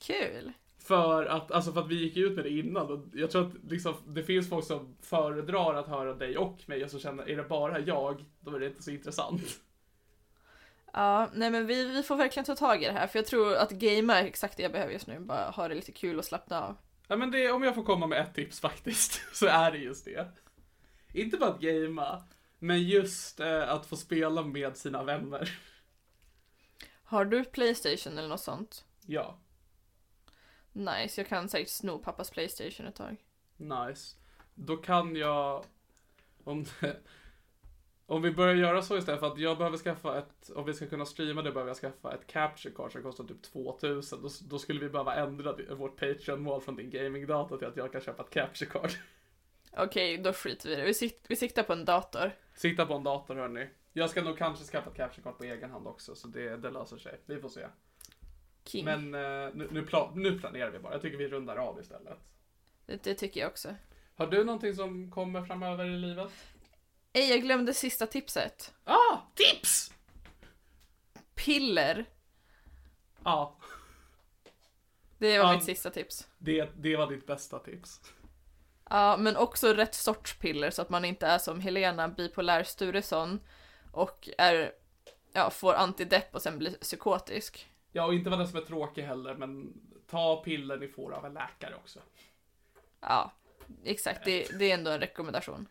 Kul. 0.00 0.52
För 0.78 1.24
att, 1.24 1.50
alltså 1.50 1.72
för 1.72 1.80
att 1.80 1.88
vi 1.88 1.94
gick 1.94 2.16
ut 2.16 2.36
med 2.36 2.44
det 2.44 2.50
innan 2.50 2.90
och 2.90 3.06
jag 3.12 3.30
tror 3.30 3.46
att 3.46 3.70
liksom, 3.70 3.94
det 4.06 4.22
finns 4.22 4.48
folk 4.48 4.64
som 4.64 4.96
föredrar 5.02 5.74
att 5.74 5.88
höra 5.88 6.14
dig 6.14 6.38
och 6.38 6.58
mig 6.66 6.84
och 6.84 6.90
så 6.90 6.98
känner, 6.98 7.28
är 7.28 7.36
det 7.36 7.42
bara 7.42 7.78
jag, 7.78 8.24
då 8.40 8.54
är 8.54 8.60
det 8.60 8.66
inte 8.66 8.82
så 8.82 8.90
intressant. 8.90 9.42
Ja, 10.92 11.30
nej 11.34 11.50
men 11.50 11.66
vi, 11.66 11.84
vi 11.84 12.02
får 12.02 12.16
verkligen 12.16 12.44
ta 12.44 12.56
tag 12.56 12.82
i 12.82 12.86
det 12.86 12.92
här, 12.92 13.06
för 13.06 13.18
jag 13.18 13.26
tror 13.26 13.54
att 13.54 13.70
gamea 13.70 14.20
är 14.20 14.24
exakt 14.24 14.56
det 14.56 14.62
jag 14.62 14.72
behöver 14.72 14.92
just 14.92 15.06
nu. 15.06 15.20
Bara 15.20 15.50
ha 15.50 15.68
det 15.68 15.74
lite 15.74 15.92
kul 15.92 16.18
och 16.18 16.24
slappna 16.24 16.62
av. 16.62 16.76
Ja 17.08 17.16
men 17.16 17.30
det, 17.30 17.50
om 17.50 17.62
jag 17.62 17.74
får 17.74 17.82
komma 17.82 18.06
med 18.06 18.20
ett 18.20 18.34
tips 18.34 18.60
faktiskt, 18.60 19.22
så 19.36 19.46
är 19.46 19.72
det 19.72 19.78
just 19.78 20.04
det. 20.04 20.28
Inte 21.12 21.36
bara 21.36 21.50
att 21.50 21.60
gamea, 21.60 22.22
men 22.58 22.82
just 22.82 23.40
eh, 23.40 23.70
att 23.70 23.86
få 23.86 23.96
spela 23.96 24.42
med 24.42 24.76
sina 24.76 25.02
vänner. 25.02 25.58
Har 27.02 27.24
du 27.24 27.44
Playstation 27.44 28.18
eller 28.18 28.28
något 28.28 28.40
sånt? 28.40 28.84
Ja, 29.06 29.38
Nice, 30.72 31.20
jag 31.20 31.28
kan 31.28 31.48
säkert 31.48 31.68
sno 31.68 31.98
pappas 31.98 32.30
Playstation 32.30 32.86
ett 32.86 32.94
tag. 32.94 33.16
nice. 33.56 34.16
Då 34.54 34.76
kan 34.76 35.16
jag, 35.16 35.64
om, 36.44 36.64
om 38.06 38.22
vi 38.22 38.30
börjar 38.30 38.54
göra 38.54 38.82
så 38.82 38.98
istället 38.98 39.20
för 39.20 39.26
att 39.26 39.38
jag 39.38 39.58
behöver 39.58 39.78
skaffa 39.78 40.18
ett, 40.18 40.50
om 40.54 40.64
vi 40.64 40.74
ska 40.74 40.86
kunna 40.86 41.06
streama 41.06 41.42
det 41.42 41.52
behöver 41.52 41.70
jag 41.70 41.76
skaffa 41.76 42.14
ett 42.14 42.26
capture 42.26 42.74
card 42.74 42.92
som 42.92 43.02
kostar 43.02 43.24
typ 43.24 43.42
2000. 43.42 44.22
Då, 44.22 44.28
då 44.48 44.58
skulle 44.58 44.80
vi 44.80 44.88
behöva 44.88 45.14
ändra 45.14 45.74
vårt 45.74 45.96
Patreon-mål 46.00 46.60
från 46.60 46.76
din 46.76 46.90
gamingdata 46.90 47.56
till 47.56 47.68
att 47.68 47.76
jag 47.76 47.92
kan 47.92 48.00
köpa 48.00 48.22
ett 48.22 48.30
capture 48.30 48.70
card. 48.70 48.90
Okej, 49.76 50.18
då 50.18 50.32
skiter 50.32 50.68
vi 50.68 50.74
i 50.74 50.78
det. 50.78 50.84
Vi, 50.84 50.94
sikt, 50.94 51.24
vi 51.28 51.36
siktar 51.36 51.62
på 51.62 51.72
en 51.72 51.84
dator. 51.84 52.32
Sikta 52.54 52.86
på 52.86 52.94
en 52.94 53.04
dator 53.04 53.34
hörni. 53.34 53.68
Jag 53.92 54.10
ska 54.10 54.22
nog 54.22 54.38
kanske 54.38 54.64
skaffa 54.64 54.90
ett 54.90 54.96
card 54.96 55.38
på 55.38 55.44
egen 55.44 55.70
hand 55.70 55.86
också, 55.86 56.14
så 56.14 56.28
det, 56.28 56.56
det 56.56 56.70
löser 56.70 56.98
sig. 56.98 57.20
Vi 57.26 57.40
får 57.40 57.48
se. 57.48 57.66
King. 58.64 58.84
Men 58.84 59.14
eh, 59.14 59.54
nu, 59.54 59.68
nu, 59.70 59.82
pla- 59.84 60.12
nu 60.14 60.38
planerar 60.38 60.70
vi 60.70 60.78
bara. 60.78 60.92
Jag 60.92 61.02
tycker 61.02 61.18
vi 61.18 61.28
rundar 61.28 61.56
av 61.56 61.80
istället. 61.80 62.18
Det, 62.86 63.02
det 63.02 63.14
tycker 63.14 63.40
jag 63.40 63.50
också. 63.50 63.74
Har 64.14 64.26
du 64.26 64.44
någonting 64.44 64.74
som 64.74 65.10
kommer 65.10 65.42
framöver 65.44 65.84
i 65.84 65.96
livet? 65.98 66.30
Ej, 67.12 67.30
jag 67.30 67.40
glömde 67.42 67.74
sista 67.74 68.06
tipset. 68.06 68.74
Ah, 68.84 69.18
tips! 69.34 69.92
Piller. 71.34 72.04
Ja, 73.24 73.56
Det 75.18 75.38
var 75.38 75.46
Ja. 75.46 75.52
mitt 75.54 75.64
sista 75.64 75.90
tips. 75.90 76.28
det, 76.38 76.68
det 76.76 76.96
var 76.96 77.06
ditt 77.06 77.26
bästa 77.26 77.58
tips. 77.58 78.00
Ja, 78.90 79.16
men 79.16 79.36
också 79.36 79.72
rätt 79.72 79.94
sorts 79.94 80.38
piller 80.38 80.70
så 80.70 80.82
att 80.82 80.90
man 80.90 81.04
inte 81.04 81.26
är 81.26 81.38
som 81.38 81.60
Helena 81.60 82.08
bipolär 82.08 82.62
Sturesson 82.62 83.40
och 83.92 84.28
är, 84.38 84.72
ja, 85.32 85.50
får 85.50 85.74
antidepp 85.74 86.34
och 86.34 86.42
sen 86.42 86.58
blir 86.58 86.70
psykotisk. 86.72 87.68
Ja, 87.92 88.04
och 88.04 88.14
inte 88.14 88.30
vara 88.30 88.38
den 88.38 88.48
som 88.48 88.58
är 88.58 88.64
tråkig 88.64 89.02
heller, 89.02 89.34
men 89.34 89.72
ta 90.10 90.42
piller 90.44 90.76
ni 90.76 90.88
får 90.88 91.14
av 91.14 91.26
en 91.26 91.34
läkare 91.34 91.74
också. 91.74 91.98
Ja, 93.00 93.32
exakt. 93.84 94.24
Det, 94.24 94.58
det 94.58 94.70
är 94.70 94.74
ändå 94.74 94.90
en 94.90 95.00
rekommendation. 95.00 95.66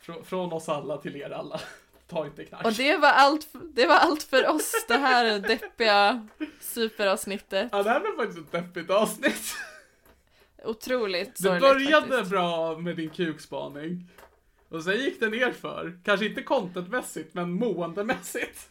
Frå, 0.00 0.22
från 0.24 0.52
oss 0.52 0.68
alla 0.68 0.96
till 0.96 1.16
er 1.16 1.30
alla. 1.30 1.60
Ta 2.06 2.26
inte 2.26 2.44
knark. 2.44 2.64
Och 2.64 2.72
det 2.72 2.96
var 2.96 3.12
allt, 3.12 3.48
det 3.52 3.86
var 3.86 3.96
allt 3.96 4.22
för 4.22 4.48
oss, 4.48 4.84
det 4.88 4.96
här 4.96 5.38
deppiga 5.38 6.28
superavsnittet. 6.60 7.68
Ja, 7.72 7.82
det 7.82 7.90
här 7.90 8.00
blev 8.00 8.16
faktiskt 8.16 8.38
ett 8.38 8.52
deppigt 8.52 8.90
avsnitt. 8.90 9.54
Otroligt 10.66 11.36
Det 11.36 11.42
sorgligt 11.42 11.60
började 11.62 12.06
faktiskt. 12.06 12.30
bra 12.30 12.78
med 12.78 12.96
din 12.96 13.10
kukspaning. 13.10 14.10
Och 14.68 14.82
sen 14.84 14.96
gick 14.96 15.20
det 15.20 15.28
ner 15.28 15.52
för. 15.52 15.98
Kanske 16.04 16.26
inte 16.26 16.42
contentmässigt, 16.42 17.34
men 17.34 17.50
måendemässigt. 17.52 18.70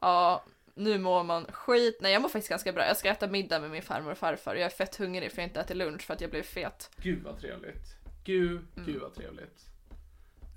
Ja, 0.00 0.44
nu 0.74 0.98
mår 0.98 1.24
man 1.24 1.44
skit. 1.52 1.98
Nej, 2.00 2.12
jag 2.12 2.22
mår 2.22 2.28
faktiskt 2.28 2.48
ganska 2.48 2.72
bra. 2.72 2.86
Jag 2.86 2.96
ska 2.96 3.08
äta 3.08 3.26
middag 3.26 3.60
med 3.60 3.70
min 3.70 3.82
farmor 3.82 4.10
och 4.12 4.18
farfar 4.18 4.54
jag 4.54 4.64
är 4.64 4.68
fett 4.70 4.96
hungrig 4.96 5.32
för 5.32 5.42
jag 5.42 5.48
inte 5.48 5.60
ätit 5.60 5.76
lunch 5.76 6.02
för 6.02 6.14
att 6.14 6.20
jag 6.20 6.30
blev 6.30 6.42
fet. 6.42 6.90
Gud 6.96 7.22
vad 7.24 7.40
trevligt. 7.40 7.84
Gud, 8.24 8.60
gud 8.86 9.00
vad 9.00 9.14
trevligt. 9.14 9.66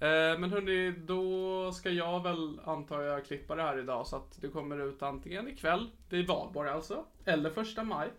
Eh, 0.01 0.39
men 0.39 0.51
hörni, 0.51 0.91
då 0.91 1.71
ska 1.71 1.89
jag 1.89 2.23
väl 2.23 2.59
antar 2.65 3.01
jag 3.01 3.25
klippa 3.25 3.55
det 3.55 3.61
här 3.61 3.79
idag 3.79 4.07
så 4.07 4.15
att 4.15 4.41
det 4.41 4.47
kommer 4.47 4.87
ut 4.89 5.01
antingen 5.03 5.47
ikväll, 5.47 5.89
det 6.09 6.17
är 6.17 6.27
valborg 6.27 6.69
alltså, 6.69 7.05
eller 7.25 7.49
första 7.49 7.83
maj. 7.83 8.09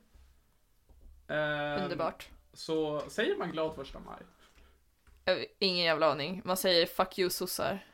Eh, 1.33 1.83
Underbart. 1.85 2.29
Så 2.53 3.03
säger 3.09 3.37
man 3.37 3.51
glad 3.51 3.75
första 3.75 3.99
maj? 3.99 4.23
Ingen 5.59 5.85
jävla 5.85 6.11
aning. 6.13 6.43
Man 6.45 6.57
säger 6.57 6.87
'fuck 6.87 7.19
you 7.19 7.31
sossar'. 7.31 7.87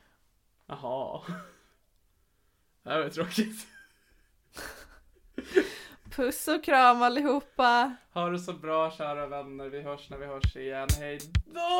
Jaha. 0.65 1.21
Det 2.83 2.89
här 2.89 3.03
var 3.03 3.09
tråkigt. 3.09 3.67
Puss 6.15 6.47
och 6.47 6.63
kram 6.63 7.01
allihopa! 7.01 7.95
Ha 8.13 8.29
det 8.29 8.39
så 8.39 8.53
bra 8.53 8.91
kära 8.91 9.27
vänner, 9.27 9.69
vi 9.69 9.81
hörs 9.81 10.09
när 10.09 10.17
vi 10.17 10.25
hörs 10.25 10.55
igen. 10.55 10.87
Hej 10.99 11.19
då! 11.45 11.79